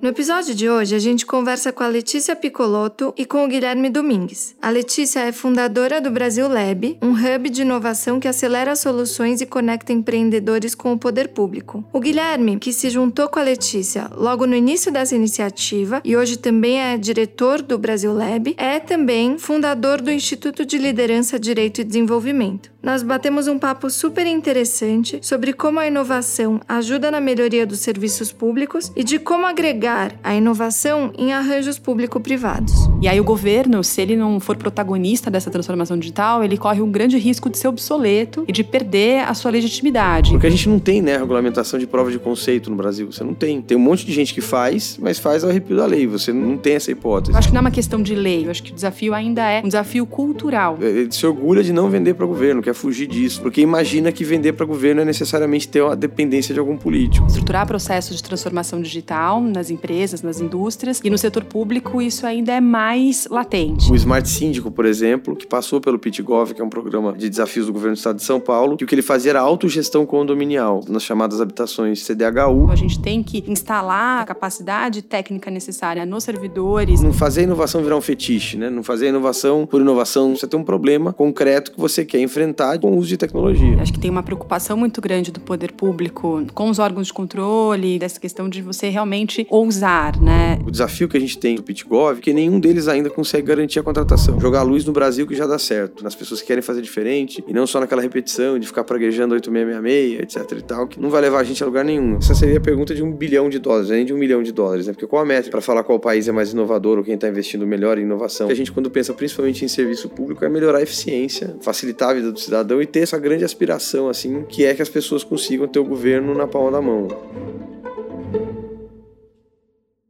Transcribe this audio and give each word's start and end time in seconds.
No 0.00 0.10
episódio 0.10 0.54
de 0.54 0.70
hoje, 0.70 0.94
a 0.94 0.98
gente 1.00 1.26
conversa 1.26 1.72
com 1.72 1.82
a 1.82 1.88
Letícia 1.88 2.36
Picoloto 2.36 3.12
e 3.16 3.26
com 3.26 3.44
o 3.44 3.48
Guilherme 3.48 3.90
Domingues. 3.90 4.54
A 4.62 4.70
Letícia 4.70 5.18
é 5.18 5.32
fundadora 5.32 6.00
do 6.00 6.08
Brasil 6.08 6.46
Lab, 6.46 6.96
um 7.02 7.10
hub 7.10 7.50
de 7.50 7.62
inovação 7.62 8.20
que 8.20 8.28
acelera 8.28 8.76
soluções 8.76 9.40
e 9.40 9.46
conecta 9.46 9.92
empreendedores 9.92 10.72
com 10.72 10.92
o 10.92 10.98
poder 10.98 11.30
público. 11.30 11.84
O 11.92 11.98
Guilherme, 11.98 12.60
que 12.60 12.72
se 12.72 12.90
juntou 12.90 13.28
com 13.28 13.40
a 13.40 13.42
Letícia 13.42 14.08
logo 14.14 14.46
no 14.46 14.54
início 14.54 14.92
dessa 14.92 15.16
iniciativa 15.16 16.00
e 16.04 16.16
hoje 16.16 16.36
também 16.36 16.80
é 16.80 16.96
diretor 16.96 17.60
do 17.60 17.76
Brasil 17.76 18.12
Lab, 18.12 18.54
é 18.56 18.78
também 18.78 19.36
fundador 19.36 20.00
do 20.00 20.12
Instituto 20.12 20.64
de 20.64 20.78
Liderança, 20.78 21.40
Direito 21.40 21.80
e 21.80 21.84
Desenvolvimento. 21.84 22.70
Nós 22.80 23.02
batemos 23.02 23.48
um 23.48 23.58
papo 23.58 23.90
super 23.90 24.24
interessante 24.24 25.18
sobre 25.20 25.52
como 25.52 25.80
a 25.80 25.88
inovação 25.88 26.60
ajuda 26.68 27.10
na 27.10 27.20
melhoria 27.20 27.66
dos 27.66 27.80
serviços 27.80 28.30
públicos 28.30 28.92
e 28.94 29.02
de 29.02 29.18
como 29.18 29.46
agregar 29.46 30.14
a 30.22 30.32
inovação 30.36 31.12
em 31.18 31.32
arranjos 31.32 31.76
público-privados. 31.76 32.72
E 33.02 33.08
aí 33.08 33.18
o 33.18 33.24
governo, 33.24 33.82
se 33.82 34.00
ele 34.00 34.16
não 34.16 34.38
for 34.38 34.56
protagonista 34.56 35.28
dessa 35.28 35.50
transformação 35.50 35.98
digital, 35.98 36.44
ele 36.44 36.56
corre 36.56 36.80
um 36.80 36.90
grande 36.90 37.18
risco 37.18 37.50
de 37.50 37.58
ser 37.58 37.66
obsoleto 37.66 38.44
e 38.46 38.52
de 38.52 38.62
perder 38.62 39.24
a 39.28 39.34
sua 39.34 39.50
legitimidade. 39.50 40.30
Porque 40.30 40.46
a 40.46 40.50
gente 40.50 40.68
não 40.68 40.78
tem, 40.78 41.02
né, 41.02 41.16
regulamentação 41.16 41.80
de 41.80 41.86
prova 41.86 42.12
de 42.12 42.18
conceito 42.20 42.70
no 42.70 42.76
Brasil. 42.76 43.10
Você 43.10 43.24
não 43.24 43.34
tem. 43.34 43.60
Tem 43.60 43.76
um 43.76 43.80
monte 43.80 44.06
de 44.06 44.12
gente 44.12 44.32
que 44.32 44.40
faz, 44.40 44.96
mas 45.02 45.18
faz 45.18 45.42
ao 45.42 45.50
arrepio 45.50 45.76
da 45.76 45.84
lei. 45.84 46.06
Você 46.06 46.32
não 46.32 46.56
tem 46.56 46.74
essa 46.74 46.92
hipótese. 46.92 47.32
Eu 47.32 47.38
acho 47.38 47.48
que 47.48 47.54
não 47.54 47.58
é 47.58 47.62
uma 47.62 47.72
questão 47.72 48.00
de 48.00 48.14
lei. 48.14 48.46
Eu 48.46 48.52
acho 48.52 48.62
que 48.62 48.70
o 48.70 48.74
desafio 48.74 49.14
ainda 49.14 49.42
é 49.50 49.60
um 49.60 49.66
desafio 49.66 50.06
cultural. 50.06 50.78
Ele 50.80 51.10
se 51.10 51.26
orgulha 51.26 51.64
de 51.64 51.72
não 51.72 51.90
vender 51.90 52.14
para 52.14 52.24
o 52.24 52.28
governo, 52.28 52.62
quer 52.68 52.74
fugir 52.74 53.06
disso, 53.06 53.40
porque 53.40 53.62
imagina 53.62 54.12
que 54.12 54.22
vender 54.22 54.52
para 54.52 54.66
governo 54.66 55.00
é 55.00 55.04
necessariamente 55.04 55.66
ter 55.66 55.80
uma 55.82 55.96
dependência 55.96 56.52
de 56.52 56.60
algum 56.60 56.76
político. 56.76 57.26
Estruturar 57.26 57.66
processos 57.66 58.16
de 58.16 58.22
transformação 58.22 58.82
digital 58.82 59.40
nas 59.40 59.70
empresas, 59.70 60.20
nas 60.20 60.38
indústrias 60.40 61.00
e 61.02 61.08
no 61.08 61.16
setor 61.16 61.44
público 61.44 62.02
isso 62.02 62.26
ainda 62.26 62.52
é 62.52 62.60
mais 62.60 63.26
latente. 63.30 63.90
O 63.90 63.96
Smart 63.96 64.28
Síndico, 64.28 64.70
por 64.70 64.84
exemplo, 64.84 65.34
que 65.34 65.46
passou 65.46 65.80
pelo 65.80 65.98
PitGov, 65.98 66.52
que 66.52 66.60
é 66.60 66.64
um 66.64 66.68
programa 66.68 67.14
de 67.14 67.30
desafios 67.30 67.66
do 67.66 67.72
governo 67.72 67.94
do 67.94 67.98
estado 67.98 68.16
de 68.16 68.24
São 68.24 68.38
Paulo, 68.38 68.76
que 68.76 68.84
o 68.84 68.86
que 68.86 68.94
ele 68.94 69.02
fazia 69.02 69.30
era 69.30 69.40
autogestão 69.40 70.04
condominial 70.04 70.84
nas 70.88 71.02
chamadas 71.02 71.40
habitações 71.40 72.04
CDHU. 72.04 72.70
A 72.70 72.76
gente 72.76 73.00
tem 73.00 73.22
que 73.22 73.42
instalar 73.46 74.22
a 74.22 74.26
capacidade 74.26 75.00
técnica 75.00 75.50
necessária 75.50 76.04
nos 76.04 76.24
servidores. 76.24 77.00
Não 77.00 77.12
fazer 77.14 77.40
a 77.40 77.44
inovação 77.44 77.82
virar 77.82 77.96
um 77.96 78.02
fetiche, 78.02 78.58
né? 78.58 78.68
Não 78.68 78.82
fazer 78.82 79.06
a 79.06 79.08
inovação 79.08 79.66
por 79.66 79.80
inovação. 79.80 80.36
Você 80.36 80.46
tem 80.46 80.60
um 80.60 80.64
problema 80.64 81.14
concreto 81.14 81.72
que 81.72 81.80
você 81.80 82.04
quer 82.04 82.20
enfrentar 82.20 82.57
com 82.80 82.90
o 82.90 82.96
uso 82.96 83.08
de 83.08 83.16
tecnologia. 83.16 83.80
Acho 83.80 83.92
que 83.92 84.00
tem 84.00 84.10
uma 84.10 84.22
preocupação 84.22 84.76
muito 84.76 85.00
grande 85.00 85.30
do 85.30 85.40
poder 85.40 85.72
público 85.72 86.44
com 86.54 86.68
os 86.68 86.78
órgãos 86.78 87.08
de 87.08 87.12
controle, 87.12 87.98
dessa 87.98 88.18
questão 88.18 88.48
de 88.48 88.60
você 88.62 88.88
realmente 88.88 89.46
ousar, 89.48 90.20
né? 90.20 90.58
O 90.66 90.70
desafio 90.70 91.08
que 91.08 91.16
a 91.16 91.20
gente 91.20 91.38
tem 91.38 91.54
do 91.54 91.62
PitGov 91.62 92.18
é 92.18 92.20
que 92.20 92.32
nenhum 92.32 92.58
deles 92.58 92.88
ainda 92.88 93.08
consegue 93.10 93.46
garantir 93.46 93.78
a 93.78 93.82
contratação. 93.82 94.40
Jogar 94.40 94.62
luz 94.62 94.84
no 94.84 94.92
Brasil 94.92 95.26
que 95.26 95.34
já 95.34 95.46
dá 95.46 95.58
certo, 95.58 96.02
nas 96.02 96.14
pessoas 96.14 96.40
que 96.40 96.46
querem 96.46 96.62
fazer 96.62 96.82
diferente 96.82 97.44
e 97.46 97.52
não 97.52 97.66
só 97.66 97.80
naquela 97.80 98.02
repetição 98.02 98.58
de 98.58 98.66
ficar 98.66 98.84
praguejando 98.84 99.34
8666, 99.34 100.20
etc 100.22 100.58
e 100.58 100.62
tal, 100.62 100.86
que 100.86 101.00
não 101.00 101.10
vai 101.10 101.20
levar 101.20 101.40
a 101.40 101.44
gente 101.44 101.62
a 101.62 101.66
lugar 101.66 101.84
nenhum. 101.84 102.16
Essa 102.16 102.34
seria 102.34 102.58
a 102.58 102.60
pergunta 102.60 102.94
de 102.94 103.02
um 103.02 103.12
bilhão 103.12 103.48
de 103.48 103.58
dólares, 103.58 103.90
nem 103.90 104.04
de 104.04 104.12
um 104.12 104.18
milhão 104.18 104.42
de 104.42 104.52
dólares, 104.52 104.86
né? 104.86 104.92
Porque 104.92 105.06
qual 105.06 105.22
a 105.22 105.24
métrica 105.24 105.50
para 105.50 105.60
falar 105.60 105.84
qual 105.84 105.98
país 105.98 106.28
é 106.28 106.32
mais 106.32 106.52
inovador 106.52 106.98
ou 106.98 107.04
quem 107.04 107.14
está 107.14 107.28
investindo 107.28 107.66
melhor 107.66 107.98
em 107.98 108.02
inovação? 108.02 108.48
A 108.48 108.54
gente, 108.54 108.72
quando 108.72 108.90
pensa 108.90 109.12
principalmente 109.14 109.64
em 109.64 109.68
serviço 109.68 110.08
público, 110.08 110.44
é 110.44 110.48
melhorar 110.48 110.78
a 110.78 110.82
eficiência, 110.82 111.56
facilitar 111.60 112.10
a 112.10 112.14
vida 112.14 112.32
do 112.32 112.38
cidadão 112.48 112.80
e 112.80 112.86
ter 112.86 113.00
essa 113.00 113.18
grande 113.18 113.44
aspiração, 113.44 114.08
assim, 114.08 114.42
que 114.48 114.64
é 114.64 114.74
que 114.74 114.82
as 114.82 114.88
pessoas 114.88 115.22
consigam 115.22 115.68
ter 115.68 115.78
o 115.78 115.84
governo 115.84 116.34
na 116.34 116.46
palma 116.46 116.72
da 116.72 116.80
mão. 116.80 117.08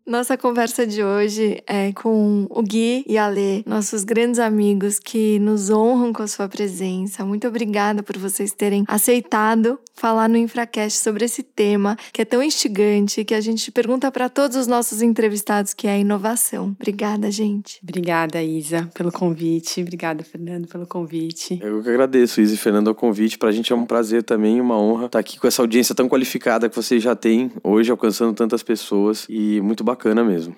Nossa 0.09 0.39
conversa 0.39 0.87
de 0.87 1.05
hoje 1.05 1.63
é 1.67 1.93
com 1.93 2.47
o 2.49 2.63
Gui 2.63 3.05
e 3.07 3.19
a 3.19 3.29
Lê, 3.29 3.63
nossos 3.67 4.05
grandes 4.05 4.41
amigos 4.41 4.99
que 4.99 5.39
nos 5.39 5.69
honram 5.69 6.15
com 6.15 6.23
a 6.23 6.27
sua 6.27 6.49
presença. 6.49 7.27
Muito 7.27 7.47
obrigada 7.47 8.03
por 8.03 8.17
vocês 8.17 8.51
terem 8.51 8.85
aceitado 8.89 9.79
falar 9.93 10.27
no 10.27 10.39
Infracast 10.39 10.99
sobre 11.01 11.27
esse 11.27 11.43
tema 11.43 11.95
que 12.11 12.23
é 12.23 12.25
tão 12.25 12.43
instigante 12.43 13.23
que 13.23 13.35
a 13.35 13.41
gente 13.41 13.71
pergunta 13.71 14.11
para 14.11 14.31
todos 14.31 14.57
os 14.57 14.67
nossos 14.67 15.03
entrevistados 15.03 15.75
que 15.75 15.87
é 15.87 15.91
a 15.91 15.99
inovação. 15.99 16.75
Obrigada, 16.81 17.31
gente. 17.31 17.79
Obrigada, 17.83 18.43
Isa, 18.43 18.89
pelo 18.95 19.13
convite. 19.13 19.83
Obrigada, 19.83 20.25
Fernando, 20.25 20.69
pelo 20.69 20.87
convite. 20.87 21.59
Eu 21.61 21.83
que 21.83 21.89
agradeço, 21.91 22.41
Isa 22.41 22.55
e 22.55 22.57
Fernando, 22.57 22.89
o 22.89 22.95
convite. 22.95 23.37
Para 23.37 23.51
a 23.51 23.53
gente 23.53 23.71
é 23.75 23.77
um 23.77 23.85
prazer 23.85 24.23
também, 24.23 24.59
uma 24.59 24.81
honra 24.81 25.05
estar 25.05 25.19
aqui 25.19 25.39
com 25.39 25.47
essa 25.47 25.61
audiência 25.61 25.95
tão 25.95 26.09
qualificada 26.09 26.67
que 26.67 26.77
vocês 26.77 27.03
já 27.03 27.15
têm 27.15 27.53
hoje, 27.63 27.91
alcançando 27.91 28.33
tantas 28.33 28.63
pessoas 28.63 29.27
e 29.29 29.61
muito 29.61 29.85
bacana 29.85 29.98
bacana 29.99 30.23
mesmo. 30.23 30.55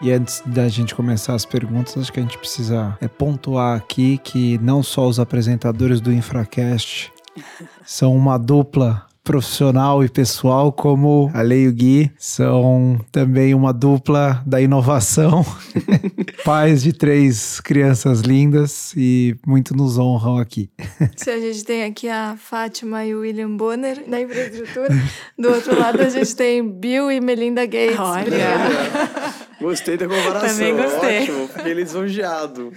E 0.00 0.12
antes 0.12 0.42
da 0.46 0.68
gente 0.68 0.94
começar 0.94 1.34
as 1.34 1.44
perguntas, 1.44 1.98
acho 1.98 2.12
que 2.12 2.20
a 2.20 2.22
gente 2.22 2.38
precisa 2.38 2.96
é, 3.00 3.08
pontuar 3.08 3.76
aqui 3.76 4.16
que 4.18 4.56
não 4.58 4.82
só 4.82 5.06
os 5.06 5.20
apresentadores 5.20 6.00
do 6.00 6.12
Infracast 6.12 7.12
são 7.84 8.16
uma 8.16 8.38
dupla 8.38 9.07
profissional 9.28 10.02
e 10.02 10.08
pessoal, 10.08 10.72
como 10.72 11.30
a 11.34 11.42
Lei 11.42 11.64
e 11.64 11.68
o 11.68 11.72
Gui, 11.72 12.10
são 12.16 12.98
também 13.12 13.54
uma 13.54 13.74
dupla 13.74 14.42
da 14.46 14.58
inovação, 14.58 15.44
pais 16.46 16.82
de 16.82 16.94
três 16.94 17.60
crianças 17.60 18.22
lindas 18.22 18.94
e 18.96 19.36
muito 19.46 19.76
nos 19.76 19.98
honram 19.98 20.38
aqui. 20.38 20.70
Se 21.14 21.28
a 21.28 21.38
gente 21.38 21.62
tem 21.62 21.84
aqui 21.84 22.08
a 22.08 22.38
Fátima 22.38 23.04
e 23.04 23.14
o 23.14 23.20
William 23.20 23.54
Bonner 23.54 24.02
da 24.08 24.18
infraestrutura, 24.18 24.88
do 25.38 25.50
outro 25.50 25.78
lado 25.78 26.00
a 26.00 26.08
gente 26.08 26.34
tem 26.34 26.66
Bill 26.66 27.12
e 27.12 27.20
Melinda 27.20 27.66
Gates. 27.66 27.98
Olha. 27.98 29.44
Gostei 29.60 29.96
da 29.96 30.06
comparação. 30.06 30.48
Também 30.48 30.76
gostei. 30.76 31.22
Ótimo, 31.22 31.48
fiquei 31.48 31.74
lisonjeado. 31.74 32.72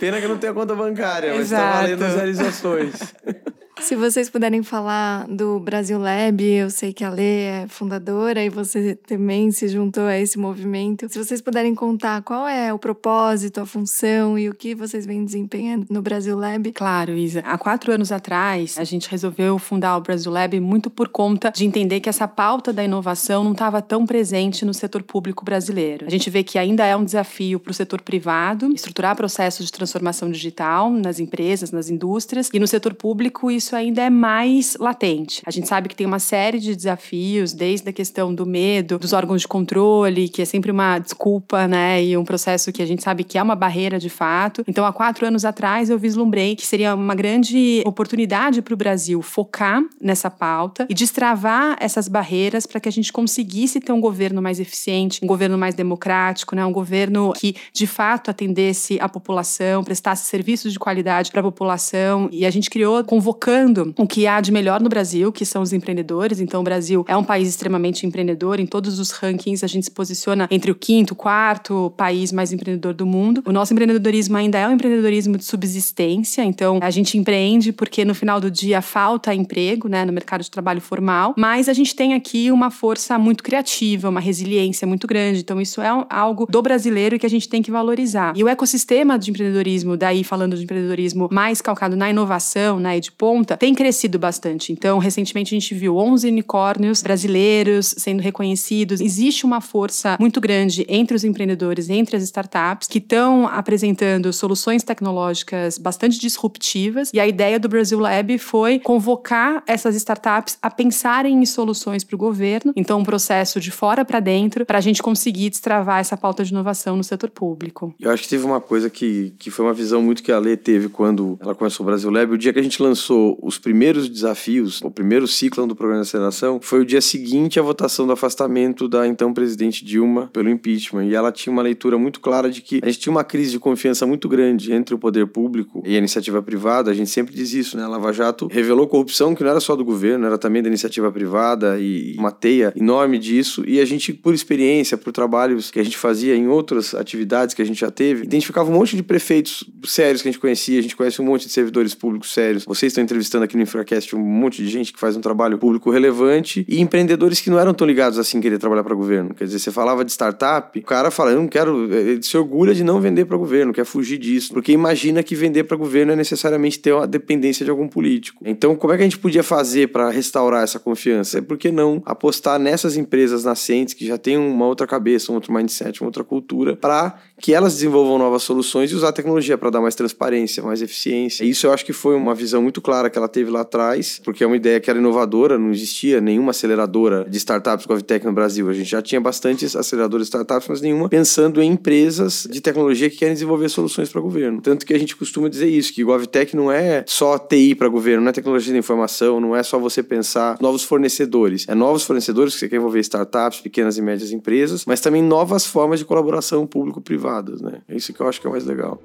Pena 0.00 0.20
que 0.20 0.26
não 0.26 0.36
tem 0.36 0.50
a 0.50 0.52
conta 0.52 0.74
bancária, 0.74 1.30
mas 1.30 1.42
Exato. 1.42 1.62
tá 1.62 1.80
valendo 1.80 2.02
as 2.02 2.14
realizações. 2.16 3.14
Se 3.84 3.94
vocês 3.96 4.30
puderem 4.30 4.62
falar 4.62 5.26
do 5.28 5.60
Brasil 5.60 5.98
Lab, 5.98 6.42
eu 6.42 6.70
sei 6.70 6.90
que 6.90 7.04
a 7.04 7.10
Lê 7.10 7.42
é 7.42 7.66
fundadora 7.68 8.42
e 8.42 8.48
você 8.48 8.94
também 8.94 9.52
se 9.52 9.68
juntou 9.68 10.04
a 10.04 10.18
esse 10.18 10.38
movimento. 10.38 11.06
Se 11.06 11.18
vocês 11.18 11.42
puderem 11.42 11.74
contar 11.74 12.22
qual 12.22 12.48
é 12.48 12.72
o 12.72 12.78
propósito, 12.78 13.60
a 13.60 13.66
função 13.66 14.38
e 14.38 14.48
o 14.48 14.54
que 14.54 14.74
vocês 14.74 15.04
vêm 15.04 15.22
desempenhando 15.22 15.84
no 15.90 16.00
Brasil 16.00 16.34
Lab. 16.34 16.72
Claro, 16.72 17.12
Isa. 17.12 17.40
Há 17.40 17.58
quatro 17.58 17.92
anos 17.92 18.10
atrás, 18.10 18.78
a 18.78 18.84
gente 18.84 19.06
resolveu 19.10 19.58
fundar 19.58 19.98
o 19.98 20.00
Brasil 20.00 20.32
Lab 20.32 20.58
muito 20.60 20.88
por 20.88 21.10
conta 21.10 21.52
de 21.54 21.66
entender 21.66 22.00
que 22.00 22.08
essa 22.08 22.26
pauta 22.26 22.72
da 22.72 22.82
inovação 22.82 23.44
não 23.44 23.52
estava 23.52 23.82
tão 23.82 24.06
presente 24.06 24.64
no 24.64 24.72
setor 24.72 25.02
público 25.02 25.44
brasileiro. 25.44 26.06
A 26.06 26.10
gente 26.10 26.30
vê 26.30 26.42
que 26.42 26.58
ainda 26.58 26.86
é 26.86 26.96
um 26.96 27.04
desafio 27.04 27.60
para 27.60 27.70
o 27.70 27.74
setor 27.74 28.00
privado 28.00 28.72
estruturar 28.74 29.14
processos 29.14 29.66
de 29.66 29.72
transformação 29.72 30.30
digital 30.30 30.90
nas 30.90 31.20
empresas, 31.20 31.70
nas 31.70 31.90
indústrias, 31.90 32.48
e 32.50 32.58
no 32.58 32.66
setor 32.66 32.94
público 32.94 33.50
isso 33.50 33.73
ainda 33.74 34.02
é 34.02 34.10
mais 34.10 34.76
latente. 34.78 35.42
A 35.44 35.50
gente 35.50 35.68
sabe 35.68 35.88
que 35.88 35.96
tem 35.96 36.06
uma 36.06 36.18
série 36.18 36.58
de 36.58 36.74
desafios, 36.74 37.52
desde 37.52 37.88
a 37.88 37.92
questão 37.92 38.34
do 38.34 38.46
medo, 38.46 38.98
dos 38.98 39.12
órgãos 39.12 39.42
de 39.42 39.48
controle, 39.48 40.28
que 40.28 40.42
é 40.42 40.44
sempre 40.44 40.70
uma 40.70 40.98
desculpa, 40.98 41.66
né, 41.66 42.02
e 42.02 42.16
um 42.16 42.24
processo 42.24 42.72
que 42.72 42.82
a 42.82 42.86
gente 42.86 43.02
sabe 43.02 43.24
que 43.24 43.38
é 43.38 43.42
uma 43.42 43.54
barreira 43.54 43.98
de 43.98 44.08
fato. 44.08 44.64
Então, 44.66 44.84
há 44.84 44.92
quatro 44.92 45.26
anos 45.26 45.44
atrás, 45.44 45.90
eu 45.90 45.98
vislumbrei 45.98 46.56
que 46.56 46.66
seria 46.66 46.94
uma 46.94 47.14
grande 47.14 47.82
oportunidade 47.86 48.62
para 48.62 48.74
o 48.74 48.76
Brasil 48.76 49.20
focar 49.22 49.82
nessa 50.00 50.30
pauta 50.30 50.86
e 50.88 50.94
destravar 50.94 51.76
essas 51.80 52.08
barreiras 52.08 52.66
para 52.66 52.80
que 52.80 52.88
a 52.88 52.92
gente 52.92 53.12
conseguisse 53.12 53.80
ter 53.80 53.92
um 53.92 54.00
governo 54.00 54.40
mais 54.40 54.60
eficiente, 54.60 55.20
um 55.22 55.26
governo 55.26 55.58
mais 55.58 55.74
democrático, 55.74 56.54
né, 56.54 56.64
um 56.64 56.72
governo 56.72 57.32
que 57.32 57.54
de 57.72 57.86
fato 57.86 58.30
atendesse 58.30 58.98
a 59.00 59.08
população, 59.08 59.82
prestasse 59.82 60.26
serviços 60.26 60.72
de 60.72 60.78
qualidade 60.78 61.30
para 61.30 61.40
a 61.40 61.44
população. 61.44 62.28
E 62.32 62.44
a 62.44 62.50
gente 62.50 62.70
criou 62.70 63.02
convocando 63.04 63.63
o 63.96 64.06
que 64.06 64.26
há 64.26 64.40
de 64.40 64.52
melhor 64.52 64.80
no 64.80 64.88
Brasil, 64.88 65.32
que 65.32 65.44
são 65.44 65.62
os 65.62 65.72
empreendedores. 65.72 66.40
Então, 66.40 66.60
o 66.60 66.64
Brasil 66.64 67.04
é 67.08 67.16
um 67.16 67.24
país 67.24 67.48
extremamente 67.48 68.06
empreendedor. 68.06 68.60
Em 68.60 68.66
todos 68.66 68.98
os 68.98 69.10
rankings, 69.10 69.64
a 69.64 69.68
gente 69.68 69.84
se 69.84 69.90
posiciona 69.90 70.48
entre 70.50 70.70
o 70.70 70.74
quinto, 70.74 71.14
quarto 71.14 71.92
país 71.96 72.32
mais 72.32 72.52
empreendedor 72.52 72.94
do 72.94 73.06
mundo. 73.06 73.42
O 73.46 73.52
nosso 73.52 73.72
empreendedorismo 73.72 74.36
ainda 74.36 74.58
é 74.58 74.68
um 74.68 74.72
empreendedorismo 74.72 75.38
de 75.38 75.44
subsistência. 75.44 76.42
Então, 76.44 76.78
a 76.82 76.90
gente 76.90 77.16
empreende 77.16 77.72
porque 77.72 78.04
no 78.04 78.14
final 78.14 78.40
do 78.40 78.50
dia 78.50 78.82
falta 78.82 79.34
emprego, 79.34 79.88
né, 79.88 80.04
no 80.04 80.12
mercado 80.12 80.42
de 80.42 80.50
trabalho 80.50 80.80
formal. 80.80 81.34
Mas 81.36 81.68
a 81.68 81.72
gente 81.72 81.94
tem 81.94 82.14
aqui 82.14 82.50
uma 82.50 82.70
força 82.70 83.18
muito 83.18 83.42
criativa, 83.42 84.08
uma 84.08 84.20
resiliência 84.20 84.86
muito 84.86 85.06
grande. 85.06 85.40
Então, 85.40 85.60
isso 85.60 85.80
é 85.80 85.88
algo 86.10 86.46
do 86.46 86.62
brasileiro 86.62 87.18
que 87.18 87.26
a 87.26 87.30
gente 87.30 87.48
tem 87.48 87.62
que 87.62 87.70
valorizar. 87.70 88.32
E 88.36 88.44
o 88.44 88.48
ecossistema 88.48 89.18
de 89.18 89.30
empreendedorismo, 89.30 89.96
daí 89.96 90.24
falando 90.24 90.56
de 90.56 90.64
empreendedorismo 90.64 91.28
mais 91.32 91.60
calcado 91.60 91.96
na 91.96 92.10
inovação, 92.10 92.78
né, 92.78 92.96
e 92.96 93.00
de 93.00 93.12
ponta, 93.12 93.53
tem 93.56 93.74
crescido 93.74 94.18
bastante. 94.18 94.72
Então, 94.72 94.98
recentemente 94.98 95.54
a 95.54 95.58
gente 95.58 95.74
viu 95.74 95.96
11 95.96 96.28
unicórnios 96.28 97.02
brasileiros 97.02 97.94
sendo 97.98 98.20
reconhecidos. 98.20 99.00
Existe 99.00 99.44
uma 99.44 99.60
força 99.60 100.16
muito 100.20 100.40
grande 100.40 100.84
entre 100.88 101.16
os 101.16 101.24
empreendedores, 101.24 101.88
entre 101.88 102.16
as 102.16 102.22
startups, 102.22 102.88
que 102.88 102.98
estão 102.98 103.46
apresentando 103.46 104.32
soluções 104.32 104.82
tecnológicas 104.82 105.78
bastante 105.78 106.18
disruptivas. 106.18 107.10
E 107.12 107.20
a 107.20 107.26
ideia 107.26 107.58
do 107.58 107.68
Brasil 107.68 107.98
Lab 107.98 108.36
foi 108.38 108.78
convocar 108.78 109.62
essas 109.66 109.94
startups 109.96 110.58
a 110.60 110.70
pensarem 110.70 111.42
em 111.42 111.46
soluções 111.46 112.04
para 112.04 112.14
o 112.14 112.18
governo. 112.18 112.72
Então, 112.76 113.00
um 113.00 113.04
processo 113.04 113.60
de 113.60 113.70
fora 113.70 114.04
para 114.04 114.20
dentro, 114.20 114.64
para 114.64 114.78
a 114.78 114.80
gente 114.80 115.02
conseguir 115.02 115.50
destravar 115.50 116.00
essa 116.00 116.16
pauta 116.16 116.44
de 116.44 116.50
inovação 116.50 116.96
no 116.96 117.04
setor 117.04 117.30
público. 117.30 117.94
Eu 118.00 118.10
acho 118.10 118.22
que 118.22 118.28
teve 118.28 118.44
uma 118.44 118.60
coisa 118.60 118.88
que, 118.90 119.34
que 119.38 119.50
foi 119.50 119.64
uma 119.64 119.74
visão 119.74 120.02
muito 120.02 120.22
que 120.22 120.32
a 120.32 120.38
Lê 120.38 120.56
teve 120.56 120.88
quando 120.88 121.38
ela 121.40 121.54
começou 121.54 121.84
o 121.84 121.86
Brasil 121.86 122.10
Lab. 122.10 122.32
O 122.32 122.38
dia 122.38 122.52
que 122.52 122.58
a 122.58 122.62
gente 122.62 122.82
lançou 122.82 123.38
os 123.44 123.58
primeiros 123.58 124.08
desafios, 124.08 124.80
o 124.82 124.90
primeiro 124.90 125.28
ciclo 125.28 125.66
do 125.66 125.76
programa 125.76 126.02
de 126.02 126.08
aceleração, 126.08 126.58
foi 126.62 126.80
o 126.80 126.84
dia 126.84 127.00
seguinte 127.00 127.60
à 127.60 127.62
votação 127.62 128.06
do 128.06 128.12
afastamento 128.12 128.88
da 128.88 129.06
então 129.06 129.34
presidente 129.34 129.84
Dilma 129.84 130.30
pelo 130.32 130.48
impeachment. 130.48 131.04
E 131.04 131.14
ela 131.14 131.30
tinha 131.30 131.52
uma 131.52 131.62
leitura 131.62 131.98
muito 131.98 132.20
clara 132.20 132.50
de 132.50 132.62
que 132.62 132.80
a 132.82 132.86
gente 132.86 133.00
tinha 133.00 133.10
uma 133.10 133.22
crise 133.22 133.52
de 133.52 133.58
confiança 133.58 134.06
muito 134.06 134.28
grande 134.28 134.72
entre 134.72 134.94
o 134.94 134.98
poder 134.98 135.26
público 135.26 135.82
e 135.84 135.94
a 135.94 135.98
iniciativa 135.98 136.42
privada. 136.42 136.90
A 136.90 136.94
gente 136.94 137.10
sempre 137.10 137.34
diz 137.34 137.52
isso, 137.52 137.76
né? 137.76 137.84
A 137.84 137.88
Lava 137.88 138.12
Jato 138.12 138.48
revelou 138.50 138.86
corrupção 138.86 139.34
que 139.34 139.42
não 139.42 139.50
era 139.50 139.60
só 139.60 139.76
do 139.76 139.84
governo, 139.84 140.24
era 140.24 140.38
também 140.38 140.62
da 140.62 140.68
iniciativa 140.68 141.12
privada 141.12 141.78
e 141.78 142.16
uma 142.18 142.32
teia 142.32 142.72
enorme 142.74 143.18
disso. 143.18 143.62
E 143.66 143.78
a 143.78 143.84
gente, 143.84 144.12
por 144.12 144.32
experiência, 144.32 144.96
por 144.96 145.12
trabalhos 145.12 145.70
que 145.70 145.78
a 145.78 145.82
gente 145.82 145.98
fazia 145.98 146.34
em 146.34 146.48
outras 146.48 146.94
atividades 146.94 147.54
que 147.54 147.60
a 147.60 147.64
gente 147.64 147.80
já 147.80 147.90
teve, 147.90 148.24
identificava 148.24 148.70
um 148.70 148.74
monte 148.74 148.96
de 148.96 149.02
prefeitos 149.02 149.64
sérios 149.84 150.22
que 150.22 150.28
a 150.28 150.32
gente 150.32 150.40
conhecia, 150.40 150.78
a 150.78 150.82
gente 150.82 150.96
conhece 150.96 151.20
um 151.20 151.24
monte 151.26 151.46
de 151.46 151.52
servidores 151.52 151.94
públicos 151.94 152.32
sérios. 152.32 152.64
Vocês 152.64 152.90
estão 152.90 153.04
entrevistando 153.04 153.33
aqui 153.42 153.56
no 153.56 153.62
Infracast 153.62 154.14
um 154.14 154.20
monte 154.20 154.62
de 154.62 154.68
gente 154.68 154.92
que 154.92 154.98
faz 154.98 155.16
um 155.16 155.20
trabalho 155.20 155.58
público 155.58 155.90
relevante 155.90 156.64
e 156.68 156.80
empreendedores 156.80 157.40
que 157.40 157.50
não 157.50 157.58
eram 157.58 157.74
tão 157.74 157.86
ligados 157.86 158.18
assim 158.18 158.40
querer 158.40 158.58
trabalhar 158.58 158.84
para 158.84 158.94
governo. 158.94 159.34
Quer 159.34 159.44
dizer, 159.44 159.58
você 159.58 159.70
falava 159.70 160.04
de 160.04 160.12
startup, 160.12 160.78
o 160.78 160.82
cara 160.82 161.10
fala, 161.10 161.30
eu 161.32 161.40
não 161.40 161.48
quero, 161.48 161.92
ele 161.92 162.22
se 162.22 162.36
orgulha 162.36 162.74
de 162.74 162.84
não 162.84 163.00
vender 163.00 163.24
para 163.24 163.36
governo, 163.36 163.72
quer 163.72 163.84
fugir 163.84 164.18
disso, 164.18 164.52
porque 164.52 164.72
imagina 164.72 165.22
que 165.22 165.34
vender 165.34 165.64
para 165.64 165.76
governo 165.76 166.12
é 166.12 166.16
necessariamente 166.16 166.78
ter 166.78 166.92
uma 166.92 167.06
dependência 167.06 167.64
de 167.64 167.70
algum 167.70 167.88
político. 167.88 168.42
Então, 168.46 168.76
como 168.76 168.92
é 168.92 168.96
que 168.96 169.02
a 169.02 169.06
gente 169.06 169.18
podia 169.18 169.42
fazer 169.42 169.88
para 169.88 170.10
restaurar 170.10 170.62
essa 170.62 170.78
confiança? 170.78 171.38
É 171.38 171.40
por 171.40 171.56
que 171.56 171.70
não 171.70 172.02
apostar 172.04 172.58
nessas 172.58 172.96
empresas 172.96 173.44
nascentes 173.44 173.94
que 173.94 174.06
já 174.06 174.18
têm 174.18 174.36
uma 174.36 174.66
outra 174.66 174.86
cabeça, 174.86 175.32
um 175.32 175.34
outro 175.34 175.52
mindset, 175.52 176.00
uma 176.00 176.08
outra 176.08 176.24
cultura, 176.24 176.76
para 176.76 177.18
que 177.44 177.52
elas 177.52 177.74
desenvolvam 177.74 178.16
novas 178.16 178.42
soluções 178.42 178.90
e 178.90 178.94
usar 178.94 179.10
a 179.10 179.12
tecnologia 179.12 179.58
para 179.58 179.68
dar 179.68 179.82
mais 179.82 179.94
transparência, 179.94 180.62
mais 180.62 180.80
eficiência. 180.80 181.44
Isso 181.44 181.66
eu 181.66 181.74
acho 181.74 181.84
que 181.84 181.92
foi 181.92 182.14
uma 182.14 182.34
visão 182.34 182.62
muito 182.62 182.80
clara 182.80 183.10
que 183.10 183.18
ela 183.18 183.28
teve 183.28 183.50
lá 183.50 183.60
atrás, 183.60 184.18
porque 184.24 184.42
é 184.42 184.46
uma 184.46 184.56
ideia 184.56 184.80
que 184.80 184.88
era 184.88 184.98
inovadora, 184.98 185.58
não 185.58 185.70
existia 185.70 186.22
nenhuma 186.22 186.52
aceleradora 186.52 187.26
de 187.28 187.36
startups 187.36 187.84
GovTech 187.84 188.24
no 188.24 188.32
Brasil. 188.32 188.66
A 188.70 188.72
gente 188.72 188.88
já 188.88 189.02
tinha 189.02 189.20
bastantes 189.20 189.76
aceleradoras 189.76 190.26
de 190.26 190.28
startups, 190.28 190.68
mas 190.68 190.80
nenhuma 190.80 191.06
pensando 191.10 191.60
em 191.60 191.72
empresas 191.72 192.48
de 192.50 192.62
tecnologia 192.62 193.10
que 193.10 193.18
querem 193.18 193.34
desenvolver 193.34 193.68
soluções 193.68 194.08
para 194.08 194.20
o 194.20 194.22
governo. 194.22 194.62
Tanto 194.62 194.86
que 194.86 194.94
a 194.94 194.98
gente 194.98 195.14
costuma 195.14 195.46
dizer 195.46 195.68
isso, 195.68 195.92
que 195.92 196.02
GovTech 196.02 196.56
não 196.56 196.72
é 196.72 197.04
só 197.06 197.38
TI 197.38 197.74
para 197.74 197.88
governo, 197.88 198.22
não 198.22 198.30
é 198.30 198.32
tecnologia 198.32 198.72
de 198.72 198.78
informação, 198.78 199.38
não 199.38 199.54
é 199.54 199.62
só 199.62 199.78
você 199.78 200.02
pensar 200.02 200.56
novos 200.62 200.82
fornecedores. 200.82 201.66
É 201.68 201.74
novos 201.74 202.04
fornecedores 202.04 202.54
que 202.54 202.60
você 202.60 202.70
quer 202.70 202.76
envolver 202.76 203.00
startups, 203.00 203.60
pequenas 203.60 203.98
e 203.98 204.00
médias 204.00 204.32
empresas, 204.32 204.86
mas 204.86 205.02
também 205.02 205.22
novas 205.22 205.66
formas 205.66 205.98
de 205.98 206.06
colaboração 206.06 206.66
público-privada 206.66 207.33
privadas, 207.34 207.60
né? 207.60 207.82
É 207.88 207.96
isso 207.96 208.12
que 208.12 208.20
eu 208.20 208.28
acho 208.28 208.40
que 208.40 208.46
é 208.46 208.50
mais 208.50 208.64
legal. 208.64 209.00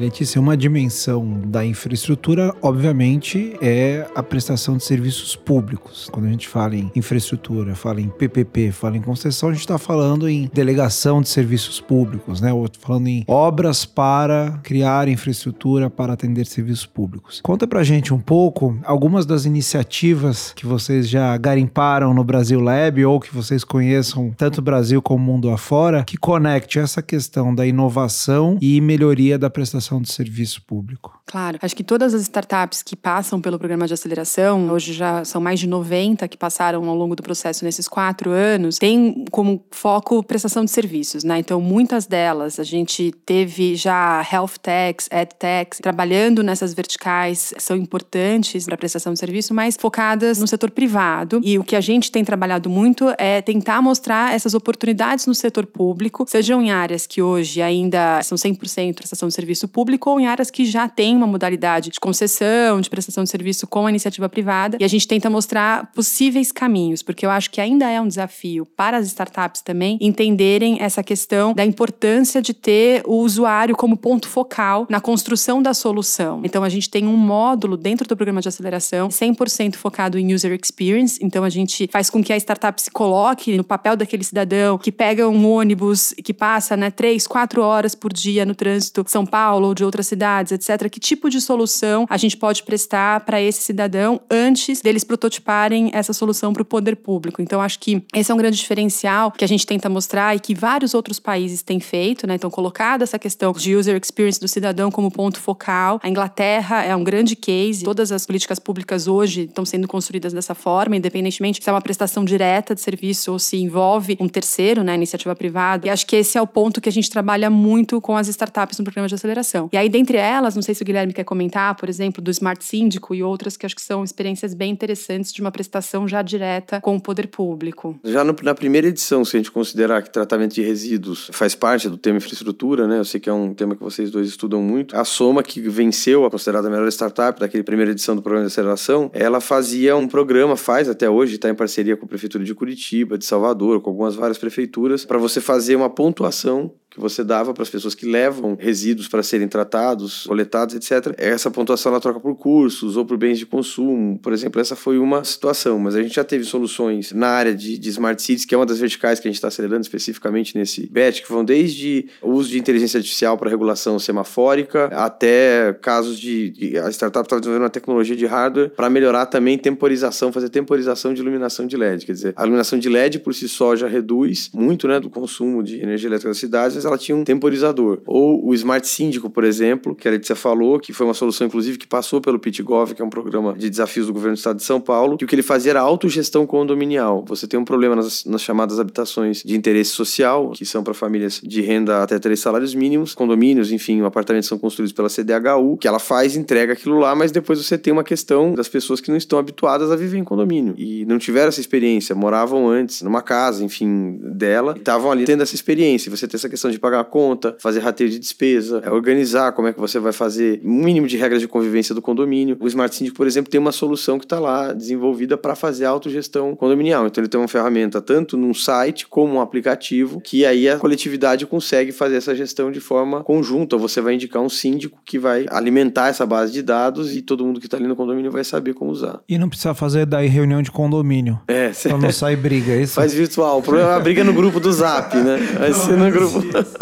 Letícia, 0.00 0.40
uma 0.40 0.56
dimensão 0.56 1.42
da 1.44 1.62
infraestrutura, 1.62 2.54
obviamente, 2.62 3.54
é 3.60 4.06
a 4.14 4.22
prestação 4.22 4.78
de 4.78 4.82
serviços 4.82 5.36
públicos. 5.36 6.08
Quando 6.10 6.24
a 6.24 6.30
gente 6.30 6.48
fala 6.48 6.74
em 6.74 6.90
infraestrutura, 6.96 7.74
fala 7.74 8.00
em 8.00 8.08
PPP, 8.08 8.72
fala 8.72 8.96
em 8.96 9.02
concessão, 9.02 9.50
a 9.50 9.52
gente 9.52 9.60
está 9.60 9.76
falando 9.76 10.26
em 10.26 10.50
delegação 10.54 11.20
de 11.20 11.28
serviços 11.28 11.82
públicos, 11.82 12.40
né? 12.40 12.50
Ou 12.50 12.66
falando 12.80 13.08
em 13.08 13.24
obras 13.28 13.84
para 13.84 14.58
criar 14.62 15.06
infraestrutura 15.06 15.90
para 15.90 16.14
atender 16.14 16.46
serviços 16.46 16.86
públicos. 16.86 17.42
Conta 17.42 17.66
pra 17.66 17.82
gente 17.82 18.14
um 18.14 18.20
pouco 18.20 18.78
algumas 18.84 19.26
das 19.26 19.44
iniciativas 19.44 20.54
que 20.56 20.64
vocês 20.64 21.10
já 21.10 21.36
garimparam 21.36 22.14
no 22.14 22.24
Brasil 22.24 22.58
Lab 22.58 23.04
ou 23.04 23.20
que 23.20 23.34
vocês 23.34 23.64
conheçam 23.64 24.32
tanto 24.34 24.60
o 24.60 24.62
Brasil 24.62 25.02
como 25.02 25.22
o 25.22 25.26
mundo 25.26 25.50
afora, 25.50 26.04
que 26.04 26.16
conecte 26.16 26.78
essa 26.78 27.02
questão 27.02 27.54
da 27.54 27.66
inovação 27.66 28.56
e 28.62 28.80
melhoria 28.80 29.38
da 29.38 29.50
prestação 29.50 29.89
prestação 29.90 30.00
de 30.00 30.12
serviço 30.12 30.62
público. 30.62 31.20
Claro. 31.26 31.58
Acho 31.60 31.74
que 31.74 31.82
todas 31.82 32.14
as 32.14 32.22
startups 32.22 32.82
que 32.82 32.94
passam 32.94 33.40
pelo 33.40 33.58
programa 33.58 33.86
de 33.86 33.94
aceleração, 33.94 34.70
hoje 34.70 34.92
já 34.92 35.24
são 35.24 35.40
mais 35.40 35.58
de 35.58 35.66
90 35.66 36.26
que 36.28 36.36
passaram 36.36 36.88
ao 36.88 36.94
longo 36.94 37.16
do 37.16 37.22
processo 37.22 37.64
nesses 37.64 37.88
quatro 37.88 38.30
anos, 38.30 38.78
têm 38.78 39.24
como 39.30 39.64
foco 39.70 40.22
prestação 40.22 40.64
de 40.64 40.70
serviços, 40.70 41.24
né? 41.24 41.38
Então, 41.38 41.60
muitas 41.60 42.06
delas, 42.06 42.58
a 42.58 42.64
gente 42.64 43.12
teve 43.24 43.74
já 43.74 44.26
health 44.32 44.58
techs, 44.62 45.08
ed 45.10 45.30
techs, 45.38 45.80
trabalhando 45.80 46.42
nessas 46.42 46.74
verticais, 46.74 47.52
são 47.58 47.76
importantes 47.76 48.64
para 48.64 48.76
prestação 48.76 49.12
de 49.12 49.18
serviço, 49.18 49.54
mas 49.54 49.76
focadas 49.78 50.38
no 50.38 50.46
setor 50.46 50.70
privado. 50.70 51.40
E 51.42 51.58
o 51.58 51.64
que 51.64 51.76
a 51.76 51.80
gente 51.80 52.10
tem 52.12 52.24
trabalhado 52.24 52.68
muito 52.68 53.12
é 53.18 53.40
tentar 53.40 53.80
mostrar 53.82 54.34
essas 54.34 54.54
oportunidades 54.54 55.26
no 55.26 55.34
setor 55.34 55.66
público, 55.66 56.24
sejam 56.28 56.60
em 56.62 56.70
áreas 56.70 57.06
que 57.06 57.22
hoje 57.22 57.62
ainda 57.62 58.22
são 58.22 58.36
100% 58.36 58.94
prestação 58.94 59.28
de 59.28 59.34
serviço 59.34 59.68
público 59.68 59.79
ou 60.10 60.20
em 60.20 60.26
áreas 60.26 60.50
que 60.50 60.64
já 60.64 60.88
têm 60.88 61.16
uma 61.16 61.26
modalidade 61.26 61.90
de 61.90 62.00
concessão, 62.00 62.80
de 62.80 62.90
prestação 62.90 63.24
de 63.24 63.30
serviço 63.30 63.66
com 63.66 63.86
a 63.86 63.90
iniciativa 63.90 64.28
privada. 64.28 64.76
E 64.80 64.84
a 64.84 64.88
gente 64.88 65.06
tenta 65.06 65.30
mostrar 65.30 65.90
possíveis 65.92 66.52
caminhos, 66.52 67.02
porque 67.02 67.24
eu 67.24 67.30
acho 67.30 67.50
que 67.50 67.60
ainda 67.60 67.88
é 67.88 68.00
um 68.00 68.08
desafio 68.08 68.66
para 68.66 68.96
as 68.96 69.06
startups 69.06 69.62
também 69.62 69.98
entenderem 70.00 70.78
essa 70.80 71.02
questão 71.02 71.54
da 71.54 71.64
importância 71.64 72.42
de 72.42 72.52
ter 72.52 73.02
o 73.06 73.16
usuário 73.16 73.76
como 73.76 73.96
ponto 73.96 74.28
focal 74.28 74.86
na 74.88 75.00
construção 75.00 75.62
da 75.62 75.72
solução. 75.74 76.40
Então 76.44 76.64
a 76.64 76.68
gente 76.68 76.90
tem 76.90 77.06
um 77.06 77.16
módulo 77.16 77.76
dentro 77.76 78.06
do 78.06 78.16
programa 78.16 78.40
de 78.40 78.48
aceleração 78.48 79.08
100% 79.08 79.76
focado 79.76 80.18
em 80.18 80.34
user 80.34 80.52
experience. 80.52 81.18
Então 81.22 81.44
a 81.44 81.50
gente 81.50 81.88
faz 81.92 82.10
com 82.10 82.22
que 82.22 82.32
a 82.32 82.36
startup 82.36 82.80
se 82.80 82.90
coloque 82.90 83.56
no 83.56 83.64
papel 83.64 83.96
daquele 83.96 84.24
cidadão 84.24 84.78
que 84.78 84.92
pega 84.92 85.28
um 85.28 85.50
ônibus 85.50 86.14
que 86.24 86.34
passa, 86.34 86.76
né, 86.76 86.90
três, 86.90 87.26
quatro 87.26 87.62
horas 87.62 87.94
por 87.94 88.12
dia 88.12 88.44
no 88.44 88.54
trânsito 88.54 89.04
São 89.08 89.24
Paulo 89.26 89.59
Paulo 89.60 89.68
ou 89.68 89.74
de 89.74 89.84
outras 89.84 90.06
cidades, 90.06 90.52
etc., 90.52 90.88
que 90.88 90.98
tipo 90.98 91.28
de 91.28 91.40
solução 91.40 92.06
a 92.08 92.16
gente 92.16 92.36
pode 92.36 92.62
prestar 92.62 93.20
para 93.20 93.40
esse 93.40 93.62
cidadão 93.62 94.20
antes 94.30 94.80
deles 94.80 95.04
prototiparem 95.04 95.90
essa 95.92 96.12
solução 96.12 96.52
para 96.52 96.62
o 96.62 96.64
poder 96.64 96.96
público. 96.96 97.42
Então, 97.42 97.60
acho 97.60 97.78
que 97.78 98.02
esse 98.14 98.32
é 98.32 98.34
um 98.34 98.38
grande 98.38 98.56
diferencial 98.56 99.30
que 99.30 99.44
a 99.44 99.48
gente 99.48 99.66
tenta 99.66 99.88
mostrar 99.88 100.34
e 100.34 100.40
que 100.40 100.54
vários 100.54 100.94
outros 100.94 101.20
países 101.20 101.62
têm 101.62 101.78
feito, 101.78 102.26
né? 102.26 102.34
Então, 102.34 102.50
colocado 102.50 103.02
essa 103.02 103.18
questão 103.18 103.52
de 103.52 103.76
user 103.76 104.00
experience 104.02 104.40
do 104.40 104.48
cidadão 104.48 104.90
como 104.90 105.10
ponto 105.10 105.38
focal. 105.38 106.00
A 106.02 106.08
Inglaterra 106.08 106.82
é 106.82 106.96
um 106.96 107.04
grande 107.04 107.36
case. 107.36 107.84
Todas 107.84 108.10
as 108.10 108.24
políticas 108.24 108.58
públicas 108.58 109.06
hoje 109.06 109.42
estão 109.42 109.64
sendo 109.64 109.86
construídas 109.86 110.32
dessa 110.32 110.54
forma, 110.54 110.96
independentemente 110.96 111.62
se 111.62 111.68
é 111.68 111.72
uma 111.72 111.82
prestação 111.82 112.24
direta 112.24 112.74
de 112.74 112.80
serviço 112.80 113.32
ou 113.32 113.38
se 113.38 113.56
envolve 113.56 114.16
um 114.20 114.28
terceiro, 114.28 114.82
né, 114.82 114.94
iniciativa 114.94 115.34
privada. 115.34 115.86
E 115.86 115.90
acho 115.90 116.06
que 116.06 116.16
esse 116.16 116.38
é 116.38 116.42
o 116.42 116.46
ponto 116.46 116.80
que 116.80 116.88
a 116.88 116.92
gente 116.92 117.10
trabalha 117.10 117.50
muito 117.50 118.00
com 118.00 118.16
as 118.16 118.28
startups 118.28 118.78
no 118.78 118.84
programa 118.84 119.08
de 119.08 119.14
aceleração 119.14 119.49
e 119.72 119.76
aí, 119.76 119.88
dentre 119.88 120.16
elas, 120.16 120.54
não 120.54 120.62
sei 120.62 120.74
se 120.74 120.82
o 120.82 120.84
Guilherme 120.84 121.12
quer 121.12 121.24
comentar, 121.24 121.74
por 121.74 121.88
exemplo, 121.88 122.22
do 122.22 122.30
Smart 122.30 122.62
Síndico 122.64 123.14
e 123.14 123.22
outras 123.22 123.56
que 123.56 123.66
acho 123.66 123.74
que 123.74 123.82
são 123.82 124.04
experiências 124.04 124.54
bem 124.54 124.70
interessantes 124.70 125.32
de 125.32 125.40
uma 125.40 125.50
prestação 125.50 126.06
já 126.06 126.22
direta 126.22 126.80
com 126.80 126.96
o 126.96 127.00
poder 127.00 127.28
público. 127.28 127.98
Já 128.04 128.24
no, 128.24 128.34
na 128.42 128.54
primeira 128.54 128.88
edição, 128.88 129.24
se 129.24 129.36
a 129.36 129.38
gente 129.38 129.50
considerar 129.50 130.02
que 130.02 130.10
tratamento 130.10 130.54
de 130.54 130.62
resíduos 130.62 131.30
faz 131.32 131.54
parte 131.54 131.88
do 131.88 131.96
tema 131.96 132.18
infraestrutura, 132.18 132.86
né? 132.86 132.98
Eu 132.98 133.04
sei 133.04 133.20
que 133.20 133.28
é 133.28 133.32
um 133.32 133.54
tema 133.54 133.74
que 133.74 133.82
vocês 133.82 134.10
dois 134.10 134.28
estudam 134.28 134.62
muito. 134.62 134.96
A 134.96 135.04
Soma, 135.04 135.42
que 135.42 135.60
venceu 135.60 136.24
a 136.24 136.30
considerada 136.30 136.68
melhor 136.68 136.88
startup 136.88 137.38
daquela 137.40 137.64
primeira 137.64 137.92
edição 137.92 138.14
do 138.14 138.22
programa 138.22 138.46
de 138.46 138.52
aceleração, 138.52 139.10
ela 139.12 139.40
fazia 139.40 139.96
um 139.96 140.08
programa, 140.08 140.56
faz 140.56 140.88
até 140.88 141.08
hoje, 141.08 141.34
está 141.34 141.48
em 141.48 141.54
parceria 141.54 141.96
com 141.96 142.04
a 142.04 142.08
Prefeitura 142.08 142.44
de 142.44 142.54
Curitiba, 142.54 143.18
de 143.18 143.24
Salvador, 143.24 143.80
com 143.80 143.90
algumas 143.90 144.14
várias 144.14 144.38
prefeituras, 144.38 145.04
para 145.04 145.18
você 145.18 145.40
fazer 145.40 145.76
uma 145.76 145.90
pontuação 145.90 146.72
que 146.90 146.98
você 146.98 147.22
dava 147.22 147.54
para 147.54 147.62
as 147.62 147.70
pessoas 147.70 147.94
que 147.94 148.04
levam 148.04 148.56
resíduos 148.58 149.06
para 149.06 149.22
serem 149.22 149.39
tratados, 149.48 150.26
coletados, 150.26 150.74
etc. 150.74 151.14
Essa 151.16 151.50
pontuação 151.50 151.92
ela 151.92 152.00
troca 152.00 152.20
por 152.20 152.34
cursos 152.36 152.96
ou 152.96 153.04
por 153.04 153.16
bens 153.16 153.38
de 153.38 153.46
consumo. 153.46 154.18
Por 154.18 154.32
exemplo, 154.32 154.60
essa 154.60 154.76
foi 154.76 154.98
uma 154.98 155.24
situação, 155.24 155.78
mas 155.78 155.94
a 155.94 156.02
gente 156.02 156.14
já 156.14 156.24
teve 156.24 156.44
soluções 156.44 157.12
na 157.12 157.28
área 157.28 157.54
de, 157.54 157.78
de 157.78 157.88
Smart 157.90 158.20
Cities, 158.20 158.44
que 158.44 158.54
é 158.54 158.58
uma 158.58 158.66
das 158.66 158.78
verticais 158.78 159.20
que 159.20 159.28
a 159.28 159.30
gente 159.30 159.36
está 159.36 159.48
acelerando 159.48 159.82
especificamente 159.82 160.56
nesse 160.56 160.86
BET, 160.86 161.22
que 161.22 161.30
vão 161.30 161.44
desde 161.44 162.06
o 162.22 162.30
uso 162.30 162.50
de 162.50 162.58
inteligência 162.58 162.98
artificial 162.98 163.36
para 163.36 163.50
regulação 163.50 163.98
semafórica 163.98 164.86
até 164.92 165.72
casos 165.80 166.18
de, 166.18 166.78
a 166.84 166.90
startup 166.90 167.26
está 167.26 167.36
desenvolvendo 167.36 167.64
uma 167.64 167.70
tecnologia 167.70 168.16
de 168.16 168.26
hardware 168.26 168.70
para 168.70 168.90
melhorar 168.90 169.26
também 169.26 169.56
temporização, 169.56 170.32
fazer 170.32 170.48
temporização 170.48 171.14
de 171.14 171.20
iluminação 171.20 171.66
de 171.66 171.76
LED. 171.76 172.06
Quer 172.06 172.12
dizer, 172.12 172.32
a 172.36 172.42
iluminação 172.42 172.78
de 172.78 172.88
LED 172.88 173.20
por 173.20 173.34
si 173.34 173.48
só 173.48 173.74
já 173.74 173.88
reduz 173.88 174.50
muito 174.52 174.86
né, 174.86 175.00
do 175.00 175.08
consumo 175.08 175.62
de 175.62 175.80
energia 175.80 176.08
elétrica 176.08 176.30
das 176.30 176.38
cidades, 176.38 176.76
mas 176.76 176.84
ela 176.84 176.98
tinha 176.98 177.16
um 177.16 177.24
temporizador. 177.24 178.00
Ou 178.06 178.46
o 178.46 178.54
Smart 178.54 178.86
Síndico, 178.86 179.29
por 179.30 179.44
exemplo, 179.44 179.94
que 179.94 180.06
a 180.08 180.10
Letícia 180.10 180.36
falou, 180.36 180.78
que 180.78 180.92
foi 180.92 181.06
uma 181.06 181.14
solução, 181.14 181.46
inclusive, 181.46 181.78
que 181.78 181.86
passou 181.86 182.20
pelo 182.20 182.38
PitGov, 182.38 182.94
que 182.94 183.02
é 183.02 183.04
um 183.04 183.10
programa 183.10 183.54
de 183.54 183.68
desafios 183.70 184.06
do 184.06 184.12
governo 184.12 184.34
do 184.34 184.38
estado 184.38 184.56
de 184.56 184.62
São 184.62 184.80
Paulo, 184.80 185.16
que 185.16 185.24
o 185.24 185.28
que 185.28 185.34
ele 185.34 185.42
fazia 185.42 185.72
era 185.72 185.80
autogestão 185.80 186.46
condominial. 186.46 187.24
Você 187.28 187.46
tem 187.46 187.58
um 187.58 187.64
problema 187.64 187.96
nas, 187.96 188.24
nas 188.24 188.42
chamadas 188.42 188.78
habitações 188.78 189.42
de 189.42 189.56
interesse 189.56 189.90
social, 189.90 190.50
que 190.50 190.64
são 190.64 190.82
para 190.82 190.94
famílias 190.94 191.40
de 191.42 191.60
renda 191.60 192.02
até 192.02 192.18
três 192.18 192.40
salários 192.40 192.74
mínimos, 192.74 193.14
condomínios, 193.14 193.72
enfim, 193.72 194.02
apartamentos 194.02 194.48
são 194.48 194.58
construídos 194.58 194.92
pela 194.92 195.08
CDHU, 195.08 195.76
que 195.78 195.88
ela 195.88 195.98
faz, 195.98 196.36
entrega 196.36 196.72
aquilo 196.72 196.98
lá, 196.98 197.14
mas 197.14 197.30
depois 197.30 197.64
você 197.64 197.78
tem 197.78 197.92
uma 197.92 198.04
questão 198.04 198.54
das 198.54 198.68
pessoas 198.68 199.00
que 199.00 199.10
não 199.10 199.16
estão 199.16 199.38
habituadas 199.38 199.90
a 199.90 199.96
viver 199.96 200.18
em 200.18 200.24
condomínio 200.24 200.74
e 200.76 201.04
não 201.06 201.18
tiveram 201.18 201.48
essa 201.48 201.60
experiência, 201.60 202.14
moravam 202.14 202.68
antes 202.68 203.02
numa 203.02 203.22
casa, 203.22 203.64
enfim, 203.64 204.18
dela, 204.22 204.74
estavam 204.76 205.10
ali 205.10 205.24
tendo 205.24 205.42
essa 205.42 205.54
experiência. 205.54 206.10
Você 206.10 206.26
tem 206.26 206.36
essa 206.36 206.48
questão 206.48 206.70
de 206.70 206.78
pagar 206.78 207.00
a 207.00 207.04
conta, 207.04 207.56
fazer 207.58 207.80
rateio 207.80 208.10
de 208.10 208.18
despesa, 208.18 208.82
é, 208.84 208.90
organizar 209.20 209.52
como 209.52 209.68
é 209.68 209.72
que 209.72 209.80
você 209.80 209.98
vai 209.98 210.12
fazer 210.12 210.60
um 210.64 210.82
mínimo 210.82 211.06
de 211.06 211.16
regras 211.16 211.40
de 211.40 211.48
convivência 211.48 211.94
do 211.94 212.02
condomínio. 212.02 212.56
O 212.58 212.66
Smart 212.66 212.94
Syndic, 212.94 213.16
por 213.16 213.26
exemplo, 213.26 213.50
tem 213.50 213.60
uma 213.60 213.72
solução 213.72 214.18
que 214.18 214.24
está 214.24 214.38
lá 214.38 214.72
desenvolvida 214.72 215.36
para 215.36 215.54
fazer 215.54 215.84
a 215.84 215.90
autogestão 215.90 216.56
condominial. 216.56 217.06
Então 217.06 217.22
ele 217.22 217.28
tem 217.28 217.40
uma 217.40 217.48
ferramenta 217.48 218.00
tanto 218.00 218.36
num 218.36 218.54
site 218.54 219.06
como 219.06 219.34
um 219.34 219.40
aplicativo 219.40 220.20
que 220.20 220.44
aí 220.44 220.68
a 220.68 220.78
coletividade 220.78 221.46
consegue 221.46 221.92
fazer 221.92 222.16
essa 222.16 222.34
gestão 222.34 222.70
de 222.70 222.80
forma 222.80 223.22
conjunta. 223.22 223.76
Você 223.76 224.00
vai 224.00 224.14
indicar 224.14 224.42
um 224.42 224.48
síndico 224.48 224.98
que 225.04 225.18
vai 225.18 225.46
alimentar 225.50 226.08
essa 226.08 226.24
base 226.26 226.52
de 226.52 226.62
dados 226.62 227.14
e 227.14 227.22
todo 227.22 227.44
mundo 227.44 227.60
que 227.60 227.66
está 227.66 227.76
ali 227.76 227.86
no 227.86 227.96
condomínio 227.96 228.30
vai 228.30 228.44
saber 228.44 228.74
como 228.74 228.90
usar. 228.90 229.20
E 229.28 229.38
não 229.38 229.48
precisa 229.48 229.74
fazer 229.74 230.06
daí 230.06 230.28
reunião 230.28 230.62
de 230.62 230.70
condomínio. 230.70 231.38
É, 231.46 231.70
Pra 231.90 231.98
não 231.98 232.12
sair 232.12 232.36
briga, 232.36 232.72
é 232.72 232.82
isso? 232.82 232.94
faz 232.94 233.12
virtual. 233.12 233.58
O 233.58 233.62
problema 233.62 233.90
é 233.90 233.94
a 233.94 234.00
briga 234.00 234.22
no 234.24 234.32
grupo 234.32 234.60
do 234.60 234.72
Zap, 234.72 235.16
né? 235.16 235.36
Vai 235.58 235.72
ser 235.72 235.96
no 235.96 236.10
grupo. 236.10 236.40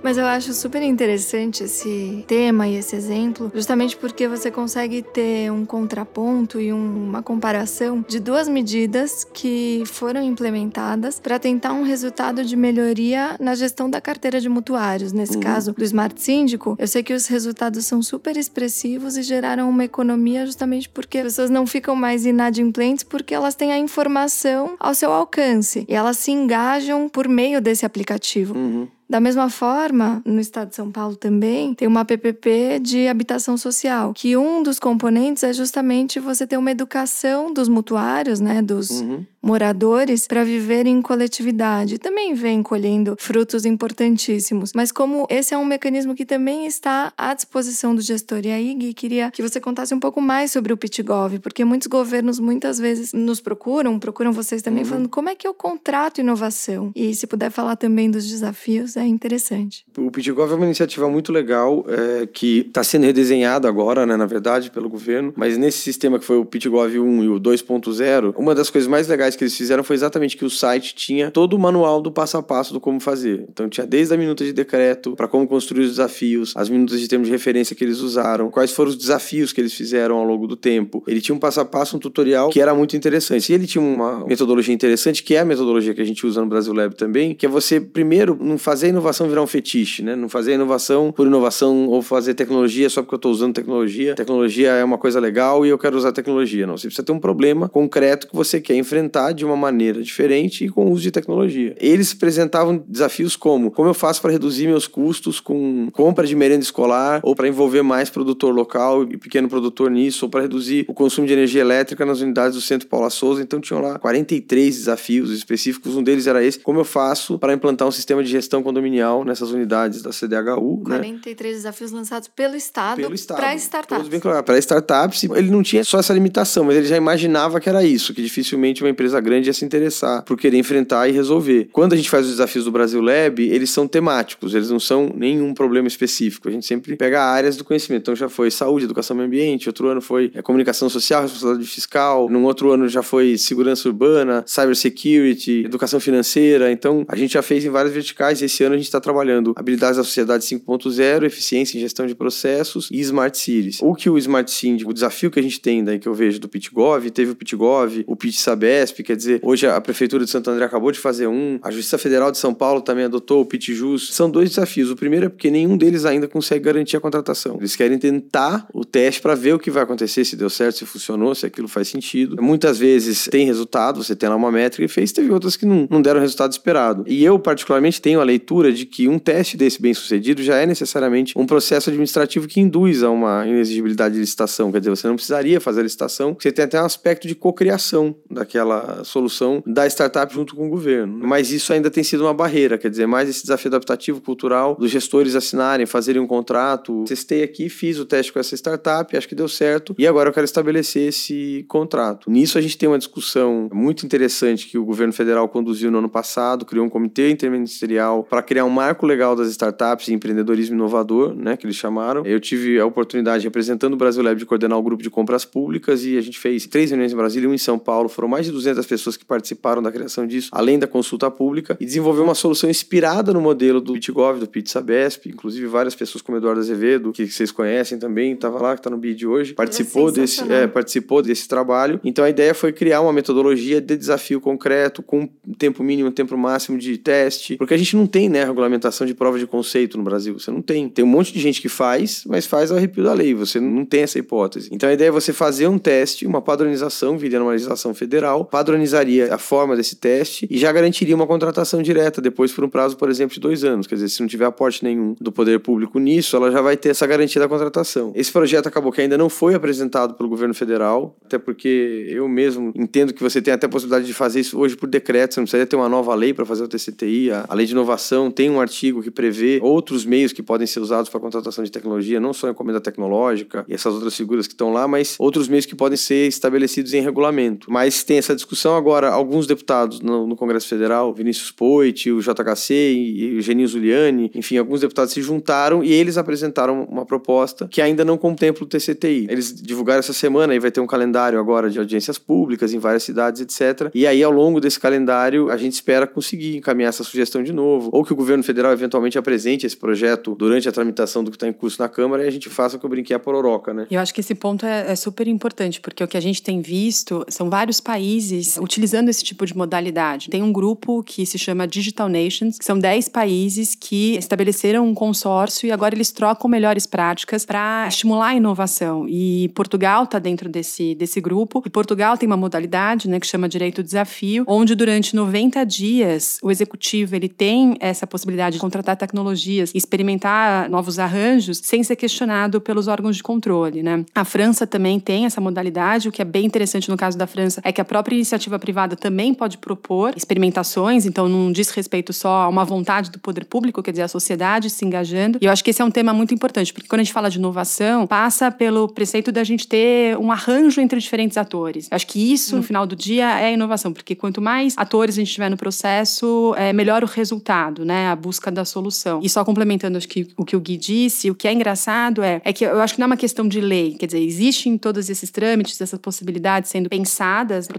Mas 0.02 0.18
eu 0.18 0.26
acho 0.26 0.52
super 0.52 0.82
interessante 0.82 1.64
esse 1.64 2.25
tema 2.26 2.66
e 2.66 2.76
esse 2.76 2.97
exemplo, 2.97 3.50
justamente 3.54 3.97
porque 3.97 4.26
você 4.26 4.50
consegue 4.50 5.02
ter 5.02 5.50
um 5.50 5.64
contraponto 5.64 6.61
e 6.61 6.73
um, 6.73 7.09
uma 7.09 7.23
comparação 7.23 8.04
de 8.09 8.18
duas 8.18 8.49
medidas 8.49 9.25
que 9.25 9.82
foram 9.87 10.23
implementadas 10.23 11.21
para 11.21 11.38
tentar 11.38 11.73
um 11.73 11.85
resultado 11.85 12.44
de 12.44 12.56
melhoria 12.56 13.37
na 13.38 13.54
gestão 13.54 13.88
da 13.88 14.00
carteira 14.00 14.40
de 14.40 14.49
mutuários. 14.49 15.12
Nesse 15.12 15.38
caso, 15.38 15.73
do 15.73 15.85
Smart 15.85 16.21
Síndico, 16.21 16.76
eu 16.78 16.88
sei 16.88 17.02
que 17.02 17.14
os 17.14 17.26
resultados 17.26 17.87
são 17.87 18.02
super 18.02 18.37
expressivos 18.37 19.16
e 19.16 19.23
geraram 19.23 19.71
uma 19.71 19.85
economia 19.85 20.44
justamente 20.44 20.88
porque 20.88 21.18
as 21.18 21.25
pessoas 21.25 21.50
não 21.50 21.66
ficam 21.66 21.94
mais 21.94 22.26
inadimplentes 22.26 23.04
porque 23.04 23.35
elas 23.35 23.54
têm 23.54 23.73
a 23.73 23.78
informação 23.78 24.76
ao 24.80 24.94
seu 24.94 25.12
alcance 25.12 25.85
e 25.88 25.94
elas 25.94 26.18
se 26.18 26.32
engajam 26.32 27.09
por 27.09 27.28
meio 27.28 27.61
desse 27.61 27.87
aplicativo. 27.87 28.56
Uhum. 28.56 28.88
Da 29.12 29.21
mesma 29.21 29.50
forma, 29.50 30.23
no 30.25 30.40
estado 30.40 30.71
de 30.71 30.75
São 30.75 30.90
Paulo 30.90 31.16
também 31.16 31.75
tem 31.75 31.87
uma 31.87 32.02
PPP 32.02 32.81
de 32.81 33.09
habitação 33.09 33.59
social, 33.59 34.14
que 34.14 34.38
um 34.38 34.62
dos 34.62 34.78
componentes 34.78 35.42
é 35.42 35.52
justamente 35.52 36.19
você 36.19 36.47
ter 36.47 36.57
uma 36.57 36.71
educação 36.71 37.52
dos 37.52 37.69
mutuários, 37.69 38.40
né, 38.40 38.62
dos 38.62 38.88
Uhum. 39.02 39.26
Moradores 39.42 40.26
para 40.26 40.44
viver 40.44 40.87
em 40.87 41.02
coletividade. 41.02 41.99
Também 41.99 42.32
vem 42.34 42.62
colhendo 42.62 43.16
frutos 43.18 43.64
importantíssimos, 43.64 44.72
mas 44.75 44.92
como 44.92 45.26
esse 45.28 45.52
é 45.52 45.58
um 45.58 45.64
mecanismo 45.64 46.14
que 46.14 46.25
também 46.25 46.66
está 46.66 47.12
à 47.16 47.34
disposição 47.34 47.94
do 47.94 48.00
gestor. 48.00 48.40
E 48.44 48.50
aí, 48.50 48.75
Gui, 48.75 48.94
queria 48.94 49.30
que 49.30 49.42
você 49.42 49.61
contasse 49.61 49.92
um 49.92 50.00
pouco 50.00 50.20
mais 50.20 50.52
sobre 50.52 50.72
o 50.72 50.76
PitGov, 50.76 51.40
porque 51.40 51.64
muitos 51.64 51.88
governos 51.88 52.38
muitas 52.38 52.78
vezes 52.78 53.12
nos 53.12 53.40
procuram, 53.40 53.99
procuram 53.99 54.32
vocês 54.32 54.62
também, 54.62 54.84
falando 54.84 55.08
como 55.08 55.28
é 55.28 55.34
que 55.34 55.46
eu 55.46 55.54
contrato 55.54 56.20
inovação. 56.20 56.92
E 56.94 57.14
se 57.14 57.26
puder 57.26 57.50
falar 57.50 57.76
também 57.76 58.11
dos 58.11 58.28
desafios, 58.28 58.96
é 58.96 59.04
interessante. 59.04 59.84
O 59.99 60.11
PitGov 60.11 60.52
é 60.52 60.54
uma 60.54 60.66
iniciativa 60.66 61.08
muito 61.08 61.32
legal 61.32 61.84
é, 61.88 62.26
que 62.26 62.61
está 62.61 62.84
sendo 62.84 63.04
redesenhada 63.04 63.68
agora, 63.68 64.06
né, 64.06 64.16
na 64.16 64.26
verdade, 64.26 64.70
pelo 64.70 64.88
governo. 64.88 65.32
Mas 65.37 65.58
nesse 65.58 65.78
sistema 65.78 66.18
que 66.18 66.25
foi 66.25 66.37
o 66.37 66.44
PitGov 66.44 66.99
1 66.99 67.25
e 67.25 67.28
o 67.28 67.40
2.0, 67.40 68.34
uma 68.37 68.54
das 68.54 68.70
coisas 68.70 68.88
mais 68.88 69.08
legais 69.08 69.32
que 69.37 69.45
eles 69.45 69.57
fizeram 69.57 69.83
foi 69.85 69.97
exatamente 69.97 70.37
que 70.37 70.45
o 70.45 70.51
site 70.51 70.95
tinha 70.95 71.31
todo 71.31 71.55
o 71.55 71.59
manual 71.59 72.01
do 72.01 72.11
passo 72.11 72.37
a 72.37 72.43
passo 72.43 72.73
do 72.73 72.81
como 72.81 73.01
fazer. 73.01 73.47
Então 73.49 73.69
tinha 73.69 73.87
desde 73.87 74.15
a 74.15 74.17
minuta 74.17 74.45
de 74.45 74.53
decreto 74.53 75.15
para 75.17 75.29
como 75.29 75.47
construir 75.47 75.85
os 75.85 75.91
desafios, 75.91 76.53
as 76.57 76.69
minutas 76.69 77.01
de 77.01 77.09
termos 77.09 77.27
de 77.27 77.33
referência 77.33 77.75
que 77.75 77.85
eles 77.85 78.01
usaram, 78.01 78.51
quais 78.51 78.73
foram 78.73 78.91
os 78.91 78.97
desafios 78.97 79.53
que 79.53 79.61
eles 79.61 79.73
fizeram 79.73 80.17
ao 80.17 80.25
longo 80.25 80.47
do 80.47 80.57
tempo. 80.57 81.03
Ele 81.07 81.21
tinha 81.21 81.35
um 81.35 81.39
passo 81.39 81.61
a 81.61 81.65
passo, 81.65 81.97
um 81.97 82.01
tutorial 82.01 82.51
que 82.51 82.61
era 82.61 82.75
muito 82.75 82.97
interessante. 82.97 83.51
E 83.51 83.55
ele 83.55 83.67
tinha 83.67 83.83
uma 83.83 84.27
metodologia 84.27 84.75
interessante, 84.75 85.23
que 85.23 85.35
é 85.35 85.41
a 85.41 85.45
metodologia 85.45 85.95
que 85.95 86.01
a 86.01 86.05
gente 86.05 86.27
usa 86.27 86.41
no 86.41 86.47
Brasil 86.47 86.73
Lab 86.73 86.95
também, 86.95 87.35
que 87.35 87.47
é 87.47 87.49
você 87.49 87.81
primeiro 87.81 88.37
não 88.41 88.59
fazer 88.59 88.87
a 88.87 88.89
inovação 88.91 89.29
virar 89.29 89.43
um 89.43 89.47
fetiche, 89.47 90.03
né? 90.03 90.17
Não 90.17 90.29
fazer 90.29 90.53
a 90.53 90.55
inovação 90.55 91.12
por 91.12 91.27
inovação 91.27 91.89
ou 91.89 92.03
fazer 92.03 92.35
tecnologia 92.35 92.89
só 92.89 93.03
porque 93.03 93.15
eu 93.15 93.17
estou 93.17 93.33
usando 93.33 93.55
tecnologia. 93.55 94.15
Tecnologia 94.15 94.71
é 94.71 94.85
uma 94.85 94.99
coisa 94.99 95.21
legal 95.21 95.65
e 95.65 95.69
eu 95.69 95.79
quero 95.79 95.97
usar 95.97 96.12
tecnologia. 96.12 96.67
Não, 96.67 96.77
você 96.77 96.87
precisa 96.87 97.05
ter 97.05 97.12
um 97.12 97.21
problema 97.21 97.69
concreto 97.69 98.29
que 98.29 98.35
você 98.35 98.61
quer 98.61 98.77
enfrentar 98.77 99.22
de 99.31 99.45
uma 99.45 99.57
maneira 99.57 100.02
diferente 100.02 100.64
e 100.64 100.69
com 100.69 100.87
o 100.87 100.91
uso 100.91 101.02
de 101.02 101.12
tecnologia. 101.12 101.76
Eles 101.79 102.12
apresentavam 102.12 102.83
desafios 102.88 103.37
como 103.37 103.71
como 103.71 103.88
eu 103.88 103.95
faço 103.95 104.21
para 104.21 104.33
reduzir 104.33 104.67
meus 104.67 104.87
custos 104.87 105.38
com 105.41 105.88
compra 105.93 106.26
de 106.26 106.35
merenda 106.35 106.62
escolar 106.62 107.21
ou 107.23 107.35
para 107.35 107.47
envolver 107.47 107.83
mais 107.83 108.11
produtor 108.11 108.55
local 108.55 109.05
e 109.05 109.17
pequeno 109.17 109.49
produtor 109.49 109.91
nisso 109.91 110.26
ou 110.26 110.31
para 110.31 110.43
reduzir 110.43 110.85
o 110.88 110.95
consumo 110.95 111.26
de 111.26 111.33
energia 111.33 111.61
elétrica 111.61 112.05
nas 112.05 112.21
unidades 112.21 112.57
do 112.57 112.61
Centro 112.61 112.88
Paula 112.88 113.11
Souza. 113.11 113.43
Então 113.43 113.61
tinham 113.61 113.81
lá 113.81 113.99
43 113.99 114.76
desafios 114.76 115.31
específicos. 115.31 115.97
Um 115.97 116.02
deles 116.02 116.26
era 116.26 116.43
esse: 116.43 116.59
como 116.59 116.81
eu 116.81 116.85
faço 116.85 117.38
para 117.38 117.52
implantar 117.52 117.87
um 117.87 117.93
sistema 117.93 118.23
de 118.23 118.31
gestão 118.31 118.62
condominial 118.62 119.25
nessas 119.25 119.50
unidades 119.50 120.02
da 120.02 120.11
CDHU, 120.11 120.83
né? 120.87 120.97
43 120.97 121.57
desafios 121.57 121.93
lançados 121.93 122.29
pelo 122.29 122.57
Estado, 122.57 122.97
pelo 122.97 123.14
Estado. 123.14 123.37
para 123.37 123.55
startups. 123.55 124.09
Para 124.45 124.59
startups, 124.59 125.25
ele 125.25 125.50
não 125.50 125.62
tinha 125.62 125.85
só 125.85 125.99
essa 125.99 126.12
limitação, 126.12 126.64
mas 126.64 126.76
ele 126.76 126.87
já 126.87 126.97
imaginava 126.97 127.61
que 127.61 127.69
era 127.69 127.85
isso, 127.85 128.14
que 128.14 128.23
dificilmente 128.23 128.83
uma 128.83 128.91
empresa 128.91 129.12
grande 129.21 129.49
ia 129.49 129.52
se 129.52 129.64
interessar 129.64 130.23
por 130.23 130.37
querer 130.37 130.59
enfrentar 130.59 131.09
e 131.09 131.12
resolver. 131.12 131.69
Quando 131.73 131.92
a 131.92 131.97
gente 131.97 132.11
faz 132.11 132.26
os 132.26 132.33
desafios 132.33 132.64
do 132.64 132.71
Brasil 132.71 133.00
Lab, 133.00 133.42
eles 133.42 133.71
são 133.71 133.87
temáticos, 133.87 134.54
eles 134.54 134.71
não 134.71 134.81
são 134.81 135.12
nenhum 135.14 135.54
problema 135.54 135.88
específico. 135.88 136.49
A 136.49 136.50
gente 136.50 136.66
sempre 136.66 136.97
pega 136.97 137.23
áreas 137.23 137.57
do 137.57 137.64
conhecimento. 137.64 138.02
Então 138.02 138.16
já 138.16 138.28
foi 138.28 138.50
saúde, 138.50 138.85
educação 138.85 139.16
meio 139.16 139.26
ambiente, 139.26 139.69
outro 139.69 139.88
ano 139.88 140.00
foi 140.00 140.31
é, 140.35 140.42
comunicação 140.42 140.88
social, 140.88 141.23
responsabilidade 141.23 141.69
fiscal, 141.69 142.28
num 142.28 142.45
outro 142.45 142.73
ano 142.73 142.88
já 142.88 143.02
foi 143.02 143.37
segurança 143.38 143.88
urbana, 143.88 144.45
cybersecurity, 144.47 145.64
educação 145.64 146.00
financeira. 146.00 146.71
Então 146.71 147.04
a 147.09 147.16
gente 147.16 147.35
já 147.35 147.42
fez 147.42 147.64
em 147.64 147.71
várias 147.71 147.92
verticais 147.92 148.40
e 148.40 148.47
esse 148.47 148.64
ano 148.64 148.75
a 148.75 148.78
gente 148.78 148.87
está 148.87 149.00
trabalhando 149.00 149.52
habilidades 149.57 149.97
da 149.97 150.04
sociedade 150.04 150.45
5.0, 150.45 151.25
eficiência 151.25 151.76
em 151.76 151.81
gestão 151.81 152.07
de 152.07 152.14
processos 152.14 152.88
e 152.90 153.00
smart 153.00 153.37
cities. 153.37 153.78
O 153.81 153.95
que 153.95 154.09
o 154.11 154.19
Smart 154.19 154.50
Syndic, 154.50 154.88
o 154.88 154.92
desafio 154.92 155.31
que 155.31 155.38
a 155.38 155.42
gente 155.42 155.61
tem 155.61 155.85
daí 155.85 155.99
que 155.99 156.09
eu 156.09 156.14
vejo 156.14 156.38
do 156.38 156.49
PitGov, 156.49 157.11
teve 157.11 157.33
o 157.33 157.35
PitGov, 157.35 158.04
o 158.07 158.16
Pit 158.16 158.38
Sabesp, 158.38 159.01
quer 159.02 159.16
dizer, 159.16 159.40
hoje 159.42 159.66
a 159.66 159.80
prefeitura 159.80 160.25
de 160.25 160.30
Santo 160.30 160.50
André 160.50 160.64
acabou 160.64 160.92
de 160.92 160.99
fazer 160.99 161.26
um, 161.26 161.59
a 161.62 161.71
Justiça 161.71 161.99
Federal 161.99 162.30
de 162.30 162.38
São 162.38 162.54
Paulo 162.54 162.80
também 162.80 163.04
adotou 163.04 163.40
o 163.40 163.47
PitJus. 163.47 164.14
São 164.14 164.30
dois 164.30 164.50
desafios. 164.50 164.90
O 164.90 164.97
primeiro 164.97 165.26
é 165.26 165.28
porque 165.28 165.50
nenhum 165.50 165.76
deles 165.76 166.04
ainda 166.04 166.28
consegue 166.28 166.64
garantir 166.64 166.97
a 166.97 167.00
contratação. 167.00 167.56
Eles 167.59 167.76
querem 167.76 167.99
tentar 167.99 168.66
o 168.73 168.85
teste 168.85 169.21
para 169.21 169.35
ver 169.35 169.54
o 169.54 169.59
que 169.59 169.71
vai 169.71 169.82
acontecer, 169.82 170.25
se 170.25 170.37
deu 170.37 170.50
certo, 170.50 170.78
se 170.78 170.87
funcionou, 170.87 171.35
se 171.35 171.47
aquilo 171.47 171.68
faz 171.68 171.88
sentido. 171.88 172.42
Muitas 172.42 172.78
vezes 172.78 173.28
tem 173.30 173.47
resultado, 173.47 174.02
você 174.02 174.14
tem 174.14 174.28
lá 174.28 174.37
uma 174.37 174.52
métrica 174.52 174.85
e 174.85 174.88
fez, 174.88 175.12
teve 175.12 175.30
outras 175.32 175.56
que 175.56 175.66
não, 175.66 175.87
não 175.90 176.02
deram 176.02 176.18
o 176.18 176.23
resultado 176.23 176.52
esperado. 176.52 177.04
E 177.06 177.25
eu, 177.25 177.38
particularmente, 177.38 178.00
tenho 178.00 178.21
a 178.21 178.25
leitura 178.25 178.73
de 178.73 178.87
que 178.87 179.09
um 179.09 179.18
teste 179.18 179.56
desse 179.56 179.80
bem 179.80 179.94
sucedido 179.94 180.42
já 180.42 180.56
é 180.56 180.66
necessariamente 180.66 181.35
um 181.37 181.47
processo 181.47 181.90
administrativo 181.90 182.47
que 182.47 182.61
induz 182.61 183.02
a 183.02 183.11
uma 183.11 183.47
inexigibilidade 183.47 184.14
de 184.14 184.21
licitação. 184.21 184.71
Quer 184.73 184.80
dizer, 184.80 184.90
você 184.90 185.06
não 185.06 185.14
precisaria 185.14 185.61
fazer 185.61 185.80
a 185.80 185.82
licitação, 185.85 186.37
você 186.38 186.52
tem 186.52 186.64
até 186.64 186.80
um 186.80 186.85
aspecto 186.85 187.26
de 187.26 187.35
cocriação 187.35 188.14
daquela 188.30 188.91
solução 189.04 189.62
da 189.66 189.87
startup 189.87 190.32
junto 190.32 190.54
com 190.54 190.66
o 190.66 190.70
governo. 190.70 191.18
Mas 191.26 191.50
isso 191.50 191.72
ainda 191.72 191.90
tem 191.90 192.02
sido 192.02 192.25
uma 192.25 192.34
barreira, 192.34 192.78
quer 192.78 192.90
dizer, 192.90 193.06
mais 193.06 193.28
esse 193.28 193.42
desafio 193.42 193.68
adaptativo 193.68 194.20
cultural 194.20 194.76
dos 194.78 194.90
gestores 194.90 195.34
assinarem, 195.34 195.87
fazerem 195.87 196.20
um 196.20 196.26
contrato. 196.26 197.04
Testei 197.06 197.42
aqui, 197.42 197.68
fiz 197.68 197.99
o 197.99 198.04
teste 198.04 198.32
com 198.32 198.38
essa 198.38 198.54
startup, 198.54 199.16
acho 199.16 199.28
que 199.28 199.34
deu 199.34 199.49
certo, 199.49 199.94
e 199.99 200.06
agora 200.06 200.28
eu 200.28 200.32
quero 200.32 200.44
estabelecer 200.44 201.08
esse 201.08 201.64
contrato. 201.68 202.30
Nisso 202.30 202.58
a 202.58 202.61
gente 202.61 202.76
tem 202.78 202.88
uma 202.88 202.99
discussão 202.99 203.68
muito 203.72 204.04
interessante 204.04 204.66
que 204.68 204.78
o 204.78 204.84
governo 204.84 205.12
federal 205.12 205.49
conduziu 205.49 205.90
no 205.90 205.99
ano 205.99 206.08
passado, 206.08 206.64
criou 206.64 206.87
um 206.87 206.88
comitê 206.88 207.30
interministerial 207.30 208.25
para 208.25 208.42
criar 208.42 208.64
um 208.64 208.70
marco 208.70 209.06
legal 209.06 209.34
das 209.37 209.49
startups 209.49 210.08
e 210.08 210.14
empreendedorismo 210.14 210.75
inovador, 210.75 211.34
né, 211.34 211.56
que 211.56 211.66
eles 211.66 211.76
chamaram. 211.76 212.25
Eu 212.25 212.40
tive 212.40 212.78
a 212.78 212.87
oportunidade, 212.87 213.44
representando 213.44 213.94
o 213.94 213.96
Brasil 213.96 214.22
Lab, 214.22 214.38
de 214.38 214.46
coordenar 214.46 214.78
o 214.78 214.82
grupo 214.82 215.02
de 215.02 215.11
compras 215.11 215.44
públicas 215.44 216.04
e 216.04 216.16
a 216.16 216.20
gente 216.20 216.38
fez 216.38 216.66
três 216.66 216.90
reuniões 216.90 217.12
em 217.12 217.16
Brasília 217.16 217.46
e 217.46 217.50
um 217.50 217.54
em 217.54 217.58
São 217.58 217.78
Paulo. 217.78 218.08
Foram 218.08 218.28
mais 218.28 218.46
de 218.46 218.52
200 218.52 218.72
pessoas 218.87 219.17
que 219.17 219.25
participaram 219.25 219.83
da 219.83 219.91
criação 219.91 220.26
disso, 220.26 220.49
além 220.52 220.79
da 220.79 220.87
consulta 220.87 221.31
pública, 221.31 221.76
e 221.81 221.85
desenvolveu 221.85 222.25
uma 222.25 222.35
solução 222.35 222.69
inspirada 222.69 223.33
no 223.33 223.41
modelo 223.41 223.81
do 223.81 223.93
BitGov, 223.93 224.41
do 224.41 224.47
Pizza 224.47 224.81
Besp, 224.81 225.26
inclusive 225.26 225.67
várias 225.67 225.95
pessoas 225.95 226.23
como 226.23 226.38
Eduardo 226.38 226.61
Azevedo, 226.61 227.12
que 227.12 227.26
vocês 227.26 227.50
conhecem 227.50 227.99
também, 227.99 228.33
estava 228.33 228.61
lá, 228.61 228.75
que 228.75 228.81
está 228.81 228.91
no 228.91 228.97
BID 228.97 229.26
hoje, 229.26 229.55
participou, 229.55 230.09
é 230.09 230.12
desse, 230.12 230.52
é, 230.52 230.67
participou 230.67 231.23
desse 231.23 231.49
trabalho. 231.49 232.00
Então 232.05 232.25
a 232.25 232.31
ideia 232.31 232.55
foi 232.55 232.73
criar 232.73 233.00
uma 233.00 233.12
metodologia 233.12 233.81
de 233.81 233.97
desafio 233.97 234.41
concreto, 234.41 235.02
com 235.02 235.29
tempo 235.59 235.83
mínimo, 235.83 236.11
tempo 236.11 236.37
máximo 236.37 236.79
de 236.79 236.97
teste, 236.99 237.57
porque 237.57 237.75
a 237.75 237.76
gente 237.76 237.97
não 237.97 238.07
tem, 238.07 238.29
né, 238.29 238.45
regulamentação 238.45 239.07
de 239.07 239.14
prova 239.14 239.38
de 239.38 239.47
conceito 239.47 239.97
no 239.99 240.05
Brasil, 240.05 240.38
você 240.38 240.50
não 240.50 240.62
tem. 240.62 240.88
Tem 240.88 241.05
um 241.05 241.09
monte 241.09 241.33
de 241.33 241.41
gente 241.41 241.61
que 241.61 241.69
faz, 241.69 242.25
mas 242.26 242.47
faz 242.47 242.71
ao 242.71 242.76
arrepio 242.76 243.05
da 243.05 243.12
lei, 243.12 243.35
você 243.35 243.61
não 243.61 243.85
tem 243.85 244.02
essa 244.02 244.19
hipótese. 244.19 244.69
Então 244.73 244.88
a 244.88 244.93
ideia 244.93 245.09
é 245.09 245.12
você 245.12 245.33
fazer 245.33 245.67
um 245.67 245.79
teste, 245.79 246.26
uma 246.26 246.41
padronização, 246.41 247.17
viria 247.17 247.38
numa 247.38 247.52
legislação 247.52 247.95
federal, 247.95 248.45
padronizaria 248.62 249.35
a 249.35 249.38
forma 249.38 249.76
desse 249.76 249.97
teste 249.97 250.47
e 250.49 250.57
já 250.57 250.71
garantiria 250.71 251.16
uma 251.16 251.26
contratação 251.26 251.83
direta 251.83 252.21
depois 252.21 252.52
por 252.52 252.64
um 252.64 252.69
prazo, 252.69 252.97
por 252.97 253.11
exemplo, 253.11 253.35
de 253.35 253.40
dois 253.40 253.64
anos. 253.64 253.88
Quer 253.88 253.97
dizer, 253.97 254.09
se 254.09 254.21
não 254.21 254.28
tiver 254.28 254.45
aporte 254.45 254.85
nenhum 254.85 255.16
do 255.21 255.33
poder 255.33 255.59
público 255.59 255.99
nisso, 255.99 256.37
ela 256.37 256.50
já 256.50 256.61
vai 256.61 256.76
ter 256.76 256.90
essa 256.90 257.07
garantia 257.07 257.40
da 257.40 257.49
contratação. 257.49 258.12
Esse 258.14 258.31
projeto 258.31 258.69
acabou 258.69 258.92
que 258.92 259.00
ainda 259.00 259.19
não 259.19 259.28
foi 259.28 259.54
apresentado 259.54 260.14
pelo 260.14 260.28
governo 260.28 260.54
federal, 260.54 261.16
até 261.25 261.38
porque 261.38 262.07
eu 262.09 262.28
mesmo 262.28 262.73
entendo 262.76 263.12
que 263.12 263.23
você 263.23 263.42
tem 263.42 263.52
até 263.52 263.66
a 263.66 263.69
possibilidade 263.69 264.07
de 264.07 264.14
fazer 264.14 264.40
isso 264.40 264.59
hoje 264.59 264.76
por 264.76 264.88
decreto, 264.88 265.35
você 265.35 265.40
não 265.40 265.45
precisaria 265.45 265.66
ter 265.66 265.75
uma 265.75 265.88
nova 265.88 266.14
lei 266.14 266.33
para 266.33 266.47
fazer 266.47 266.62
o 266.62 266.69
TCTI. 266.69 267.33
A, 267.33 267.54
lei 267.54 267.66
de 267.66 267.73
inovação 267.73 268.31
tem 268.31 268.49
um 268.49 268.61
artigo 268.61 269.02
que 269.02 269.11
prevê 269.11 269.59
outros 269.61 270.04
meios 270.04 270.33
que 270.33 270.42
podem 270.42 270.66
ser 270.66 270.78
usados 270.78 271.11
para 271.11 271.19
contratação 271.19 271.64
de 271.64 271.71
tecnologia, 271.71 272.21
não 272.21 272.33
só 272.33 272.47
a 272.47 272.50
encomenda 272.50 272.81
tecnológica 272.81 273.64
e 273.66 273.75
essas 273.75 273.92
outras 273.95 274.16
figuras 274.16 274.47
que 274.47 274.54
estão 274.54 274.73
lá, 274.73 274.87
mas 274.87 275.16
outros 275.19 275.49
meios 275.49 275.66
que 275.66 275.75
podem 275.75 275.97
ser 275.97 276.28
estabelecidos 276.28 276.95
em 276.95 277.00
regulamento. 277.00 277.71
Mas 277.71 278.04
tem 278.04 278.19
essa 278.19 278.35
discussão 278.35 278.51
agora, 278.76 279.09
alguns 279.11 279.47
deputados 279.47 280.00
no, 280.00 280.26
no 280.26 280.37
Congresso 280.37 280.68
Federal, 280.68 281.12
Vinícius 281.14 281.50
Poit, 281.50 282.11
o 282.11 282.21
JHC 282.21 282.75
e, 282.75 283.25
e 283.25 283.38
o 283.38 283.40
Geninho 283.40 283.66
Zuliani, 283.66 284.30
enfim, 284.35 284.59
alguns 284.59 284.80
deputados 284.80 285.12
se 285.12 285.23
juntaram 285.23 285.82
e 285.82 285.92
eles 285.92 286.18
apresentaram 286.18 286.85
uma 286.85 287.06
proposta 287.06 287.66
que 287.68 287.80
ainda 287.80 288.04
não 288.04 288.18
contempla 288.18 288.64
o 288.64 288.66
TCTI. 288.66 289.26
Eles 289.30 289.54
divulgaram 289.54 290.00
essa 290.00 290.12
semana 290.12 290.54
e 290.54 290.59
vai 290.59 290.71
ter 290.71 290.80
um 290.80 290.87
calendário 290.87 291.38
agora 291.38 291.71
de 291.71 291.78
audiências 291.78 292.18
públicas 292.18 292.75
em 292.75 292.78
várias 292.78 293.02
cidades, 293.02 293.40
etc. 293.40 293.90
E 293.94 294.06
aí, 294.06 294.23
ao 294.23 294.30
longo 294.30 294.61
desse 294.61 294.78
calendário, 294.78 295.50
a 295.50 295.56
gente 295.56 295.73
espera 295.73 296.06
conseguir 296.06 296.56
encaminhar 296.56 296.90
essa 296.90 297.02
sugestão 297.02 297.42
de 297.42 297.52
novo, 297.52 297.90
ou 297.92 298.04
que 298.04 298.12
o 298.12 298.16
governo 298.16 298.42
federal 298.44 298.73
eventualmente 298.73 299.18
apresente 299.18 299.66
esse 299.66 299.76
projeto 299.76 300.35
durante 300.35 300.68
a 300.68 300.73
tramitação 300.73 301.25
do 301.25 301.30
que 301.30 301.37
está 301.37 301.49
em 301.49 301.52
curso 301.52 301.80
na 301.80 301.88
Câmara 301.88 302.25
e 302.25 302.28
a 302.28 302.30
gente 302.30 302.50
faça 302.50 302.76
com 302.76 302.82
que 302.82 302.87
eu 302.87 302.90
brinquei 302.90 303.14
a 303.14 303.18
pororoca, 303.18 303.73
né? 303.73 303.87
Eu 303.90 304.00
acho 304.00 304.12
que 304.12 304.21
esse 304.21 304.35
ponto 304.35 304.66
é, 304.66 304.90
é 304.90 304.97
super 304.97 305.26
importante, 305.28 305.80
porque 305.80 306.02
o 306.02 306.09
que 306.09 306.16
a 306.16 306.21
gente 306.21 306.42
tem 306.42 306.61
visto 306.61 307.25
são 307.28 307.49
vários 307.49 307.80
países 307.80 308.41
utilizando 308.58 309.08
esse 309.08 309.25
tipo 309.25 309.44
de 309.46 309.56
modalidade. 309.56 310.28
Tem 310.30 310.42
um 310.42 310.52
grupo 310.52 311.02
que 311.02 311.25
se 311.26 311.38
chama 311.38 311.66
Digital 311.66 312.08
Nations, 312.08 312.58
que 312.58 312.64
são 312.64 312.78
10 312.78 313.08
países 313.08 313.75
que 313.75 314.16
estabeleceram 314.16 314.87
um 314.87 314.94
consórcio 314.94 315.66
e 315.66 315.72
agora 315.72 315.94
eles 315.94 316.11
trocam 316.11 316.49
melhores 316.49 316.87
práticas 316.87 317.44
para 317.44 317.87
estimular 317.88 318.28
a 318.28 318.34
inovação. 318.34 319.06
E 319.08 319.50
Portugal 319.54 320.04
está 320.04 320.18
dentro 320.18 320.49
desse, 320.49 320.94
desse 320.94 321.20
grupo. 321.20 321.62
E 321.66 321.70
Portugal 321.70 322.16
tem 322.16 322.26
uma 322.26 322.37
modalidade 322.37 323.08
né, 323.08 323.18
que 323.18 323.26
chama 323.26 323.49
Direito 323.49 323.82
Desafio, 323.82 324.44
onde 324.46 324.75
durante 324.75 325.14
90 325.14 325.64
dias 325.64 326.38
o 326.42 326.50
executivo 326.50 327.16
ele 327.16 327.28
tem 327.28 327.76
essa 327.80 328.06
possibilidade 328.06 328.54
de 328.54 328.61
contratar 328.61 328.96
tecnologias 328.96 329.72
e 329.75 329.78
experimentar 329.78 330.68
novos 330.68 330.99
arranjos 330.99 331.61
sem 331.62 331.82
ser 331.82 331.96
questionado 331.96 332.61
pelos 332.61 332.88
órgãos 332.88 333.16
de 333.16 333.22
controle. 333.22 333.82
Né? 333.82 334.04
A 334.14 334.25
França 334.25 334.66
também 334.66 334.99
tem 334.99 335.25
essa 335.25 335.40
modalidade. 335.40 336.08
O 336.08 336.12
que 336.12 336.22
é 336.22 336.25
bem 336.25 336.44
interessante 336.44 336.90
no 336.90 336.96
caso 336.96 337.16
da 337.16 337.26
França 337.26 337.61
é 337.64 337.72
que 337.72 337.80
a 337.80 337.84
própria 337.84 338.16
iniciativa 338.33 338.59
privada 338.59 338.97
também 338.97 339.35
pode 339.35 339.59
propor 339.59 340.15
experimentações, 340.17 341.07
então 341.07 341.29
não 341.29 341.53
diz 341.53 341.71
respeito 341.71 342.12
só 342.12 342.43
a 342.43 342.49
uma 342.49 342.65
vontade 342.65 343.11
do 343.11 343.19
poder 343.19 343.45
público, 343.45 343.83
quer 343.83 343.91
dizer, 343.91 344.03
a 344.03 344.09
sociedade 344.09 344.71
se 344.71 344.85
engajando. 344.85 345.39
E 345.41 345.47
eu 345.47 345.53
acho 345.53 345.62
que 345.62 345.71
esse 345.71 345.83
é 345.83 345.85
um 345.85 345.91
tema 345.91 346.12
muito 346.12 346.33
importante, 346.33 346.73
porque 346.73 346.89
quando 346.89 347.01
a 347.01 347.05
gente 347.05 347.12
fala 347.12 347.31
de 347.31 347.39
inovação, 347.39 348.07
passa 348.07 348.51
pelo 348.51 348.89
preceito 348.89 349.31
da 349.31 349.45
gente 349.45 349.67
ter 349.69 350.17
um 350.19 350.33
arranjo 350.33 350.81
entre 350.81 350.99
diferentes 350.99 351.37
atores. 351.37 351.89
Eu 351.91 351.97
acho 351.97 352.07
que 352.07 352.33
isso, 352.33 352.57
no 352.57 352.62
final 352.62 352.87
do 352.87 352.97
dia, 352.97 353.40
é 353.40 353.53
inovação, 353.53 353.92
porque 353.92 354.14
quanto 354.14 354.40
mais 354.40 354.75
atores 354.77 355.16
a 355.16 355.21
gente 355.21 355.33
tiver 355.33 355.49
no 355.49 355.57
processo, 355.57 356.55
é 356.57 356.73
melhor 356.73 357.03
o 357.03 357.07
resultado, 357.07 357.85
né? 357.85 358.09
A 358.09 358.16
busca 358.16 358.51
da 358.51 358.64
solução. 358.64 359.21
E 359.23 359.29
só 359.29 359.45
complementando 359.45 359.99
acho 359.99 360.09
que, 360.09 360.29
o 360.37 360.45
que 360.45 360.57
o 360.57 360.61
Gui 360.61 360.77
disse, 360.77 361.31
o 361.31 361.35
que 361.35 361.47
é 361.47 361.53
engraçado 361.53 362.23
é, 362.23 362.40
é 362.45 362.53
que 362.53 362.64
eu 362.64 362.81
acho 362.81 362.95
que 362.95 363.01
não 363.01 363.07
é 363.07 363.09
uma 363.09 363.16
questão 363.16 363.47
de 363.47 363.61
lei, 363.61 363.97
quer 363.99 364.07
dizer, 364.07 364.21
existem 364.21 364.79
todos 364.79 365.11
esses 365.11 365.31
trâmites, 365.31 365.81
essas 365.81 365.99
possibilidades 365.99 366.71
sendo 366.71 366.88
pensadas 366.88 367.66
por 367.66 367.79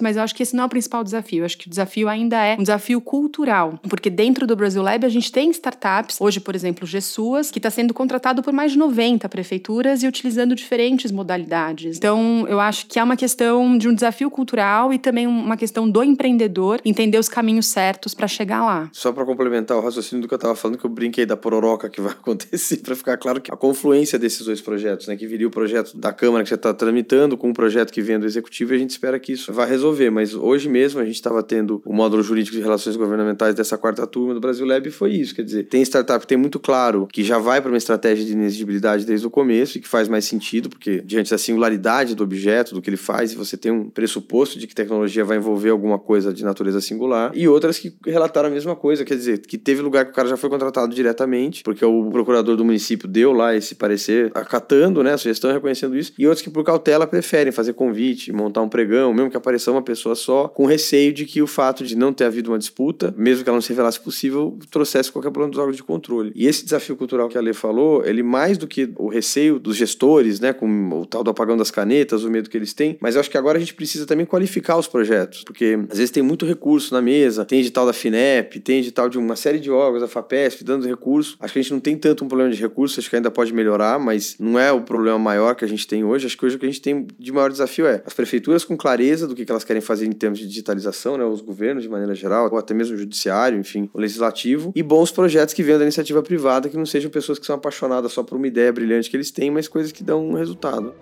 mas 0.00 0.16
eu 0.16 0.22
acho 0.22 0.34
que 0.34 0.42
esse 0.42 0.54
não 0.54 0.64
é 0.64 0.66
o 0.66 0.68
principal 0.68 1.02
desafio. 1.02 1.40
Eu 1.40 1.44
acho 1.44 1.58
que 1.58 1.66
o 1.66 1.70
desafio 1.70 2.08
ainda 2.08 2.42
é 2.42 2.54
um 2.54 2.62
desafio 2.62 3.00
cultural, 3.00 3.78
porque 3.88 4.08
dentro 4.08 4.46
do 4.46 4.56
Brasil 4.56 4.82
Lab 4.82 5.04
a 5.04 5.08
gente 5.08 5.30
tem 5.30 5.50
startups, 5.50 6.20
hoje, 6.20 6.40
por 6.40 6.54
exemplo, 6.54 6.86
o 6.86 6.88
GSUAS, 6.88 7.50
que 7.50 7.58
está 7.58 7.70
sendo 7.70 7.92
contratado 7.92 8.42
por 8.42 8.52
mais 8.52 8.72
de 8.72 8.78
90 8.78 9.28
prefeituras 9.28 10.02
e 10.02 10.06
utilizando 10.06 10.54
diferentes 10.54 11.10
modalidades. 11.10 11.96
Então, 11.96 12.46
eu 12.48 12.60
acho 12.60 12.86
que 12.86 12.98
é 12.98 13.02
uma 13.02 13.16
questão 13.16 13.76
de 13.76 13.88
um 13.88 13.94
desafio 13.94 14.30
cultural 14.30 14.92
e 14.92 14.98
também 14.98 15.26
uma 15.26 15.56
questão 15.56 15.88
do 15.88 16.02
empreendedor 16.02 16.80
entender 16.84 17.18
os 17.18 17.28
caminhos 17.28 17.66
certos 17.66 18.14
para 18.14 18.28
chegar 18.28 18.64
lá. 18.64 18.88
Só 18.92 19.12
para 19.12 19.24
complementar 19.24 19.76
o 19.76 19.80
raciocínio 19.80 20.22
do 20.22 20.28
que 20.28 20.34
eu 20.34 20.36
estava 20.36 20.54
falando, 20.54 20.78
que 20.78 20.86
eu 20.86 20.90
brinquei 20.90 21.26
da 21.26 21.36
pororoca 21.36 21.88
que 21.88 22.00
vai 22.00 22.12
acontecer, 22.18 22.78
para 22.78 22.94
ficar 22.94 23.16
claro 23.16 23.40
que 23.40 23.52
a 23.52 23.56
confluência 23.56 24.18
desses 24.18 24.44
dois 24.44 24.60
projetos, 24.60 25.06
né, 25.06 25.16
que 25.16 25.26
viria 25.26 25.46
o 25.46 25.50
projeto 25.50 25.96
da 25.96 26.12
Câmara 26.12 26.44
que 26.44 26.50
já 26.50 26.56
está 26.56 26.72
tramitando 26.72 27.36
com 27.36 27.50
o 27.50 27.54
projeto 27.54 27.92
que 27.92 28.00
vem 28.00 28.18
do 28.18 28.26
Executivo, 28.26 28.72
a 28.72 28.78
gente 28.78 28.90
espera 28.90 29.18
que 29.18 29.32
isso 29.32 29.52
vá 29.52 29.64
resolver. 29.66 30.10
Mas 30.10 30.34
hoje 30.34 30.68
mesmo 30.68 31.00
a 31.00 31.04
gente 31.04 31.16
estava 31.16 31.42
tendo 31.42 31.82
o 31.84 31.92
módulo 31.92 32.22
jurídico 32.22 32.56
de 32.56 32.62
relações 32.62 32.96
governamentais 32.96 33.54
dessa 33.54 33.76
quarta 33.76 34.06
turma 34.06 34.34
do 34.34 34.40
Brasil 34.40 34.66
Lab 34.66 34.86
e 34.88 34.90
foi 34.90 35.12
isso. 35.12 35.34
Quer 35.34 35.42
dizer, 35.42 35.64
tem 35.64 35.82
startup 35.82 36.20
que 36.20 36.26
tem 36.26 36.38
muito 36.38 36.58
claro 36.58 37.08
que 37.12 37.22
já 37.22 37.38
vai 37.38 37.60
para 37.60 37.70
uma 37.70 37.76
estratégia 37.76 38.24
de 38.24 38.32
inexigibilidade 38.32 39.04
desde 39.04 39.26
o 39.26 39.30
começo 39.30 39.78
e 39.78 39.80
que 39.80 39.88
faz 39.88 40.08
mais 40.08 40.24
sentido, 40.24 40.68
porque 40.68 41.00
diante 41.02 41.30
da 41.30 41.38
singularidade 41.38 42.14
do 42.14 42.22
objeto, 42.22 42.74
do 42.74 42.82
que 42.82 42.90
ele 42.90 42.96
faz, 42.96 43.32
você 43.34 43.56
tem 43.56 43.72
um 43.72 43.88
pressuposto 43.88 44.58
de 44.58 44.66
que 44.66 44.74
tecnologia 44.74 45.24
vai 45.24 45.36
envolver 45.36 45.70
alguma 45.70 45.98
coisa 45.98 46.32
de 46.32 46.44
natureza 46.44 46.80
singular, 46.80 47.32
e 47.34 47.48
outras 47.48 47.78
que 47.78 47.94
relataram 48.06 48.48
a 48.48 48.52
mesma 48.52 48.76
coisa, 48.76 49.04
quer 49.04 49.16
dizer, 49.16 49.38
que 49.38 49.56
teve 49.56 49.80
lugar 49.82 50.04
que 50.04 50.10
o 50.10 50.14
cara 50.14 50.28
já 50.28 50.36
foi 50.36 50.50
contratado 50.50 50.94
diretamente, 50.94 51.62
porque 51.62 51.84
o 51.84 52.10
procurador 52.10 52.56
do 52.56 52.64
município 52.64 53.08
deu 53.08 53.32
lá 53.32 53.54
esse 53.54 53.74
parecer, 53.74 54.30
acatando 54.34 55.02
né, 55.02 55.14
a 55.14 55.18
sugestão, 55.18 55.52
reconhecendo 55.52 55.96
isso, 55.96 56.12
e 56.18 56.26
outros 56.26 56.42
que 56.42 56.50
por 56.50 56.64
cautela 56.64 57.06
preferem 57.06 57.52
fazer 57.52 57.72
convite, 57.72 58.32
montar 58.32 58.62
um 58.62 58.68
pregão, 58.68 59.12
mesmo 59.12 59.30
que 59.30 59.36
apareça 59.36 59.55
uma 59.72 59.82
pessoa 59.82 60.14
só, 60.14 60.48
com 60.48 60.66
receio 60.66 61.12
de 61.12 61.24
que 61.24 61.42
o 61.42 61.46
fato 61.46 61.84
de 61.84 61.96
não 61.96 62.12
ter 62.12 62.24
havido 62.24 62.50
uma 62.50 62.58
disputa, 62.58 63.14
mesmo 63.16 63.42
que 63.42 63.48
ela 63.48 63.56
não 63.56 63.62
se 63.62 63.70
revelasse 63.70 64.00
possível, 64.00 64.58
trouxesse 64.70 65.10
qualquer 65.10 65.30
problema 65.30 65.50
dos 65.50 65.58
órgãos 65.58 65.76
de 65.76 65.82
controle. 65.82 66.32
E 66.34 66.46
esse 66.46 66.64
desafio 66.64 66.96
cultural 66.96 67.28
que 67.28 67.38
a 67.38 67.40
Lê 67.40 67.52
falou, 67.52 68.04
ele 68.04 68.22
mais 68.22 68.58
do 68.58 68.66
que 68.66 68.90
o 68.96 69.08
receio 69.08 69.58
dos 69.58 69.76
gestores, 69.76 70.40
né, 70.40 70.52
com 70.52 71.00
o 71.00 71.06
tal 71.06 71.22
do 71.22 71.30
apagão 71.30 71.56
das 71.56 71.70
canetas, 71.70 72.24
o 72.24 72.30
medo 72.30 72.50
que 72.50 72.56
eles 72.56 72.72
têm, 72.72 72.96
mas 73.00 73.14
eu 73.14 73.20
acho 73.20 73.30
que 73.30 73.38
agora 73.38 73.58
a 73.58 73.60
gente 73.60 73.74
precisa 73.74 74.06
também 74.06 74.26
qualificar 74.26 74.76
os 74.76 74.86
projetos, 74.86 75.44
porque 75.44 75.78
às 75.90 75.98
vezes 75.98 76.10
tem 76.10 76.22
muito 76.22 76.46
recurso 76.46 76.92
na 76.94 77.02
mesa, 77.02 77.44
tem 77.44 77.60
edital 77.60 77.86
da 77.86 77.92
FINEP, 77.92 78.60
tem 78.60 78.78
edital 78.78 79.08
de 79.08 79.18
uma 79.18 79.36
série 79.36 79.58
de 79.58 79.70
órgãos, 79.70 80.00
da 80.00 80.08
FAPESP, 80.08 80.64
dando 80.64 80.86
recurso. 80.86 81.36
Acho 81.40 81.52
que 81.52 81.58
a 81.58 81.62
gente 81.62 81.72
não 81.72 81.80
tem 81.80 81.96
tanto 81.96 82.24
um 82.24 82.28
problema 82.28 82.50
de 82.50 82.60
recurso, 82.60 82.98
acho 82.98 83.08
que 83.08 83.16
ainda 83.16 83.30
pode 83.30 83.52
melhorar, 83.52 83.98
mas 83.98 84.36
não 84.38 84.58
é 84.58 84.72
o 84.72 84.80
problema 84.80 85.18
maior 85.18 85.54
que 85.54 85.64
a 85.64 85.68
gente 85.68 85.86
tem 85.86 86.04
hoje. 86.04 86.26
Acho 86.26 86.36
que 86.36 86.44
hoje 86.44 86.56
o 86.56 86.58
que 86.58 86.66
a 86.66 86.68
gente 86.68 86.80
tem 86.80 87.06
de 87.18 87.32
maior 87.32 87.50
desafio 87.50 87.86
é 87.86 88.02
as 88.04 88.14
prefeituras 88.14 88.64
com 88.64 88.76
clareza 88.76 89.26
do 89.26 89.34
que 89.34 89.44
elas 89.52 89.64
querem 89.64 89.82
fazer 89.82 90.06
em 90.06 90.12
termos 90.12 90.38
de 90.38 90.46
digitalização, 90.46 91.16
né, 91.16 91.24
os 91.24 91.40
governos 91.40 91.82
de 91.82 91.88
maneira 91.88 92.14
geral, 92.14 92.48
ou 92.50 92.58
até 92.58 92.74
mesmo 92.74 92.94
o 92.94 92.98
judiciário, 92.98 93.58
enfim, 93.58 93.88
o 93.92 94.00
legislativo, 94.00 94.72
e 94.74 94.82
bons 94.82 95.10
projetos 95.10 95.54
que 95.54 95.62
venham 95.62 95.78
da 95.78 95.84
iniciativa 95.84 96.22
privada, 96.22 96.68
que 96.68 96.76
não 96.76 96.86
sejam 96.86 97.10
pessoas 97.10 97.38
que 97.38 97.46
são 97.46 97.56
apaixonadas 97.56 98.12
só 98.12 98.22
por 98.22 98.36
uma 98.36 98.46
ideia 98.46 98.72
brilhante 98.72 99.10
que 99.10 99.16
eles 99.16 99.30
têm, 99.30 99.50
mas 99.50 99.68
coisas 99.68 99.92
que 99.92 100.02
dão 100.02 100.26
um 100.28 100.34
resultado. 100.34 100.94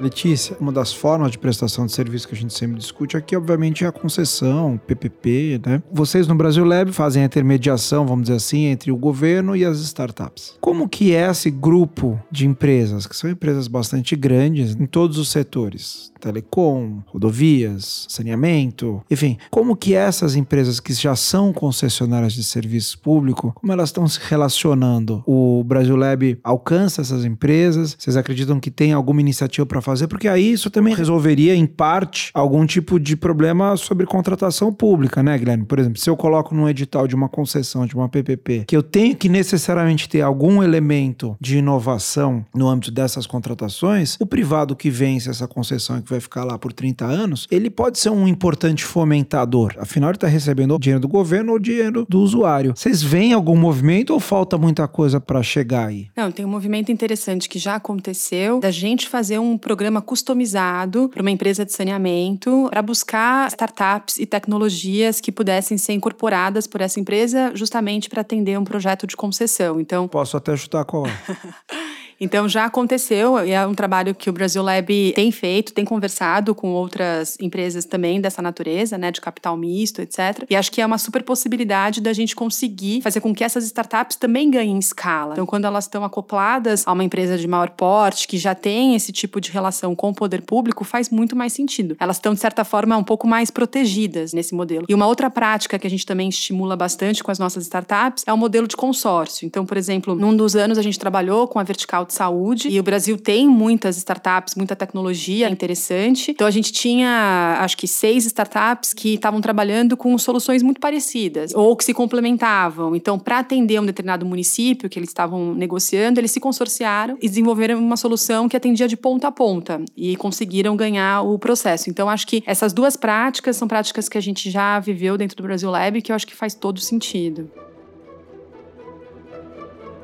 Letícia, 0.00 0.56
uma 0.60 0.72
das 0.72 0.92
formas 0.92 1.30
de 1.30 1.38
prestação 1.38 1.86
de 1.86 1.92
serviço 1.92 2.26
que 2.26 2.34
a 2.34 2.36
gente 2.36 2.52
sempre 2.52 2.76
discute 2.76 3.16
aqui, 3.16 3.36
obviamente, 3.36 3.84
é 3.84 3.86
a 3.86 3.92
concessão, 3.92 4.78
PPP, 4.86 5.60
né? 5.64 5.82
Vocês 5.92 6.26
no 6.26 6.34
Brasil 6.34 6.64
Lab 6.64 6.92
fazem 6.92 7.22
a 7.22 7.26
intermediação, 7.26 8.06
vamos 8.06 8.24
dizer 8.24 8.36
assim, 8.36 8.64
entre 8.64 8.90
o 8.90 8.96
governo 8.96 9.54
e 9.54 9.64
as 9.64 9.78
startups. 9.78 10.56
Como 10.60 10.88
que 10.88 11.14
é 11.14 11.30
esse 11.30 11.50
grupo 11.50 12.20
de 12.30 12.46
empresas, 12.46 13.06
que 13.06 13.16
são 13.16 13.30
empresas 13.30 13.68
bastante 13.68 14.16
grandes 14.16 14.74
em 14.74 14.86
todos 14.86 15.16
os 15.16 15.28
setores? 15.28 16.12
Telecom, 16.24 17.02
rodovias, 17.06 18.06
saneamento, 18.08 19.02
enfim, 19.10 19.36
como 19.50 19.76
que 19.76 19.94
essas 19.94 20.34
empresas 20.36 20.80
que 20.80 20.92
já 20.94 21.14
são 21.14 21.52
concessionárias 21.52 22.32
de 22.32 22.42
serviço 22.42 22.98
público, 22.98 23.52
como 23.54 23.72
elas 23.72 23.90
estão 23.90 24.08
se 24.08 24.18
relacionando? 24.22 25.22
O 25.26 25.62
Brasil 25.64 25.96
Lab 25.96 26.38
alcança 26.42 27.02
essas 27.02 27.24
empresas? 27.24 27.96
Vocês 27.98 28.16
acreditam 28.16 28.58
que 28.58 28.70
tem 28.70 28.92
alguma 28.92 29.20
iniciativa 29.20 29.66
para 29.66 29.82
fazer? 29.82 30.06
Porque 30.06 30.28
aí 30.28 30.52
isso 30.52 30.70
também 30.70 30.94
resolveria, 30.94 31.54
em 31.54 31.66
parte, 31.66 32.30
algum 32.32 32.64
tipo 32.64 32.98
de 32.98 33.16
problema 33.16 33.76
sobre 33.76 34.06
contratação 34.06 34.72
pública, 34.72 35.22
né, 35.22 35.36
Guilherme? 35.36 35.64
Por 35.64 35.78
exemplo, 35.78 36.00
se 36.00 36.08
eu 36.08 36.16
coloco 36.16 36.54
num 36.54 36.68
edital 36.68 37.06
de 37.06 37.14
uma 37.14 37.28
concessão, 37.28 37.86
de 37.86 37.94
uma 37.94 38.08
PPP, 38.08 38.64
que 38.66 38.76
eu 38.76 38.82
tenho 38.82 39.14
que 39.14 39.28
necessariamente 39.28 40.08
ter 40.08 40.22
algum 40.22 40.62
elemento 40.62 41.36
de 41.40 41.58
inovação 41.58 42.44
no 42.54 42.68
âmbito 42.68 42.90
dessas 42.90 43.26
contratações, 43.26 44.16
o 44.20 44.26
privado 44.26 44.74
que 44.74 44.88
vence 44.88 45.28
essa 45.28 45.46
concessão 45.46 45.98
e 45.98 46.02
que 46.02 46.08
vai 46.14 46.20
ficar 46.20 46.44
lá 46.44 46.58
por 46.58 46.72
30 46.72 47.04
anos, 47.04 47.46
ele 47.50 47.68
pode 47.68 47.98
ser 47.98 48.10
um 48.10 48.26
importante 48.26 48.84
fomentador. 48.84 49.74
Afinal, 49.78 50.10
ele 50.10 50.16
está 50.16 50.26
recebendo 50.26 50.78
dinheiro 50.78 51.00
do 51.00 51.08
governo 51.08 51.52
ou 51.52 51.58
dinheiro 51.58 52.06
do 52.08 52.20
usuário. 52.20 52.72
Vocês 52.76 53.02
veem 53.02 53.32
algum 53.32 53.56
movimento 53.56 54.12
ou 54.12 54.20
falta 54.20 54.56
muita 54.56 54.86
coisa 54.88 55.20
para 55.20 55.42
chegar 55.42 55.88
aí? 55.88 56.08
Não, 56.16 56.30
tem 56.30 56.44
um 56.44 56.48
movimento 56.48 56.90
interessante 56.90 57.48
que 57.48 57.58
já 57.58 57.76
aconteceu 57.76 58.60
da 58.60 58.70
gente 58.70 59.08
fazer 59.08 59.38
um 59.38 59.58
programa 59.58 60.00
customizado 60.00 61.08
para 61.08 61.20
uma 61.20 61.30
empresa 61.30 61.64
de 61.64 61.72
saneamento 61.72 62.68
para 62.70 62.82
buscar 62.82 63.48
startups 63.48 64.18
e 64.18 64.26
tecnologias 64.26 65.20
que 65.20 65.32
pudessem 65.32 65.76
ser 65.76 65.92
incorporadas 65.92 66.66
por 66.66 66.80
essa 66.80 67.00
empresa 67.00 67.52
justamente 67.54 68.08
para 68.08 68.20
atender 68.20 68.58
um 68.58 68.64
projeto 68.64 69.06
de 69.06 69.16
concessão. 69.16 69.80
Então, 69.80 70.06
posso 70.06 70.36
até 70.36 70.56
chutar 70.56 70.84
qual 70.84 71.06
é. 71.06 71.12
Então 72.20 72.48
já 72.48 72.64
aconteceu, 72.64 73.44
e 73.44 73.52
é 73.52 73.66
um 73.66 73.74
trabalho 73.74 74.14
que 74.14 74.30
o 74.30 74.32
Brasil 74.32 74.62
Lab 74.62 75.12
tem 75.14 75.30
feito, 75.30 75.72
tem 75.72 75.84
conversado 75.84 76.54
com 76.54 76.70
outras 76.70 77.36
empresas 77.40 77.84
também 77.84 78.20
dessa 78.20 78.40
natureza, 78.40 78.96
né, 78.96 79.10
de 79.10 79.20
capital 79.20 79.56
misto, 79.56 80.00
etc. 80.00 80.44
E 80.48 80.56
acho 80.56 80.70
que 80.70 80.80
é 80.80 80.86
uma 80.86 80.98
super 80.98 81.22
possibilidade 81.22 82.00
da 82.00 82.12
gente 82.12 82.34
conseguir 82.34 83.00
fazer 83.02 83.20
com 83.20 83.34
que 83.34 83.44
essas 83.44 83.64
startups 83.64 84.16
também 84.16 84.50
ganhem 84.50 84.78
escala. 84.78 85.34
Então, 85.34 85.46
quando 85.46 85.64
elas 85.64 85.84
estão 85.84 86.04
acopladas 86.04 86.86
a 86.86 86.92
uma 86.92 87.04
empresa 87.04 87.36
de 87.36 87.46
maior 87.46 87.70
porte, 87.70 88.28
que 88.28 88.38
já 88.38 88.54
tem 88.54 88.94
esse 88.94 89.12
tipo 89.12 89.40
de 89.40 89.50
relação 89.50 89.94
com 89.94 90.10
o 90.10 90.14
poder 90.14 90.42
público, 90.42 90.84
faz 90.84 91.10
muito 91.10 91.34
mais 91.36 91.52
sentido. 91.52 91.96
Elas 91.98 92.16
estão, 92.16 92.34
de 92.34 92.40
certa 92.40 92.64
forma, 92.64 92.96
um 92.96 93.04
pouco 93.04 93.26
mais 93.26 93.50
protegidas 93.50 94.32
nesse 94.32 94.54
modelo. 94.54 94.86
E 94.88 94.94
uma 94.94 95.06
outra 95.06 95.30
prática 95.30 95.78
que 95.78 95.86
a 95.86 95.90
gente 95.90 96.06
também 96.06 96.28
estimula 96.28 96.76
bastante 96.76 97.22
com 97.22 97.30
as 97.30 97.38
nossas 97.38 97.64
startups 97.64 98.24
é 98.26 98.32
o 98.32 98.36
modelo 98.36 98.66
de 98.66 98.76
consórcio. 98.76 99.46
Então, 99.46 99.66
por 99.66 99.76
exemplo, 99.76 100.14
num 100.14 100.36
dos 100.36 100.56
anos 100.56 100.78
a 100.78 100.82
gente 100.82 100.98
trabalhou 100.98 101.48
com 101.48 101.58
a 101.58 101.62
Vertical 101.62 102.03
de 102.04 102.14
Saúde 102.14 102.68
e 102.68 102.78
o 102.78 102.82
Brasil 102.82 103.16
tem 103.16 103.48
muitas 103.48 103.96
startups, 103.96 104.54
muita 104.54 104.76
tecnologia 104.76 105.48
interessante. 105.48 106.30
Então, 106.30 106.46
a 106.46 106.50
gente 106.50 106.72
tinha, 106.72 107.58
acho 107.60 107.76
que, 107.76 107.86
seis 107.86 108.26
startups 108.26 108.92
que 108.92 109.14
estavam 109.14 109.40
trabalhando 109.40 109.96
com 109.96 110.16
soluções 110.18 110.62
muito 110.62 110.80
parecidas 110.80 111.52
ou 111.54 111.76
que 111.76 111.84
se 111.84 111.94
complementavam. 111.94 112.94
Então, 112.94 113.18
para 113.18 113.38
atender 113.38 113.80
um 113.80 113.86
determinado 113.86 114.24
município 114.26 114.88
que 114.88 114.98
eles 114.98 115.10
estavam 115.10 115.54
negociando, 115.54 116.20
eles 116.20 116.30
se 116.30 116.40
consorciaram 116.40 117.16
e 117.20 117.28
desenvolveram 117.28 117.78
uma 117.78 117.96
solução 117.96 118.48
que 118.48 118.56
atendia 118.56 118.88
de 118.88 118.96
ponta 118.96 119.28
a 119.28 119.32
ponta 119.32 119.82
e 119.96 120.16
conseguiram 120.16 120.76
ganhar 120.76 121.22
o 121.22 121.38
processo. 121.38 121.90
Então, 121.90 122.08
acho 122.08 122.26
que 122.26 122.42
essas 122.46 122.72
duas 122.72 122.96
práticas 122.96 123.56
são 123.56 123.68
práticas 123.68 124.08
que 124.08 124.18
a 124.18 124.20
gente 124.20 124.50
já 124.50 124.78
viveu 124.80 125.16
dentro 125.16 125.36
do 125.36 125.42
Brasil 125.42 125.70
Lab 125.70 126.00
que 126.00 126.12
eu 126.12 126.16
acho 126.16 126.26
que 126.26 126.34
faz 126.34 126.54
todo 126.54 126.80
sentido. 126.80 127.50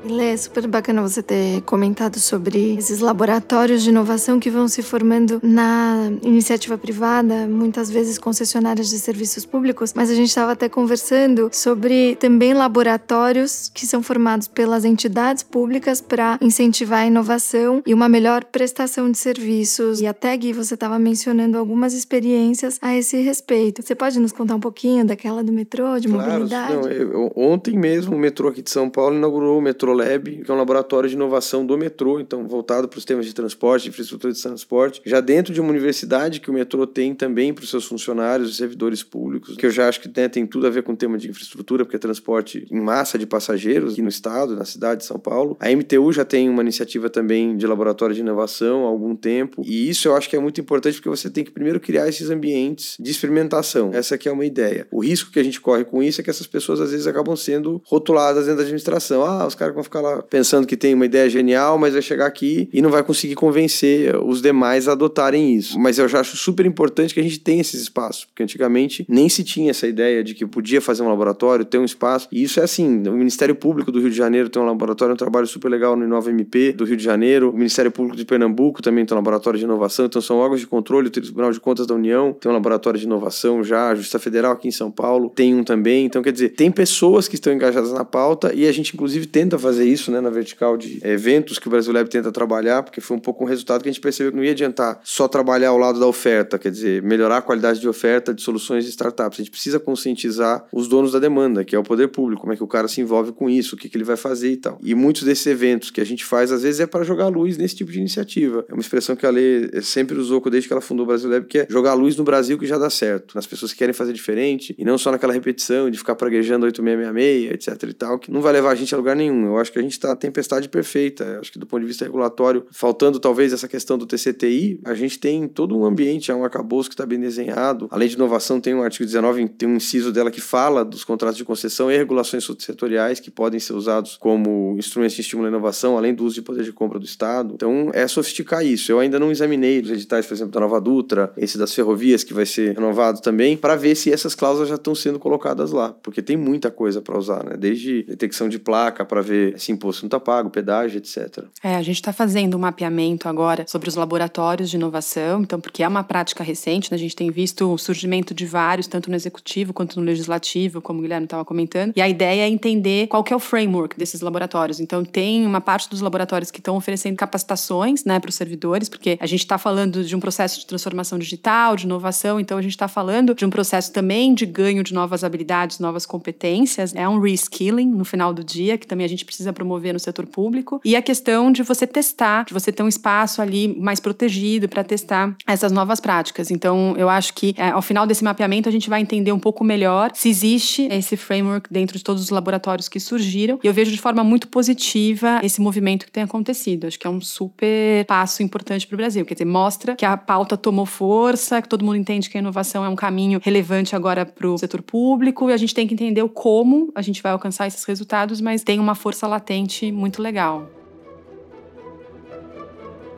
Lê, 0.03 0.31
é 0.31 0.37
super 0.37 0.67
bacana 0.67 1.01
você 1.01 1.21
ter 1.21 1.61
comentado 1.61 2.19
sobre 2.19 2.75
esses 2.77 2.99
laboratórios 2.99 3.83
de 3.83 3.89
inovação 3.89 4.39
que 4.39 4.49
vão 4.49 4.67
se 4.67 4.81
formando 4.81 5.39
na 5.43 6.11
iniciativa 6.23 6.77
privada, 6.77 7.47
muitas 7.47 7.89
vezes 7.91 8.17
concessionárias 8.17 8.89
de 8.89 8.97
serviços 8.97 9.45
públicos, 9.45 9.93
mas 9.95 10.09
a 10.09 10.15
gente 10.15 10.29
estava 10.29 10.53
até 10.53 10.67
conversando 10.67 11.49
sobre 11.51 12.15
também 12.15 12.53
laboratórios 12.53 13.69
que 13.73 13.85
são 13.85 14.01
formados 14.01 14.47
pelas 14.47 14.85
entidades 14.85 15.43
públicas 15.43 16.01
para 16.01 16.37
incentivar 16.41 17.01
a 17.01 17.05
inovação 17.05 17.83
e 17.85 17.93
uma 17.93 18.09
melhor 18.09 18.43
prestação 18.43 19.11
de 19.11 19.17
serviços. 19.17 20.01
E 20.01 20.07
até, 20.07 20.35
Gui, 20.35 20.51
você 20.51 20.73
estava 20.73 20.97
mencionando 20.97 21.57
algumas 21.57 21.93
experiências 21.93 22.79
a 22.81 22.95
esse 22.95 23.21
respeito. 23.21 23.81
Você 23.83 23.93
pode 23.93 24.19
nos 24.19 24.31
contar 24.31 24.55
um 24.55 24.59
pouquinho 24.59 25.05
daquela 25.05 25.43
do 25.43 25.51
metrô, 25.51 25.99
de 25.99 26.07
claro, 26.07 26.31
mobilidade? 26.31 26.73
Não, 26.73 26.89
eu, 26.89 27.31
ontem 27.35 27.77
mesmo 27.77 28.15
o 28.15 28.19
metrô 28.19 28.49
aqui 28.49 28.61
de 28.61 28.71
São 28.71 28.89
Paulo 28.89 29.15
inaugurou 29.15 29.59
o 29.59 29.61
metrô 29.61 29.90
Metrolab, 29.91 30.43
que 30.43 30.49
é 30.49 30.53
um 30.53 30.57
laboratório 30.57 31.09
de 31.09 31.15
inovação 31.15 31.65
do 31.65 31.77
metrô, 31.77 32.19
então 32.19 32.47
voltado 32.47 32.87
para 32.87 32.97
os 32.97 33.05
temas 33.05 33.25
de 33.25 33.33
transporte, 33.33 33.83
de 33.83 33.89
infraestrutura 33.89 34.33
de 34.33 34.41
transporte, 34.41 35.01
já 35.05 35.19
dentro 35.19 35.53
de 35.53 35.59
uma 35.59 35.69
universidade 35.69 36.39
que 36.39 36.49
o 36.49 36.53
metrô 36.53 36.87
tem 36.87 37.13
também 37.13 37.53
para 37.53 37.63
os 37.63 37.69
seus 37.69 37.85
funcionários 37.85 38.51
e 38.51 38.55
servidores 38.55 39.03
públicos, 39.03 39.55
que 39.55 39.65
eu 39.65 39.69
já 39.69 39.87
acho 39.87 40.01
que 40.01 40.11
né, 40.15 40.27
tem 40.27 40.45
tudo 40.45 40.67
a 40.67 40.69
ver 40.69 40.83
com 40.83 40.93
o 40.93 40.97
tema 40.97 41.17
de 41.17 41.29
infraestrutura, 41.29 41.83
porque 41.85 41.97
é 41.97 41.99
transporte 41.99 42.65
em 42.71 42.79
massa 42.79 43.17
de 43.17 43.25
passageiros 43.25 43.93
aqui 43.93 44.01
no 44.01 44.09
estado, 44.09 44.55
na 44.55 44.65
cidade 44.65 45.01
de 45.01 45.05
São 45.05 45.19
Paulo. 45.19 45.57
A 45.59 45.69
MTU 45.69 46.11
já 46.11 46.25
tem 46.25 46.49
uma 46.49 46.61
iniciativa 46.61 47.09
também 47.09 47.57
de 47.57 47.67
laboratório 47.67 48.15
de 48.15 48.21
inovação 48.21 48.85
há 48.85 48.89
algum 48.89 49.15
tempo, 49.15 49.61
e 49.65 49.89
isso 49.89 50.07
eu 50.07 50.15
acho 50.15 50.29
que 50.29 50.35
é 50.35 50.39
muito 50.39 50.61
importante 50.61 50.95
porque 50.95 51.09
você 51.09 51.29
tem 51.29 51.43
que 51.43 51.51
primeiro 51.51 51.79
criar 51.79 52.07
esses 52.07 52.29
ambientes 52.29 52.95
de 52.99 53.11
experimentação. 53.11 53.91
Essa 53.93 54.15
aqui 54.15 54.29
é 54.29 54.31
uma 54.31 54.45
ideia. 54.45 54.87
O 54.91 55.03
risco 55.03 55.31
que 55.31 55.39
a 55.39 55.43
gente 55.43 55.59
corre 55.59 55.83
com 55.83 56.01
isso 56.01 56.21
é 56.21 56.23
que 56.23 56.29
essas 56.29 56.47
pessoas 56.47 56.79
às 56.79 56.91
vezes 56.91 57.07
acabam 57.07 57.35
sendo 57.35 57.81
rotuladas 57.85 58.45
dentro 58.45 58.57
da 58.57 58.63
administração. 58.63 59.23
Ah, 59.23 59.45
os 59.45 59.55
caras 59.55 59.73
vão 59.81 59.83
ficar 59.83 60.01
lá 60.01 60.21
pensando 60.21 60.67
que 60.67 60.77
tem 60.77 60.93
uma 60.93 61.05
ideia 61.05 61.29
genial, 61.29 61.77
mas 61.77 61.93
vai 61.93 62.01
chegar 62.01 62.27
aqui 62.27 62.69
e 62.71 62.81
não 62.81 62.89
vai 62.89 63.03
conseguir 63.03 63.35
convencer 63.35 64.15
os 64.15 64.41
demais 64.41 64.87
a 64.87 64.93
adotarem 64.93 65.55
isso. 65.55 65.79
Mas 65.79 65.97
eu 65.97 66.07
já 66.07 66.19
acho 66.19 66.37
super 66.37 66.65
importante 66.65 67.13
que 67.13 67.19
a 67.19 67.23
gente 67.23 67.39
tenha 67.39 67.61
esses 67.61 67.81
espaços, 67.81 68.25
porque 68.25 68.43
antigamente 68.43 69.05
nem 69.09 69.27
se 69.27 69.43
tinha 69.43 69.71
essa 69.71 69.87
ideia 69.87 70.23
de 70.23 70.33
que 70.33 70.45
podia 70.45 70.79
fazer 70.79 71.03
um 71.03 71.09
laboratório, 71.09 71.65
ter 71.65 71.77
um 71.77 71.85
espaço. 71.85 72.27
E 72.31 72.43
isso 72.43 72.59
é 72.59 72.63
assim: 72.63 73.07
o 73.07 73.13
Ministério 73.13 73.55
Público 73.55 73.91
do 73.91 73.99
Rio 73.99 74.09
de 74.09 74.15
Janeiro 74.15 74.49
tem 74.49 74.61
um 74.61 74.65
laboratório, 74.65 75.13
um 75.13 75.17
trabalho 75.17 75.47
super 75.47 75.69
legal 75.69 75.95
no 75.95 76.05
Inova 76.05 76.29
MP 76.29 76.71
do 76.73 76.85
Rio 76.85 76.97
de 76.97 77.03
Janeiro, 77.03 77.49
o 77.49 77.53
Ministério 77.53 77.91
Público 77.91 78.15
de 78.15 78.25
Pernambuco 78.25 78.81
também 78.81 79.05
tem 79.05 79.15
um 79.15 79.19
laboratório 79.19 79.57
de 79.57 79.65
inovação, 79.65 80.05
então 80.05 80.21
são 80.21 80.37
órgãos 80.37 80.59
de 80.59 80.67
controle, 80.67 81.07
o 81.07 81.11
Tribunal 81.11 81.51
de 81.51 81.59
Contas 81.59 81.87
da 81.87 81.95
União 81.95 82.33
tem 82.33 82.51
um 82.51 82.53
laboratório 82.53 82.99
de 82.99 83.05
inovação 83.05 83.63
já, 83.63 83.89
a 83.89 83.95
Justiça 83.95 84.19
Federal 84.19 84.53
aqui 84.53 84.67
em 84.67 84.71
São 84.71 84.91
Paulo 84.91 85.31
tem 85.35 85.55
um 85.55 85.63
também. 85.63 86.05
Então, 86.05 86.21
quer 86.21 86.31
dizer, 86.31 86.49
tem 86.49 86.71
pessoas 86.71 87.27
que 87.27 87.35
estão 87.35 87.51
engajadas 87.53 87.91
na 87.91 88.05
pauta 88.05 88.53
e 88.53 88.67
a 88.67 88.71
gente, 88.71 88.93
inclusive, 88.93 89.25
tenta 89.25 89.57
fazer 89.57 89.70
isso, 89.79 90.11
né, 90.11 90.21
na 90.21 90.29
vertical 90.29 90.77
de 90.77 90.99
eventos 91.03 91.59
que 91.59 91.67
o 91.67 91.71
Brasil 91.71 91.93
Lab 91.93 92.09
tenta 92.09 92.31
trabalhar, 92.31 92.83
porque 92.83 93.01
foi 93.01 93.17
um 93.17 93.19
pouco 93.19 93.43
um 93.43 93.47
resultado 93.47 93.81
que 93.81 93.89
a 93.89 93.91
gente 93.91 94.01
percebeu 94.01 94.31
que 94.31 94.37
não 94.37 94.43
ia 94.43 94.51
adiantar 94.51 94.99
só 95.03 95.27
trabalhar 95.27 95.69
ao 95.69 95.77
lado 95.77 95.99
da 95.99 96.07
oferta, 96.07 96.57
quer 96.57 96.71
dizer, 96.71 97.01
melhorar 97.01 97.37
a 97.37 97.41
qualidade 97.41 97.79
de 97.79 97.87
oferta 97.87 98.33
de 98.33 98.41
soluções 98.41 98.83
de 98.83 98.89
startups. 98.89 99.39
A 99.39 99.43
gente 99.43 99.51
precisa 99.51 99.79
conscientizar 99.79 100.65
os 100.71 100.87
donos 100.87 101.11
da 101.11 101.19
demanda, 101.19 101.63
que 101.63 101.75
é 101.75 101.79
o 101.79 101.83
poder 101.83 102.07
público, 102.09 102.41
como 102.41 102.53
é 102.53 102.55
que 102.55 102.63
o 102.63 102.67
cara 102.67 102.87
se 102.87 103.01
envolve 103.01 103.31
com 103.31 103.49
isso, 103.49 103.75
o 103.75 103.77
que, 103.77 103.89
que 103.89 103.97
ele 103.97 104.03
vai 104.03 104.17
fazer 104.17 104.51
e 104.51 104.57
tal. 104.57 104.79
E 104.83 104.93
muitos 104.95 105.23
desses 105.23 105.45
eventos 105.47 105.91
que 105.91 106.01
a 106.01 106.05
gente 106.05 106.25
faz, 106.25 106.51
às 106.51 106.63
vezes, 106.63 106.79
é 106.79 106.87
para 106.87 107.03
jogar 107.03 107.27
luz 107.27 107.57
nesse 107.57 107.75
tipo 107.75 107.91
de 107.91 107.99
iniciativa. 107.99 108.65
É 108.67 108.73
uma 108.73 108.81
expressão 108.81 109.15
que 109.15 109.25
a 109.25 109.29
Lê 109.29 109.81
sempre 109.81 110.17
usou 110.17 110.41
desde 110.49 110.67
que 110.67 110.73
ela 110.73 110.81
fundou 110.81 111.05
o 111.05 111.07
Brasil 111.07 111.29
Lab, 111.29 111.45
que 111.45 111.59
é 111.59 111.67
jogar 111.69 111.93
luz 111.93 112.15
no 112.15 112.23
Brasil 112.23 112.57
que 112.57 112.65
já 112.65 112.77
dá 112.77 112.89
certo, 112.89 113.35
nas 113.35 113.45
pessoas 113.45 113.71
que 113.71 113.79
querem 113.79 113.93
fazer 113.93 114.13
diferente, 114.13 114.75
e 114.77 114.83
não 114.83 114.97
só 114.97 115.11
naquela 115.11 115.33
repetição 115.33 115.89
de 115.89 115.97
ficar 115.97 116.15
praguejando 116.15 116.65
8666, 116.65 117.51
etc 117.51 117.89
e 117.89 117.93
tal, 117.93 118.19
que 118.19 118.31
não 118.31 118.41
vai 118.41 118.53
levar 118.53 118.71
a 118.71 118.75
gente 118.75 118.93
a 118.93 118.97
lugar 118.97 119.15
nenhum. 119.15 119.45
Eu 119.47 119.57
acho 119.61 119.71
que 119.71 119.79
a 119.79 119.81
gente 119.81 119.93
está 119.93 120.15
tempestade 120.15 120.67
perfeita. 120.67 121.39
Acho 121.39 121.51
que 121.51 121.59
do 121.59 121.65
ponto 121.65 121.81
de 121.81 121.87
vista 121.87 122.05
regulatório, 122.05 122.65
faltando 122.71 123.19
talvez 123.19 123.53
essa 123.53 123.67
questão 123.67 123.97
do 123.97 124.05
TCTI, 124.05 124.79
a 124.83 124.93
gente 124.93 125.19
tem 125.19 125.47
todo 125.47 125.77
um 125.77 125.85
ambiente, 125.85 126.31
é 126.31 126.35
um 126.35 126.43
arcabouço 126.43 126.89
que 126.89 126.93
está 126.93 127.05
bem 127.05 127.19
desenhado. 127.19 127.87
A 127.91 127.97
lei 127.97 128.07
de 128.07 128.15
inovação 128.15 128.59
tem 128.59 128.73
um 128.73 128.83
artigo 128.83 129.05
19, 129.05 129.47
tem 129.49 129.69
um 129.69 129.75
inciso 129.75 130.11
dela 130.11 130.31
que 130.31 130.41
fala 130.41 130.83
dos 130.83 131.03
contratos 131.03 131.37
de 131.37 131.45
concessão 131.45 131.91
e 131.91 131.97
regulações 131.97 132.47
setoriais 132.59 133.19
que 133.19 133.31
podem 133.31 133.59
ser 133.59 133.73
usados 133.73 134.17
como 134.17 134.75
instrumentos 134.77 135.15
de 135.15 135.21
estímulo 135.21 135.47
à 135.47 135.49
inovação, 135.49 135.97
além 135.97 136.13
do 136.13 136.25
uso 136.25 136.35
de 136.35 136.41
poder 136.41 136.63
de 136.63 136.71
compra 136.71 136.99
do 136.99 137.05
Estado. 137.05 137.53
Então, 137.55 137.89
é 137.93 138.07
sofisticar 138.07 138.65
isso. 138.65 138.91
Eu 138.91 138.99
ainda 138.99 139.19
não 139.19 139.31
examinei 139.31 139.79
os 139.79 139.89
editais, 139.89 140.25
por 140.25 140.33
exemplo, 140.33 140.51
da 140.51 140.59
Nova 140.59 140.79
Dutra, 140.79 141.31
esse 141.37 141.57
das 141.57 141.73
ferrovias, 141.73 142.23
que 142.23 142.33
vai 142.33 142.45
ser 142.45 142.75
renovado 142.75 143.21
também, 143.21 143.55
para 143.57 143.75
ver 143.75 143.95
se 143.95 144.11
essas 144.11 144.35
cláusulas 144.35 144.69
já 144.69 144.75
estão 144.75 144.95
sendo 144.95 145.19
colocadas 145.19 145.71
lá, 145.71 145.89
porque 146.01 146.21
tem 146.21 146.37
muita 146.37 146.71
coisa 146.71 147.01
para 147.01 147.17
usar, 147.17 147.43
né? 147.43 147.55
Desde 147.57 148.03
detecção 148.03 148.49
de 148.49 148.59
placa 148.59 149.05
para 149.05 149.21
ver 149.21 149.50
ver 149.51 149.59
se 149.59 149.71
imposto 149.71 150.03
não 150.03 150.07
está 150.07 150.19
pago, 150.19 150.49
pedágio, 150.49 150.97
etc. 150.97 151.45
É, 151.63 151.75
a 151.75 151.81
gente 151.81 151.95
está 151.95 152.13
fazendo 152.13 152.55
um 152.55 152.59
mapeamento 152.59 153.27
agora 153.27 153.65
sobre 153.67 153.89
os 153.89 153.95
laboratórios 153.95 154.69
de 154.69 154.75
inovação, 154.75 155.41
então, 155.41 155.59
porque 155.59 155.83
é 155.83 155.87
uma 155.87 156.03
prática 156.03 156.43
recente, 156.43 156.91
né? 156.91 156.95
a 156.95 156.99
gente 156.99 157.15
tem 157.15 157.31
visto 157.31 157.71
o 157.71 157.77
surgimento 157.77 158.33
de 158.33 158.45
vários, 158.45 158.87
tanto 158.87 159.09
no 159.09 159.15
executivo 159.15 159.73
quanto 159.73 159.99
no 159.99 160.05
legislativo, 160.05 160.81
como 160.81 160.99
o 160.99 161.01
Guilherme 161.01 161.25
estava 161.25 161.45
comentando, 161.45 161.93
e 161.95 162.01
a 162.01 162.09
ideia 162.09 162.43
é 162.43 162.49
entender 162.49 163.07
qual 163.07 163.23
que 163.23 163.33
é 163.33 163.35
o 163.35 163.39
framework 163.39 163.97
desses 163.97 164.21
laboratórios. 164.21 164.79
Então, 164.79 165.03
tem 165.03 165.45
uma 165.45 165.61
parte 165.61 165.89
dos 165.89 166.01
laboratórios 166.01 166.51
que 166.51 166.59
estão 166.59 166.75
oferecendo 166.75 167.15
capacitações 167.15 168.03
né, 168.05 168.19
para 168.19 168.29
os 168.29 168.35
servidores, 168.35 168.89
porque 168.89 169.17
a 169.19 169.25
gente 169.25 169.41
está 169.41 169.57
falando 169.57 170.03
de 170.03 170.15
um 170.15 170.19
processo 170.19 170.59
de 170.59 170.65
transformação 170.65 171.17
digital, 171.17 171.75
de 171.75 171.85
inovação, 171.85 172.39
então 172.39 172.57
a 172.57 172.61
gente 172.61 172.71
está 172.71 172.87
falando 172.87 173.33
de 173.33 173.45
um 173.45 173.49
processo 173.49 173.91
também 173.91 174.33
de 174.33 174.45
ganho 174.45 174.83
de 174.83 174.93
novas 174.93 175.23
habilidades, 175.23 175.79
novas 175.79 176.05
competências. 176.05 176.93
É 176.95 177.07
um 177.07 177.19
reskilling 177.19 177.87
no 177.87 178.05
final 178.05 178.33
do 178.33 178.43
dia, 178.43 178.77
que 178.77 178.85
também 178.85 179.05
a 179.05 179.09
gente 179.09 179.25
precisa 179.25 179.40
promover 179.51 179.93
no 179.93 179.99
setor 179.99 180.25
público. 180.25 180.79
E 180.85 180.95
a 180.95 181.01
questão 181.01 181.51
de 181.51 181.63
você 181.63 181.87
testar, 181.87 182.45
de 182.45 182.53
você 182.53 182.71
ter 182.71 182.83
um 182.83 182.87
espaço 182.87 183.41
ali 183.41 183.75
mais 183.79 183.99
protegido 183.99 184.67
para 184.69 184.83
testar 184.83 185.35
essas 185.47 185.71
novas 185.71 185.99
práticas. 185.99 186.51
Então, 186.51 186.95
eu 186.97 187.09
acho 187.09 187.33
que 187.33 187.53
é, 187.57 187.69
ao 187.69 187.81
final 187.81 188.05
desse 188.05 188.23
mapeamento 188.23 188.69
a 188.69 188.71
gente 188.71 188.89
vai 188.89 189.01
entender 189.01 189.31
um 189.31 189.39
pouco 189.39 189.63
melhor 189.63 190.11
se 190.13 190.29
existe 190.29 190.87
esse 190.91 191.17
framework 191.17 191.71
dentro 191.71 191.97
de 191.97 192.03
todos 192.03 192.21
os 192.23 192.29
laboratórios 192.29 192.87
que 192.87 192.99
surgiram. 192.99 193.59
E 193.63 193.67
eu 193.67 193.73
vejo 193.73 193.91
de 193.91 193.97
forma 193.97 194.23
muito 194.23 194.47
positiva 194.47 195.39
esse 195.43 195.61
movimento 195.61 196.05
que 196.05 196.11
tem 196.11 196.23
acontecido. 196.23 196.87
Acho 196.87 196.99
que 196.99 197.07
é 197.07 197.09
um 197.09 197.21
super 197.21 198.05
passo 198.05 198.43
importante 198.43 198.87
para 198.87 198.95
o 198.95 198.97
Brasil. 198.97 199.25
Quer 199.25 199.35
dizer, 199.35 199.45
mostra 199.45 199.95
que 199.95 200.05
a 200.05 200.17
pauta 200.17 200.57
tomou 200.57 200.85
força, 200.85 201.61
que 201.61 201.69
todo 201.69 201.83
mundo 201.83 201.97
entende 201.97 202.29
que 202.29 202.37
a 202.37 202.41
inovação 202.41 202.83
é 202.83 202.89
um 202.89 202.95
caminho 202.95 203.39
relevante 203.43 203.95
agora 203.95 204.25
para 204.25 204.47
o 204.47 204.57
setor 204.57 204.81
público 204.81 205.49
e 205.49 205.53
a 205.53 205.57
gente 205.57 205.73
tem 205.73 205.87
que 205.87 205.93
entender 205.93 206.21
o 206.21 206.29
como 206.29 206.91
a 206.95 207.01
gente 207.01 207.21
vai 207.21 207.31
alcançar 207.31 207.67
esses 207.67 207.83
resultados, 207.83 208.41
mas 208.41 208.63
tem 208.63 208.79
uma 208.79 208.95
força 208.95 209.27
latente 209.31 209.91
muito 209.91 210.21
legal. 210.21 210.69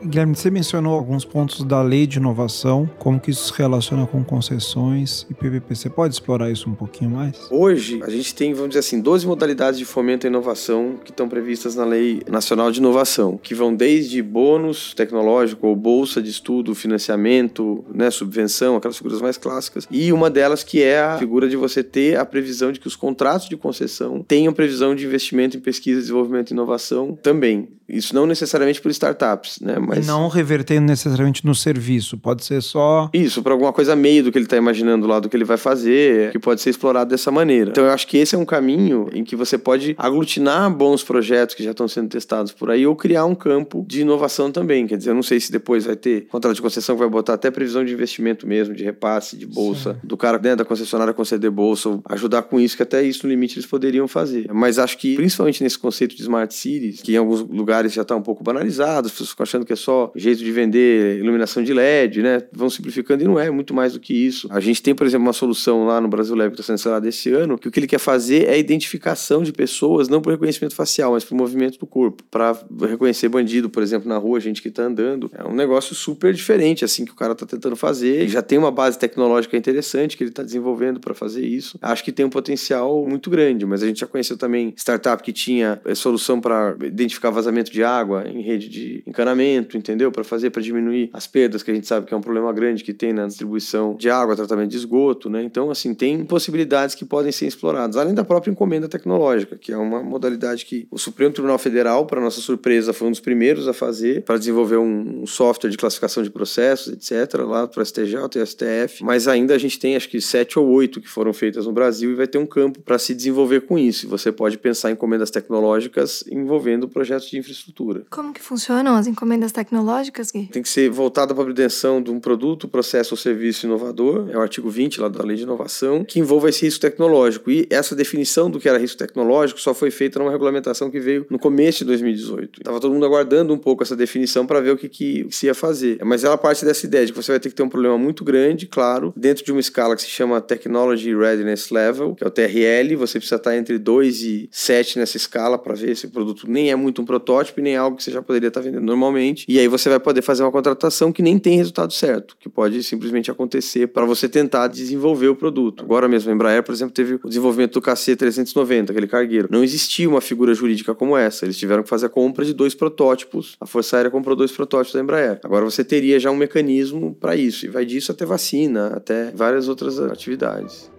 Guilherme, 0.06 0.36
você 0.36 0.50
mencionou 0.50 0.94
alguns 0.94 1.24
pontos 1.24 1.64
da 1.64 1.80
lei 1.80 2.06
de 2.06 2.18
inovação, 2.18 2.88
como 2.98 3.18
que 3.18 3.30
isso 3.30 3.52
se 3.52 3.58
relaciona 3.58 4.06
com 4.06 4.22
concessões 4.22 5.26
e 5.30 5.34
PPP. 5.34 5.74
Você 5.74 5.88
pode 5.88 6.12
explorar 6.12 6.50
isso 6.50 6.68
um 6.68 6.74
pouquinho 6.74 7.10
mais? 7.10 7.48
Hoje, 7.50 8.00
a 8.02 8.10
gente 8.10 8.34
tem, 8.34 8.52
vamos 8.52 8.70
dizer 8.70 8.80
assim, 8.80 9.00
12 9.00 9.26
modalidades 9.26 9.78
de 9.78 9.86
fomento 9.86 10.26
à 10.26 10.30
inovação 10.30 10.98
que 11.02 11.10
estão 11.10 11.26
previstas 11.26 11.74
na 11.74 11.86
Lei 11.86 12.22
Nacional 12.28 12.70
de 12.70 12.80
Inovação, 12.80 13.38
que 13.42 13.54
vão 13.54 13.74
desde 13.74 14.22
bônus 14.22 14.92
tecnológico 14.94 15.66
ou 15.66 15.74
bolsa 15.74 16.20
de 16.20 16.28
estudo, 16.28 16.74
financiamento, 16.74 17.82
né, 17.92 18.10
subvenção, 18.10 18.76
aquelas 18.76 18.98
figuras 18.98 19.22
mais 19.22 19.38
clássicas, 19.38 19.88
e 19.90 20.12
uma 20.12 20.28
delas 20.28 20.62
que 20.62 20.82
é 20.82 21.00
a 21.00 21.18
figura 21.18 21.48
de 21.48 21.56
você 21.56 21.82
ter 21.82 22.18
a 22.18 22.26
previsão 22.26 22.70
de 22.70 22.78
que 22.78 22.86
os 22.86 22.96
contratos 22.96 23.48
de 23.48 23.56
concessão 23.56 24.22
tenham 24.22 24.52
previsão 24.52 24.94
de 24.94 25.06
investimento 25.06 25.56
em 25.56 25.60
pesquisa, 25.60 26.00
desenvolvimento 26.00 26.50
e 26.50 26.52
inovação 26.52 27.18
também. 27.22 27.68
Isso 27.88 28.14
não 28.14 28.26
necessariamente 28.26 28.80
por 28.80 28.90
startups, 28.90 29.60
né? 29.60 29.78
Mas... 29.94 30.04
E 30.04 30.08
não 30.08 30.28
revertendo 30.28 30.86
necessariamente 30.86 31.44
no 31.46 31.54
serviço, 31.54 32.18
pode 32.18 32.44
ser 32.44 32.62
só. 32.62 33.08
Isso, 33.12 33.42
para 33.42 33.52
alguma 33.52 33.72
coisa 33.72 33.94
meio 33.94 34.24
do 34.24 34.32
que 34.32 34.38
ele 34.38 34.46
está 34.46 34.56
imaginando 34.56 35.06
lá, 35.06 35.20
do 35.20 35.28
que 35.28 35.36
ele 35.36 35.44
vai 35.44 35.56
fazer, 35.56 36.32
que 36.32 36.38
pode 36.38 36.60
ser 36.60 36.70
explorado 36.70 37.10
dessa 37.10 37.30
maneira. 37.30 37.70
Então 37.70 37.84
eu 37.84 37.90
acho 37.90 38.06
que 38.06 38.16
esse 38.16 38.34
é 38.34 38.38
um 38.38 38.44
caminho 38.44 39.08
em 39.12 39.24
que 39.24 39.36
você 39.36 39.56
pode 39.56 39.94
aglutinar 39.98 40.70
bons 40.74 41.02
projetos 41.02 41.54
que 41.54 41.62
já 41.62 41.70
estão 41.70 41.86
sendo 41.88 42.08
testados 42.08 42.52
por 42.52 42.70
aí 42.70 42.86
ou 42.86 42.96
criar 42.96 43.24
um 43.24 43.34
campo 43.34 43.84
de 43.86 44.02
inovação 44.02 44.50
também. 44.50 44.86
Quer 44.86 44.96
dizer, 44.96 45.10
eu 45.10 45.14
não 45.14 45.22
sei 45.22 45.40
se 45.40 45.52
depois 45.52 45.84
vai 45.84 45.96
ter 45.96 46.26
contrato 46.28 46.54
de 46.54 46.62
concessão 46.62 46.94
que 46.94 47.00
vai 47.00 47.10
botar 47.10 47.34
até 47.34 47.50
previsão 47.50 47.84
de 47.84 47.92
investimento 47.92 48.46
mesmo, 48.46 48.74
de 48.74 48.84
repasse, 48.84 49.36
de 49.36 49.46
bolsa, 49.46 49.94
Sim. 49.94 50.06
do 50.06 50.16
cara 50.16 50.38
né, 50.38 50.56
da 50.56 50.64
concessionária 50.64 51.12
conceder 51.12 51.50
bolsa, 51.50 51.88
ou 51.88 52.02
ajudar 52.06 52.42
com 52.42 52.58
isso, 52.58 52.76
que 52.76 52.82
até 52.82 53.02
isso 53.02 53.26
no 53.26 53.30
limite 53.30 53.56
eles 53.56 53.66
poderiam 53.66 54.06
fazer. 54.08 54.52
Mas 54.52 54.78
acho 54.78 54.98
que, 54.98 55.16
principalmente 55.16 55.62
nesse 55.62 55.78
conceito 55.78 56.16
de 56.16 56.22
smart 56.22 56.52
cities, 56.54 57.00
que 57.00 57.12
em 57.14 57.16
alguns 57.16 57.40
lugares 57.40 57.92
já 57.92 58.02
está 58.02 58.16
um 58.16 58.22
pouco 58.22 58.42
banalizado, 58.42 59.06
as 59.06 59.12
pessoas 59.12 59.30
ficam 59.30 59.44
achando 59.44 59.64
que 59.64 59.72
é 59.72 59.76
só 59.84 60.10
jeito 60.16 60.42
de 60.42 60.50
vender 60.50 61.18
iluminação 61.18 61.62
de 61.62 61.72
LED, 61.72 62.22
né? 62.22 62.42
Vão 62.52 62.70
simplificando 62.70 63.22
e 63.22 63.26
não 63.26 63.38
é 63.38 63.50
muito 63.50 63.74
mais 63.74 63.92
do 63.92 64.00
que 64.00 64.14
isso. 64.14 64.48
A 64.50 64.60
gente 64.60 64.82
tem, 64.82 64.94
por 64.94 65.06
exemplo, 65.06 65.26
uma 65.26 65.32
solução 65.32 65.86
lá 65.86 66.00
no 66.00 66.08
Brasil 66.08 66.34
que 66.36 66.42
está 66.42 66.62
sendo 66.62 66.76
instalada 66.76 67.08
esse 67.08 67.30
ano, 67.30 67.58
que 67.58 67.68
o 67.68 67.70
que 67.70 67.78
ele 67.78 67.86
quer 67.86 67.98
fazer 67.98 68.48
é 68.48 68.58
identificação 68.58 69.42
de 69.42 69.52
pessoas, 69.52 70.08
não 70.08 70.20
por 70.20 70.30
reconhecimento 70.30 70.74
facial, 70.74 71.12
mas 71.12 71.24
por 71.24 71.34
movimento 71.36 71.78
do 71.78 71.86
corpo, 71.86 72.22
para 72.30 72.56
reconhecer 72.88 73.28
bandido, 73.28 73.68
por 73.68 73.82
exemplo, 73.82 74.08
na 74.08 74.16
rua, 74.16 74.40
gente 74.40 74.62
que 74.62 74.68
está 74.68 74.84
andando. 74.84 75.30
É 75.34 75.44
um 75.44 75.54
negócio 75.54 75.94
super 75.94 76.32
diferente, 76.32 76.84
assim, 76.84 77.04
que 77.04 77.12
o 77.12 77.14
cara 77.14 77.32
está 77.32 77.46
tentando 77.46 77.76
fazer. 77.76 78.26
Já 78.28 78.42
tem 78.42 78.58
uma 78.58 78.70
base 78.70 78.98
tecnológica 78.98 79.56
interessante 79.56 80.16
que 80.16 80.24
ele 80.24 80.30
está 80.30 80.42
desenvolvendo 80.42 80.98
para 80.98 81.14
fazer 81.14 81.46
isso. 81.46 81.78
Acho 81.80 82.02
que 82.02 82.12
tem 82.12 82.24
um 82.24 82.30
potencial 82.30 83.06
muito 83.06 83.30
grande, 83.30 83.66
mas 83.66 83.82
a 83.82 83.86
gente 83.86 84.00
já 84.00 84.06
conheceu 84.06 84.36
também 84.36 84.72
startup 84.76 85.22
que 85.22 85.32
tinha 85.32 85.80
eh, 85.84 85.94
solução 85.94 86.40
para 86.40 86.76
identificar 86.82 87.30
vazamento 87.30 87.70
de 87.70 87.82
água 87.82 88.24
em 88.26 88.42
rede 88.42 88.68
de 88.68 89.02
encanamento, 89.06 89.73
entendeu? 89.76 90.10
Para 90.10 90.24
fazer, 90.24 90.50
para 90.50 90.62
diminuir 90.62 91.10
as 91.12 91.26
perdas, 91.26 91.62
que 91.62 91.70
a 91.70 91.74
gente 91.74 91.86
sabe 91.86 92.06
que 92.06 92.14
é 92.14 92.16
um 92.16 92.20
problema 92.20 92.52
grande 92.52 92.82
que 92.84 92.92
tem 92.92 93.12
na 93.12 93.26
distribuição 93.26 93.96
de 93.96 94.10
água, 94.10 94.36
tratamento 94.36 94.70
de 94.70 94.76
esgoto, 94.76 95.28
né? 95.28 95.42
Então, 95.42 95.70
assim, 95.70 95.94
tem 95.94 96.24
possibilidades 96.24 96.94
que 96.94 97.04
podem 97.04 97.32
ser 97.32 97.46
exploradas, 97.46 97.96
além 97.96 98.14
da 98.14 98.24
própria 98.24 98.50
encomenda 98.50 98.88
tecnológica, 98.88 99.56
que 99.56 99.72
é 99.72 99.76
uma 99.76 100.02
modalidade 100.02 100.64
que 100.64 100.86
o 100.90 100.98
Supremo 100.98 101.32
Tribunal 101.32 101.58
Federal, 101.58 102.06
para 102.06 102.20
nossa 102.20 102.40
surpresa, 102.40 102.92
foi 102.92 103.08
um 103.08 103.10
dos 103.10 103.20
primeiros 103.20 103.68
a 103.68 103.72
fazer, 103.72 104.22
para 104.22 104.38
desenvolver 104.38 104.76
um 104.76 105.26
software 105.26 105.70
de 105.70 105.76
classificação 105.76 106.22
de 106.22 106.30
processos, 106.30 106.92
etc., 106.92 107.40
lá 107.40 107.66
para 107.66 107.82
o 107.82 107.84
STJ 107.84 108.14
e 108.36 108.46
STF, 108.46 109.04
mas 109.04 109.28
ainda 109.28 109.54
a 109.54 109.58
gente 109.58 109.78
tem 109.78 109.96
acho 109.96 110.08
que 110.08 110.20
sete 110.20 110.58
ou 110.58 110.66
oito 110.68 111.00
que 111.00 111.08
foram 111.08 111.32
feitas 111.32 111.66
no 111.66 111.72
Brasil 111.72 112.10
e 112.10 112.14
vai 112.14 112.26
ter 112.26 112.38
um 112.38 112.46
campo 112.46 112.80
para 112.80 112.98
se 112.98 113.14
desenvolver 113.14 113.62
com 113.62 113.78
isso. 113.78 114.08
Você 114.08 114.32
pode 114.32 114.58
pensar 114.58 114.90
em 114.90 114.94
encomendas 114.94 115.30
tecnológicas 115.30 116.24
envolvendo 116.30 116.88
projetos 116.88 117.28
de 117.28 117.38
infraestrutura. 117.38 118.04
Como 118.10 118.32
que 118.32 118.40
funcionam 118.40 118.96
as 118.96 119.06
encomendas 119.06 119.52
tecnológicas, 119.54 120.30
Gui? 120.30 120.48
Tem 120.52 120.62
que 120.62 120.68
ser 120.68 120.90
voltada 120.90 121.34
para 121.34 121.42
a 121.42 121.46
obtenção 121.46 122.02
de 122.02 122.10
um 122.10 122.20
produto, 122.20 122.68
processo 122.68 123.14
ou 123.14 123.18
serviço 123.18 123.66
inovador, 123.66 124.28
é 124.30 124.36
o 124.36 124.40
artigo 124.40 124.68
20 124.68 125.00
lá 125.00 125.08
da 125.08 125.24
Lei 125.24 125.36
de 125.36 125.44
Inovação, 125.44 126.04
que 126.04 126.18
envolva 126.18 126.48
esse 126.48 126.64
risco 126.64 126.80
tecnológico. 126.80 127.50
E 127.50 127.66
essa 127.70 127.94
definição 127.94 128.50
do 128.50 128.60
que 128.60 128.68
era 128.68 128.78
risco 128.78 128.98
tecnológico 128.98 129.60
só 129.60 129.72
foi 129.72 129.90
feita 129.90 130.18
numa 130.18 130.30
regulamentação 130.30 130.90
que 130.90 131.00
veio 131.00 131.26
no 131.30 131.38
começo 131.38 131.78
de 131.78 131.84
2018. 131.86 132.60
Estava 132.60 132.80
todo 132.80 132.92
mundo 132.92 133.06
aguardando 133.06 133.54
um 133.54 133.58
pouco 133.58 133.82
essa 133.82 133.96
definição 133.96 134.46
para 134.46 134.60
ver 134.60 134.72
o 134.72 134.76
que, 134.76 134.88
que, 134.88 135.26
se 135.30 135.46
ia 135.46 135.54
fazer. 135.54 135.98
Mas 136.04 136.24
ela 136.24 136.36
parte 136.36 136.64
dessa 136.64 136.84
ideia 136.84 137.06
de 137.06 137.12
que 137.12 137.22
você 137.22 137.32
vai 137.32 137.40
ter 137.40 137.48
que 137.48 137.54
ter 137.54 137.62
um 137.62 137.68
problema 137.68 137.96
muito 137.96 138.24
grande, 138.24 138.66
claro, 138.66 139.12
dentro 139.16 139.44
de 139.44 139.52
uma 139.52 139.60
escala 139.60 139.96
que 139.96 140.02
se 140.02 140.08
chama 140.08 140.40
Technology 140.40 141.14
Readiness 141.14 141.70
Level, 141.70 142.14
que 142.14 142.24
é 142.24 142.26
o 142.26 142.30
TRL, 142.30 142.96
você 142.96 143.18
precisa 143.18 143.36
estar 143.36 143.56
entre 143.56 143.78
2 143.78 144.22
e 144.22 144.48
7 144.50 144.98
nessa 144.98 145.16
escala 145.16 145.56
para 145.56 145.74
ver 145.74 145.96
se 145.96 146.06
o 146.06 146.10
produto 146.10 146.46
nem 146.48 146.70
é 146.70 146.76
muito 146.76 147.00
um 147.00 147.04
protótipo 147.04 147.44
protótipo 147.44 147.60
e 147.60 147.62
nem 147.62 147.76
algo 147.76 147.96
que 147.96 148.02
você 148.02 148.10
já 148.10 148.22
poderia 148.22 148.48
estar 148.48 148.60
vendendo 148.60 148.84
normalmente. 148.84 149.43
E 149.46 149.58
aí 149.58 149.68
você 149.68 149.88
vai 149.88 150.00
poder 150.00 150.22
fazer 150.22 150.42
uma 150.42 150.50
contratação 150.50 151.12
que 151.12 151.22
nem 151.22 151.38
tem 151.38 151.56
resultado 151.56 151.92
certo, 151.92 152.36
que 152.38 152.48
pode 152.48 152.82
simplesmente 152.82 153.30
acontecer 153.30 153.88
para 153.88 154.04
você 154.04 154.28
tentar 154.28 154.68
desenvolver 154.68 155.28
o 155.28 155.36
produto. 155.36 155.84
Agora 155.84 156.08
mesmo, 156.08 156.30
a 156.30 156.34
Embraer, 156.34 156.62
por 156.62 156.72
exemplo, 156.72 156.94
teve 156.94 157.14
o 157.22 157.28
desenvolvimento 157.28 157.74
do 157.74 157.82
KC390, 157.82 158.90
aquele 158.90 159.06
cargueiro. 159.06 159.48
Não 159.50 159.62
existia 159.62 160.08
uma 160.08 160.20
figura 160.20 160.54
jurídica 160.54 160.94
como 160.94 161.16
essa. 161.16 161.44
Eles 161.44 161.58
tiveram 161.58 161.82
que 161.82 161.88
fazer 161.88 162.06
a 162.06 162.08
compra 162.08 162.44
de 162.44 162.52
dois 162.52 162.74
protótipos. 162.74 163.56
A 163.60 163.66
Força 163.66 163.96
Aérea 163.96 164.10
comprou 164.10 164.36
dois 164.36 164.52
protótipos 164.52 164.94
da 164.94 165.00
Embraer. 165.00 165.40
Agora 165.44 165.64
você 165.64 165.84
teria 165.84 166.18
já 166.18 166.30
um 166.30 166.36
mecanismo 166.36 167.14
para 167.14 167.36
isso. 167.36 167.66
E 167.66 167.68
vai 167.68 167.84
disso 167.84 168.12
até 168.12 168.24
vacina, 168.24 168.88
até 168.88 169.30
várias 169.32 169.68
outras 169.68 169.98
atividades. 170.00 170.93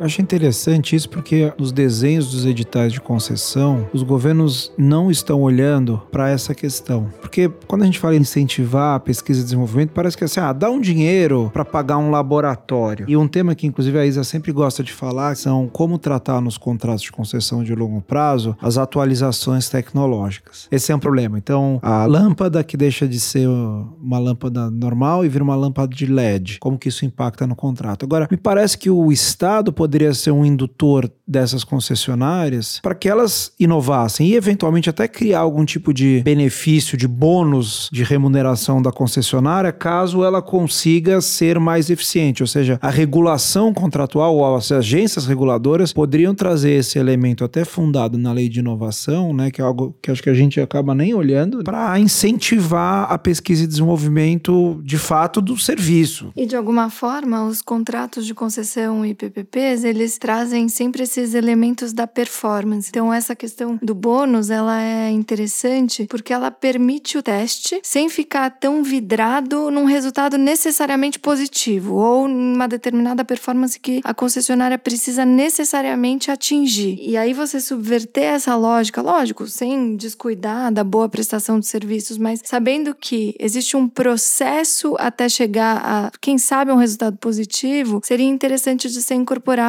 Eu 0.00 0.06
acho 0.06 0.22
interessante 0.22 0.96
isso 0.96 1.10
porque 1.10 1.52
nos 1.58 1.72
desenhos 1.72 2.30
dos 2.30 2.46
editais 2.46 2.90
de 2.90 3.02
concessão, 3.02 3.86
os 3.92 4.02
governos 4.02 4.72
não 4.78 5.10
estão 5.10 5.42
olhando 5.42 6.00
para 6.10 6.30
essa 6.30 6.54
questão. 6.54 7.12
Porque 7.20 7.50
quando 7.66 7.82
a 7.82 7.84
gente 7.84 7.98
fala 7.98 8.16
em 8.16 8.20
incentivar 8.20 8.96
a 8.96 9.00
pesquisa 9.00 9.40
e 9.40 9.44
desenvolvimento, 9.44 9.90
parece 9.90 10.16
que 10.16 10.24
é 10.24 10.26
assim, 10.26 10.40
ah, 10.40 10.54
dá 10.54 10.70
um 10.70 10.80
dinheiro 10.80 11.50
para 11.52 11.66
pagar 11.66 11.98
um 11.98 12.10
laboratório. 12.10 13.04
E 13.10 13.14
um 13.14 13.28
tema 13.28 13.54
que 13.54 13.66
inclusive 13.66 13.98
a 13.98 14.06
Isa 14.06 14.24
sempre 14.24 14.52
gosta 14.52 14.82
de 14.82 14.90
falar 14.90 15.36
são 15.36 15.68
como 15.68 15.98
tratar 15.98 16.40
nos 16.40 16.56
contratos 16.56 17.02
de 17.02 17.12
concessão 17.12 17.62
de 17.62 17.74
longo 17.74 18.00
prazo 18.00 18.56
as 18.62 18.78
atualizações 18.78 19.68
tecnológicas. 19.68 20.66
Esse 20.72 20.92
é 20.92 20.96
um 20.96 20.98
problema. 20.98 21.36
Então, 21.36 21.78
a 21.82 22.06
lâmpada 22.06 22.64
que 22.64 22.74
deixa 22.74 23.06
de 23.06 23.20
ser 23.20 23.46
uma 23.46 24.18
lâmpada 24.18 24.70
normal 24.70 25.26
e 25.26 25.28
vira 25.28 25.44
uma 25.44 25.56
lâmpada 25.56 25.94
de 25.94 26.06
LED, 26.06 26.58
como 26.58 26.78
que 26.78 26.88
isso 26.88 27.04
impacta 27.04 27.46
no 27.46 27.54
contrato? 27.54 28.06
Agora, 28.06 28.26
me 28.30 28.38
parece 28.38 28.78
que 28.78 28.88
o 28.88 29.12
Estado 29.12 29.70
poderia 29.70 29.89
poderia 29.90 30.14
ser 30.14 30.30
um 30.30 30.44
indutor 30.44 31.10
dessas 31.26 31.64
concessionárias 31.64 32.78
para 32.80 32.94
que 32.94 33.08
elas 33.08 33.52
inovassem 33.58 34.28
e 34.28 34.36
eventualmente 34.36 34.88
até 34.88 35.08
criar 35.08 35.40
algum 35.40 35.64
tipo 35.64 35.92
de 35.92 36.22
benefício, 36.24 36.96
de 36.96 37.08
bônus 37.08 37.88
de 37.92 38.04
remuneração 38.04 38.80
da 38.80 38.92
concessionária, 38.92 39.72
caso 39.72 40.24
ela 40.24 40.40
consiga 40.40 41.20
ser 41.20 41.58
mais 41.58 41.90
eficiente. 41.90 42.40
Ou 42.40 42.46
seja, 42.46 42.78
a 42.80 42.88
regulação 42.88 43.74
contratual 43.74 44.36
ou 44.36 44.54
as 44.56 44.70
agências 44.70 45.26
reguladoras 45.26 45.92
poderiam 45.92 46.36
trazer 46.36 46.72
esse 46.72 46.96
elemento 46.96 47.44
até 47.44 47.64
fundado 47.64 48.16
na 48.16 48.32
lei 48.32 48.48
de 48.48 48.60
inovação, 48.60 49.32
né, 49.32 49.50
que 49.50 49.60
é 49.60 49.64
algo 49.64 49.96
que 50.00 50.10
acho 50.10 50.22
que 50.22 50.30
a 50.30 50.34
gente 50.34 50.60
acaba 50.60 50.94
nem 50.94 51.14
olhando, 51.14 51.64
para 51.64 51.98
incentivar 51.98 53.10
a 53.10 53.18
pesquisa 53.18 53.64
e 53.64 53.66
desenvolvimento 53.66 54.80
de 54.84 54.98
fato 54.98 55.40
do 55.40 55.56
serviço. 55.56 56.32
E 56.36 56.46
de 56.46 56.54
alguma 56.54 56.90
forma, 56.90 57.44
os 57.44 57.60
contratos 57.60 58.24
de 58.24 58.34
concessão 58.34 59.04
e 59.04 59.14
PPPs 59.14 59.79
Eles 59.84 60.18
trazem 60.18 60.68
sempre 60.68 61.02
esses 61.02 61.34
elementos 61.34 61.92
da 61.92 62.06
performance. 62.06 62.88
Então, 62.88 63.12
essa 63.12 63.34
questão 63.34 63.78
do 63.82 63.94
bônus, 63.94 64.50
ela 64.50 64.82
é 64.82 65.10
interessante 65.10 66.06
porque 66.06 66.32
ela 66.32 66.50
permite 66.50 67.18
o 67.18 67.22
teste 67.22 67.80
sem 67.82 68.08
ficar 68.08 68.50
tão 68.50 68.82
vidrado 68.82 69.70
num 69.70 69.84
resultado 69.84 70.36
necessariamente 70.36 71.18
positivo 71.18 71.94
ou 71.94 72.28
numa 72.28 72.66
determinada 72.66 73.24
performance 73.24 73.78
que 73.78 74.00
a 74.04 74.14
concessionária 74.14 74.78
precisa 74.78 75.24
necessariamente 75.24 76.30
atingir. 76.30 76.98
E 77.00 77.16
aí 77.16 77.32
você 77.32 77.60
subverter 77.60 78.24
essa 78.24 78.54
lógica, 78.56 79.02
lógico, 79.02 79.46
sem 79.46 79.96
descuidar 79.96 80.72
da 80.72 80.84
boa 80.84 81.08
prestação 81.08 81.58
de 81.58 81.66
serviços, 81.66 82.18
mas 82.18 82.40
sabendo 82.44 82.94
que 82.94 83.34
existe 83.38 83.76
um 83.76 83.88
processo 83.88 84.94
até 84.98 85.28
chegar 85.28 85.76
a, 85.84 86.12
quem 86.20 86.38
sabe, 86.38 86.72
um 86.72 86.76
resultado 86.76 87.16
positivo, 87.16 88.00
seria 88.04 88.26
interessante 88.26 88.88
de 88.88 89.02
ser 89.02 89.14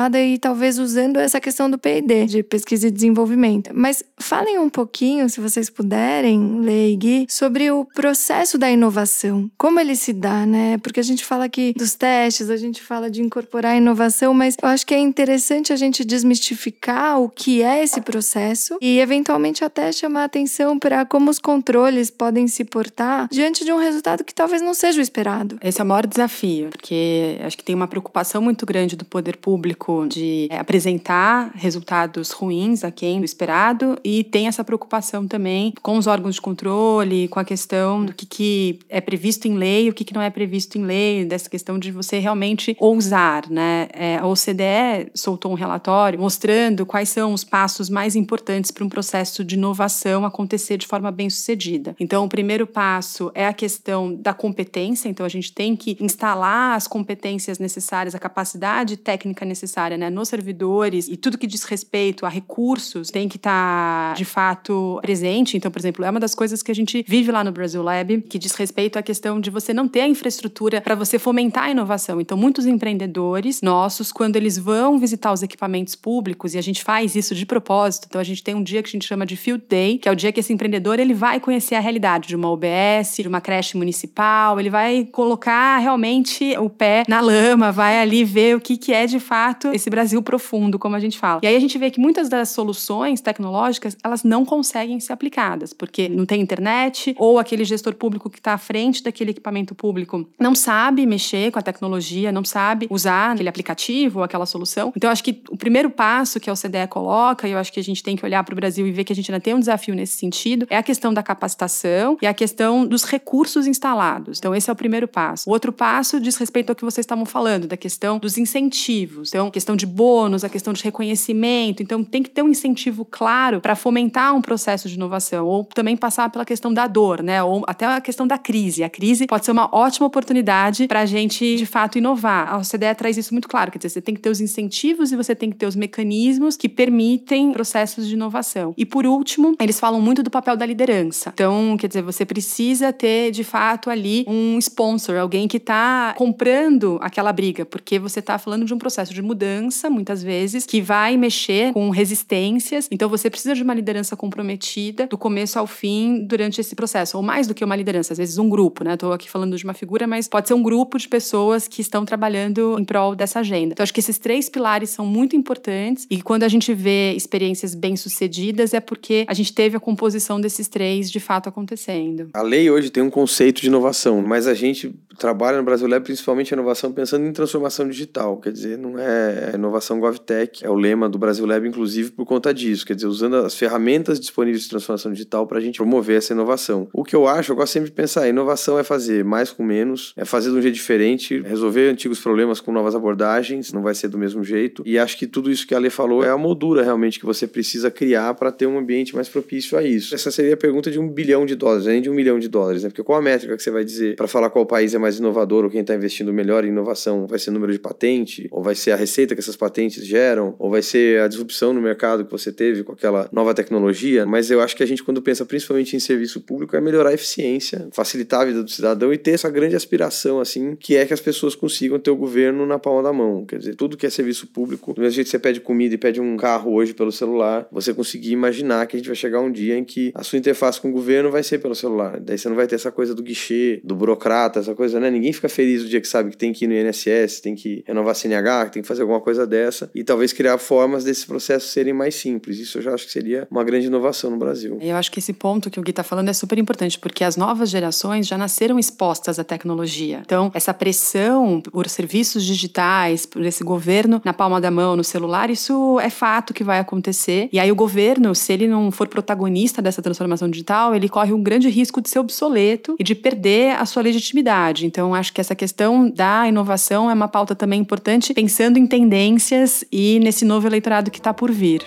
incorporada 0.01 0.19
e 0.19 0.37
talvez 0.37 0.79
usando 0.79 1.17
essa 1.17 1.39
questão 1.39 1.69
do 1.69 1.77
P&D, 1.77 2.25
de 2.25 2.43
pesquisa 2.43 2.87
e 2.87 2.91
desenvolvimento. 2.91 3.71
Mas 3.73 4.03
falem 4.19 4.57
um 4.57 4.69
pouquinho, 4.69 5.29
se 5.29 5.39
vocês 5.39 5.69
puderem, 5.69 6.61
Lei 6.61 6.95
Gui, 6.95 7.25
sobre 7.29 7.69
o 7.71 7.85
processo 7.85 8.57
da 8.57 8.71
inovação. 8.71 9.49
Como 9.57 9.79
ele 9.79 9.95
se 9.95 10.13
dá, 10.13 10.45
né? 10.45 10.77
Porque 10.79 10.99
a 10.99 11.03
gente 11.03 11.23
fala 11.23 11.45
aqui 11.45 11.73
dos 11.75 11.93
testes, 11.93 12.49
a 12.49 12.57
gente 12.57 12.81
fala 12.81 13.09
de 13.09 13.21
incorporar 13.21 13.77
inovação, 13.77 14.33
mas 14.33 14.55
eu 14.61 14.69
acho 14.69 14.85
que 14.85 14.93
é 14.93 14.99
interessante 14.99 15.73
a 15.73 15.75
gente 15.75 16.03
desmistificar 16.03 17.19
o 17.19 17.29
que 17.29 17.61
é 17.61 17.83
esse 17.83 18.01
processo 18.01 18.77
e, 18.81 18.99
eventualmente, 18.99 19.63
até 19.63 19.91
chamar 19.91 20.23
atenção 20.23 20.79
para 20.79 21.05
como 21.05 21.29
os 21.29 21.39
controles 21.39 22.09
podem 22.09 22.47
se 22.47 22.63
portar 22.63 23.27
diante 23.31 23.63
de 23.65 23.71
um 23.71 23.77
resultado 23.77 24.23
que 24.23 24.33
talvez 24.33 24.61
não 24.61 24.73
seja 24.73 24.99
o 24.99 25.01
esperado. 25.01 25.57
Esse 25.61 25.81
é 25.81 25.83
o 25.83 25.87
maior 25.87 26.07
desafio, 26.07 26.69
porque 26.69 27.37
acho 27.43 27.57
que 27.57 27.63
tem 27.63 27.75
uma 27.75 27.87
preocupação 27.87 28.41
muito 28.41 28.65
grande 28.65 28.95
do 28.95 29.05
poder 29.05 29.37
público 29.37 29.90
de 30.07 30.47
é, 30.49 30.57
apresentar 30.59 31.51
resultados 31.55 32.31
ruins 32.31 32.83
aquém 32.83 33.19
do 33.19 33.25
esperado 33.25 33.97
e 34.03 34.23
tem 34.23 34.47
essa 34.47 34.63
preocupação 34.63 35.27
também 35.27 35.73
com 35.81 35.97
os 35.97 36.07
órgãos 36.07 36.35
de 36.35 36.41
controle, 36.41 37.27
com 37.27 37.39
a 37.39 37.45
questão 37.45 38.05
do 38.05 38.13
que, 38.13 38.25
que 38.25 38.79
é 38.89 39.01
previsto 39.01 39.47
em 39.47 39.55
lei, 39.55 39.89
o 39.89 39.93
que, 39.93 40.03
que 40.03 40.13
não 40.13 40.21
é 40.21 40.29
previsto 40.29 40.77
em 40.77 40.83
lei, 40.83 41.25
dessa 41.25 41.49
questão 41.49 41.77
de 41.77 41.91
você 41.91 42.19
realmente 42.19 42.75
ousar, 42.79 43.49
né? 43.49 43.87
É, 43.93 44.17
a 44.17 44.27
OCDE 44.27 45.11
soltou 45.13 45.51
um 45.51 45.55
relatório 45.55 46.19
mostrando 46.19 46.85
quais 46.85 47.09
são 47.09 47.33
os 47.33 47.43
passos 47.43 47.89
mais 47.89 48.15
importantes 48.15 48.71
para 48.71 48.85
um 48.85 48.89
processo 48.89 49.43
de 49.43 49.55
inovação 49.55 50.25
acontecer 50.25 50.77
de 50.77 50.87
forma 50.87 51.11
bem 51.11 51.29
sucedida. 51.29 51.95
Então, 51.99 52.25
o 52.25 52.29
primeiro 52.29 52.67
passo 52.67 53.31
é 53.33 53.47
a 53.47 53.53
questão 53.53 54.13
da 54.15 54.33
competência, 54.33 55.09
então 55.09 55.25
a 55.25 55.29
gente 55.29 55.51
tem 55.51 55.75
que 55.75 55.97
instalar 55.99 56.75
as 56.75 56.87
competências 56.87 57.59
necessárias, 57.59 58.15
a 58.15 58.19
capacidade 58.19 58.97
técnica 58.97 59.45
necessária 59.45 59.70
né, 59.97 60.09
nos 60.09 60.29
servidores 60.29 61.07
e 61.07 61.15
tudo 61.15 61.37
que 61.37 61.47
diz 61.47 61.63
respeito 61.63 62.25
a 62.25 62.29
recursos 62.29 63.09
tem 63.09 63.27
que 63.27 63.37
estar 63.37 64.11
tá, 64.11 64.13
de 64.17 64.25
fato 64.25 64.99
presente. 65.01 65.57
Então, 65.57 65.71
por 65.71 65.79
exemplo, 65.79 66.05
é 66.05 66.09
uma 66.09 66.19
das 66.19 66.35
coisas 66.35 66.61
que 66.61 66.71
a 66.71 66.75
gente 66.75 67.03
vive 67.07 67.31
lá 67.31 67.43
no 67.43 67.51
Brasil 67.51 67.81
Lab, 67.81 68.21
que 68.21 68.37
diz 68.37 68.53
respeito 68.53 68.97
à 68.97 69.01
questão 69.01 69.39
de 69.39 69.49
você 69.49 69.73
não 69.73 69.87
ter 69.87 70.01
a 70.01 70.07
infraestrutura 70.07 70.81
para 70.81 70.95
você 70.95 71.17
fomentar 71.17 71.65
a 71.65 71.71
inovação. 71.71 72.19
Então, 72.19 72.37
muitos 72.37 72.65
empreendedores 72.65 73.61
nossos, 73.61 74.11
quando 74.11 74.35
eles 74.35 74.57
vão 74.57 74.99
visitar 74.99 75.31
os 75.31 75.43
equipamentos 75.43 75.95
públicos, 75.95 76.53
e 76.53 76.57
a 76.57 76.61
gente 76.61 76.83
faz 76.83 77.15
isso 77.15 77.35
de 77.35 77.45
propósito, 77.45 78.07
então 78.09 78.21
a 78.21 78.23
gente 78.23 78.43
tem 78.43 78.55
um 78.55 78.63
dia 78.63 78.81
que 78.81 78.89
a 78.89 78.91
gente 78.91 79.07
chama 79.07 79.25
de 79.25 79.35
Field 79.35 79.63
Day, 79.69 79.97
que 79.97 80.09
é 80.09 80.11
o 80.11 80.15
dia 80.15 80.31
que 80.31 80.39
esse 80.39 80.53
empreendedor 80.53 80.99
ele 80.99 81.13
vai 81.13 81.39
conhecer 81.39 81.75
a 81.75 81.79
realidade 81.79 82.27
de 82.27 82.35
uma 82.35 82.49
OBS, 82.49 83.17
de 83.17 83.27
uma 83.27 83.41
creche 83.41 83.77
municipal, 83.77 84.59
ele 84.59 84.69
vai 84.69 85.07
colocar 85.11 85.77
realmente 85.77 86.55
o 86.57 86.69
pé 86.69 87.03
na 87.07 87.21
lama, 87.21 87.71
vai 87.71 87.99
ali 87.99 88.23
ver 88.23 88.55
o 88.55 88.59
que, 88.59 88.77
que 88.77 88.93
é 88.93 89.05
de 89.05 89.19
fato 89.19 89.60
esse 89.69 89.89
Brasil 89.89 90.21
profundo, 90.21 90.79
como 90.79 90.95
a 90.95 90.99
gente 90.99 91.17
fala. 91.17 91.41
E 91.43 91.47
aí 91.47 91.55
a 91.55 91.59
gente 91.59 91.77
vê 91.77 91.91
que 91.91 91.99
muitas 91.99 92.29
das 92.29 92.49
soluções 92.49 93.21
tecnológicas, 93.21 93.97
elas 94.03 94.23
não 94.23 94.45
conseguem 94.45 94.99
ser 94.99 95.13
aplicadas, 95.13 95.73
porque 95.73 96.09
não 96.09 96.25
tem 96.25 96.41
internet, 96.41 97.15
ou 97.17 97.39
aquele 97.39 97.63
gestor 97.63 97.93
público 97.95 98.29
que 98.29 98.39
está 98.39 98.53
à 98.53 98.57
frente 98.57 99.03
daquele 99.03 99.31
equipamento 99.31 99.75
público 99.75 100.27
não 100.39 100.55
sabe 100.55 101.05
mexer 101.05 101.51
com 101.51 101.59
a 101.59 101.61
tecnologia, 101.61 102.31
não 102.31 102.43
sabe 102.43 102.87
usar 102.89 103.31
aquele 103.31 103.49
aplicativo 103.49 104.19
ou 104.19 104.23
aquela 104.23 104.45
solução. 104.45 104.91
Então, 104.95 105.09
acho 105.09 105.23
que 105.23 105.41
o 105.49 105.57
primeiro 105.57 105.89
passo 105.89 106.39
que 106.39 106.49
a 106.49 106.53
OCDE 106.53 106.87
coloca, 106.89 107.47
e 107.47 107.51
eu 107.51 107.57
acho 107.57 107.71
que 107.71 107.79
a 107.79 107.83
gente 107.83 108.01
tem 108.01 108.15
que 108.15 108.25
olhar 108.25 108.43
para 108.43 108.53
o 108.53 108.55
Brasil 108.55 108.87
e 108.87 108.91
ver 108.91 109.03
que 109.03 109.13
a 109.13 109.15
gente 109.15 109.31
ainda 109.31 109.41
tem 109.41 109.53
um 109.53 109.59
desafio 109.59 109.93
nesse 109.93 110.17
sentido, 110.17 110.65
é 110.69 110.77
a 110.77 110.83
questão 110.83 111.13
da 111.13 111.21
capacitação 111.21 112.17
e 112.21 112.27
a 112.27 112.33
questão 112.33 112.85
dos 112.85 113.03
recursos 113.03 113.67
instalados. 113.67 114.39
Então, 114.39 114.55
esse 114.55 114.69
é 114.69 114.73
o 114.73 114.75
primeiro 114.75 115.07
passo. 115.07 115.49
O 115.49 115.53
outro 115.53 115.71
passo 115.71 116.19
diz 116.19 116.37
respeito 116.37 116.69
ao 116.69 116.75
que 116.75 116.83
vocês 116.83 117.03
estavam 117.03 117.25
falando, 117.25 117.67
da 117.67 117.77
questão 117.77 118.17
dos 118.17 118.37
incentivos. 118.37 119.29
Então, 119.29 119.50
questão 119.51 119.75
de 119.75 119.85
bônus, 119.85 120.43
a 120.43 120.49
questão 120.49 120.73
de 120.73 120.83
reconhecimento. 120.83 121.83
Então, 121.83 122.03
tem 122.03 122.23
que 122.23 122.29
ter 122.29 122.41
um 122.41 122.49
incentivo 122.49 123.05
claro 123.05 123.61
para 123.61 123.75
fomentar 123.75 124.35
um 124.35 124.41
processo 124.41 124.87
de 124.87 124.95
inovação, 124.95 125.45
ou 125.45 125.65
também 125.65 125.95
passar 125.95 126.29
pela 126.29 126.45
questão 126.45 126.73
da 126.73 126.87
dor, 126.87 127.21
né? 127.21 127.43
Ou 127.43 127.63
até 127.67 127.85
a 127.85 128.01
questão 128.01 128.25
da 128.25 128.37
crise. 128.37 128.83
A 128.83 128.89
crise 128.89 129.27
pode 129.27 129.45
ser 129.45 129.51
uma 129.51 129.69
ótima 129.71 130.07
oportunidade 130.07 130.87
para 130.87 131.01
a 131.01 131.05
gente, 131.05 131.55
de 131.55 131.65
fato, 131.65 131.97
inovar. 131.97 132.51
A 132.51 132.57
OCDE 132.57 132.95
traz 132.97 133.17
isso 133.17 133.33
muito 133.33 133.47
claro, 133.47 133.71
quer 133.71 133.77
dizer, 133.77 133.89
você 133.89 134.01
tem 134.01 134.15
que 134.15 134.21
ter 134.21 134.29
os 134.29 134.41
incentivos 134.41 135.11
e 135.11 135.15
você 135.15 135.35
tem 135.35 135.49
que 135.49 135.57
ter 135.57 135.65
os 135.65 135.75
mecanismos 135.75 136.55
que 136.55 136.69
permitem 136.69 137.51
processos 137.51 138.07
de 138.07 138.13
inovação. 138.13 138.73
E 138.77 138.85
por 138.85 139.05
último, 139.05 139.55
eles 139.59 139.79
falam 139.79 140.01
muito 140.01 140.23
do 140.23 140.29
papel 140.29 140.55
da 140.55 140.65
liderança. 140.65 141.31
Então, 141.33 141.75
quer 141.77 141.87
dizer, 141.87 142.01
você 142.01 142.25
precisa 142.25 142.93
ter, 142.93 143.31
de 143.31 143.43
fato, 143.43 143.89
ali 143.89 144.25
um 144.27 144.57
sponsor, 144.59 145.17
alguém 145.17 145.47
que 145.47 145.57
está 145.57 146.13
comprando 146.17 146.97
aquela 147.01 147.31
briga, 147.33 147.65
porque 147.65 147.99
você 147.99 148.19
está 148.19 148.37
falando 148.37 148.65
de 148.65 148.73
um 148.73 148.77
processo 148.77 149.13
de 149.13 149.21
mudança, 149.21 149.40
muitas 149.89 150.23
vezes, 150.23 150.65
que 150.65 150.81
vai 150.81 151.17
mexer 151.17 151.73
com 151.73 151.89
resistências. 151.89 152.87
Então, 152.91 153.09
você 153.09 153.29
precisa 153.29 153.55
de 153.55 153.63
uma 153.63 153.73
liderança 153.73 154.15
comprometida 154.15 155.07
do 155.07 155.17
começo 155.17 155.57
ao 155.57 155.67
fim 155.67 156.25
durante 156.25 156.59
esse 156.61 156.75
processo, 156.75 157.17
ou 157.17 157.23
mais 157.23 157.47
do 157.47 157.53
que 157.53 157.63
uma 157.63 157.75
liderança, 157.75 158.13
às 158.13 158.17
vezes 158.17 158.37
um 158.37 158.49
grupo, 158.49 158.83
né? 158.83 158.93
Estou 158.93 159.13
aqui 159.13 159.29
falando 159.29 159.55
de 159.55 159.63
uma 159.63 159.73
figura, 159.73 160.07
mas 160.07 160.27
pode 160.27 160.47
ser 160.47 160.53
um 160.53 160.63
grupo 160.63 160.97
de 160.97 161.07
pessoas 161.07 161.67
que 161.67 161.81
estão 161.81 162.05
trabalhando 162.05 162.77
em 162.79 162.83
prol 162.83 163.15
dessa 163.15 163.39
agenda. 163.39 163.73
Então, 163.73 163.83
acho 163.83 163.93
que 163.93 163.99
esses 163.99 164.17
três 164.17 164.49
pilares 164.49 164.89
são 164.89 165.05
muito 165.05 165.35
importantes 165.35 166.05
e 166.09 166.21
quando 166.21 166.43
a 166.43 166.47
gente 166.47 166.73
vê 166.73 167.13
experiências 167.13 167.75
bem-sucedidas 167.75 168.73
é 168.73 168.79
porque 168.79 169.25
a 169.27 169.33
gente 169.33 169.53
teve 169.53 169.77
a 169.77 169.79
composição 169.79 170.39
desses 170.39 170.67
três 170.67 171.09
de 171.09 171.19
fato 171.19 171.49
acontecendo. 171.49 172.29
A 172.33 172.41
lei 172.41 172.69
hoje 172.69 172.89
tem 172.89 173.03
um 173.03 173.09
conceito 173.09 173.61
de 173.61 173.67
inovação, 173.67 174.21
mas 174.21 174.47
a 174.47 174.53
gente 174.53 174.93
trabalha 175.17 175.57
no 175.57 175.63
Brasil 175.63 175.87
Lab 175.87 176.03
principalmente 176.03 176.53
a 176.53 176.57
inovação 176.57 176.91
pensando 176.91 177.25
em 177.25 177.31
transformação 177.31 177.87
digital, 177.87 178.37
quer 178.37 178.51
dizer, 178.51 178.77
não 178.77 178.97
é 178.97 179.30
inovação 179.53 179.99
GovTech, 179.99 180.65
é 180.65 180.69
o 180.69 180.75
lema 180.75 181.09
do 181.09 181.17
Brasil 181.17 181.45
Lab, 181.45 181.67
inclusive 181.67 182.11
por 182.11 182.25
conta 182.25 182.53
disso, 182.53 182.85
quer 182.85 182.95
dizer, 182.95 183.07
usando 183.07 183.35
as 183.35 183.55
ferramentas 183.55 184.19
disponíveis 184.19 184.63
de 184.63 184.69
transformação 184.69 185.11
digital 185.11 185.45
para 185.47 185.57
a 185.57 185.61
gente 185.61 185.77
promover 185.77 186.17
essa 186.17 186.33
inovação. 186.33 186.87
O 186.93 187.03
que 187.03 187.15
eu 187.15 187.27
acho, 187.27 187.51
eu 187.51 187.55
gosto 187.55 187.73
sempre 187.73 187.89
de 187.89 187.95
pensar, 187.95 188.27
inovação 188.27 188.77
é 188.77 188.83
fazer 188.83 189.23
mais 189.23 189.51
com 189.51 189.63
menos, 189.63 190.13
é 190.15 190.25
fazer 190.25 190.51
de 190.51 190.57
um 190.57 190.61
jeito 190.61 190.75
diferente, 190.75 191.41
resolver 191.41 191.89
antigos 191.89 192.19
problemas 192.19 192.59
com 192.59 192.71
novas 192.71 192.95
abordagens, 192.95 193.71
não 193.71 193.81
vai 193.81 193.93
ser 193.93 194.07
do 194.07 194.17
mesmo 194.17 194.43
jeito. 194.43 194.83
E 194.85 194.97
acho 194.97 195.17
que 195.17 195.27
tudo 195.27 195.51
isso 195.51 195.65
que 195.65 195.73
a 195.73 195.77
Ale 195.77 195.89
falou 195.89 196.23
é 196.23 196.29
a 196.29 196.37
moldura 196.37 196.83
realmente 196.83 197.19
que 197.19 197.25
você 197.25 197.47
precisa 197.47 197.89
criar 197.91 198.33
para 198.33 198.51
ter 198.51 198.67
um 198.67 198.77
ambiente 198.77 199.15
mais 199.15 199.29
propício 199.29 199.77
a 199.77 199.83
isso. 199.83 200.13
Essa 200.13 200.31
seria 200.31 200.53
a 200.53 200.57
pergunta 200.57 200.91
de 200.91 200.99
um 200.99 201.09
bilhão 201.09 201.45
de 201.45 201.55
dólares, 201.55 201.85
nem 201.85 202.01
de 202.01 202.09
um 202.09 202.13
milhão 202.13 202.39
de 202.39 202.47
dólares, 202.47 202.83
né? 202.83 202.89
Porque 202.89 203.03
qual 203.03 203.19
a 203.19 203.21
métrica 203.21 203.55
que 203.55 203.63
você 203.63 203.71
vai 203.71 203.83
dizer 203.83 204.15
para 204.15 204.27
falar 204.27 204.49
qual 204.49 204.65
país 204.65 204.93
é 204.93 204.97
mais 204.97 205.17
inovador 205.17 205.63
ou 205.63 205.69
quem 205.69 205.81
está 205.81 205.95
investindo 205.95 206.33
melhor 206.33 206.65
em 206.65 206.69
inovação? 206.69 207.27
Vai 207.27 207.39
ser 207.39 207.49
o 207.49 207.53
número 207.53 207.71
de 207.71 207.79
patente? 207.79 208.47
Ou 208.51 208.63
vai 208.63 208.75
ser 208.75 208.91
a 208.91 208.95
receita 208.95 209.20
que 209.27 209.39
essas 209.39 209.55
patentes 209.55 210.05
geram? 210.05 210.55
Ou 210.59 210.69
vai 210.69 210.81
ser 210.81 211.21
a 211.21 211.27
disrupção 211.27 211.73
no 211.73 211.81
mercado 211.81 212.25
que 212.25 212.31
você 212.31 212.51
teve 212.51 212.83
com 212.83 212.93
aquela 212.93 213.29
nova 213.31 213.53
tecnologia? 213.53 214.25
Mas 214.25 214.51
eu 214.51 214.61
acho 214.61 214.75
que 214.75 214.83
a 214.83 214.85
gente, 214.85 215.03
quando 215.03 215.21
pensa 215.21 215.45
principalmente 215.45 215.95
em 215.95 215.99
serviço 215.99 216.41
público, 216.41 216.75
é 216.75 216.81
melhorar 216.81 217.09
a 217.09 217.13
eficiência, 217.13 217.87
facilitar 217.91 218.41
a 218.41 218.45
vida 218.45 218.63
do 218.63 218.69
cidadão 218.69 219.13
e 219.13 219.17
ter 219.17 219.31
essa 219.31 219.49
grande 219.49 219.75
aspiração, 219.75 220.39
assim, 220.39 220.75
que 220.75 220.95
é 220.95 221.05
que 221.05 221.13
as 221.13 221.21
pessoas 221.21 221.55
consigam 221.55 221.99
ter 221.99 222.11
o 222.11 222.15
governo 222.15 222.65
na 222.65 222.79
palma 222.79 223.03
da 223.03 223.13
mão. 223.13 223.45
Quer 223.45 223.59
dizer, 223.59 223.75
tudo 223.75 223.97
que 223.97 224.05
é 224.05 224.09
serviço 224.09 224.47
público, 224.47 224.93
do 224.93 225.01
mesmo 225.01 225.15
jeito 225.15 225.27
que 225.27 225.31
você 225.31 225.39
pede 225.39 225.59
comida 225.59 225.95
e 225.95 225.97
pede 225.97 226.19
um 226.19 226.37
carro 226.37 226.73
hoje 226.73 226.93
pelo 226.93 227.11
celular, 227.11 227.67
você 227.71 227.93
conseguir 227.93 228.31
imaginar 228.31 228.87
que 228.87 228.95
a 228.95 228.99
gente 228.99 229.07
vai 229.07 229.15
chegar 229.15 229.39
um 229.41 229.51
dia 229.51 229.77
em 229.77 229.83
que 229.83 230.11
a 230.13 230.23
sua 230.23 230.37
interface 230.37 230.79
com 230.79 230.89
o 230.89 230.91
governo 230.91 231.29
vai 231.29 231.43
ser 231.43 231.59
pelo 231.59 231.75
celular. 231.75 232.19
Daí 232.19 232.37
você 232.37 232.49
não 232.49 232.55
vai 232.55 232.67
ter 232.67 232.75
essa 232.75 232.91
coisa 232.91 233.13
do 233.13 233.21
guichê, 233.21 233.81
do 233.83 233.95
burocrata, 233.95 234.59
essa 234.59 234.73
coisa, 234.73 234.99
né? 234.99 235.09
Ninguém 235.09 235.33
fica 235.33 235.49
feliz 235.49 235.83
o 235.83 235.87
dia 235.87 235.99
que 235.99 236.07
sabe 236.07 236.31
que 236.31 236.37
tem 236.37 236.53
que 236.53 236.65
ir 236.65 236.67
no 236.67 236.73
INSS, 236.73 237.41
tem 237.41 237.55
que 237.55 237.83
renovar 237.85 238.15
CNH, 238.15 238.65
que 238.65 238.73
tem 238.73 238.81
que 238.81 238.87
fazer 238.87 239.01
alguma 239.01 239.10
coisa 239.19 239.45
dessa. 239.45 239.89
E 239.93 240.03
talvez 240.03 240.31
criar 240.31 240.57
formas 240.57 241.03
desses 241.03 241.25
processos 241.25 241.71
serem 241.71 241.93
mais 241.93 242.15
simples. 242.15 242.59
Isso 242.59 242.77
eu 242.77 242.81
já 242.81 242.93
acho 242.93 243.05
que 243.05 243.11
seria 243.11 243.47
uma 243.49 243.63
grande 243.63 243.87
inovação 243.87 244.29
no 244.29 244.37
Brasil. 244.37 244.77
Eu 244.79 244.95
acho 244.95 245.11
que 245.11 245.19
esse 245.19 245.33
ponto 245.33 245.69
que 245.69 245.79
o 245.79 245.83
Gui 245.83 245.89
está 245.89 246.03
falando 246.03 246.29
é 246.29 246.33
super 246.33 246.57
importante, 246.57 246.99
porque 246.99 247.23
as 247.23 247.35
novas 247.35 247.69
gerações 247.69 248.27
já 248.27 248.37
nasceram 248.37 248.79
expostas 248.79 249.39
à 249.39 249.43
tecnologia. 249.43 250.21
Então, 250.23 250.51
essa 250.53 250.73
pressão 250.73 251.61
por 251.61 251.89
serviços 251.89 252.45
digitais, 252.45 253.25
por 253.25 253.43
esse 253.43 253.63
governo 253.63 254.21
na 254.23 254.33
palma 254.33 254.61
da 254.61 254.71
mão, 254.71 254.95
no 254.95 255.03
celular, 255.03 255.49
isso 255.49 255.99
é 255.99 256.09
fato 256.09 256.53
que 256.53 256.63
vai 256.63 256.79
acontecer. 256.79 257.49
E 257.51 257.59
aí 257.59 257.71
o 257.71 257.75
governo, 257.75 258.33
se 258.35 258.53
ele 258.53 258.67
não 258.67 258.91
for 258.91 259.07
protagonista 259.07 259.81
dessa 259.81 260.01
transformação 260.01 260.49
digital, 260.49 260.95
ele 260.95 261.09
corre 261.09 261.33
um 261.33 261.41
grande 261.41 261.69
risco 261.69 262.01
de 262.01 262.09
ser 262.09 262.19
obsoleto 262.19 262.95
e 262.99 263.03
de 263.03 263.15
perder 263.15 263.75
a 263.75 263.85
sua 263.85 264.03
legitimidade. 264.03 264.85
Então, 264.85 265.13
acho 265.15 265.33
que 265.33 265.41
essa 265.41 265.55
questão 265.55 266.09
da 266.09 266.47
inovação 266.47 267.09
é 267.09 267.13
uma 267.13 267.27
pauta 267.27 267.55
também 267.55 267.79
importante, 267.79 268.33
pensando 268.33 268.77
em 268.77 268.85
tendências 269.01 269.83
e 269.91 270.19
nesse 270.19 270.45
novo 270.45 270.67
eleitorado 270.67 271.09
que 271.09 271.17
está 271.17 271.33
por 271.33 271.51
vir. 271.51 271.81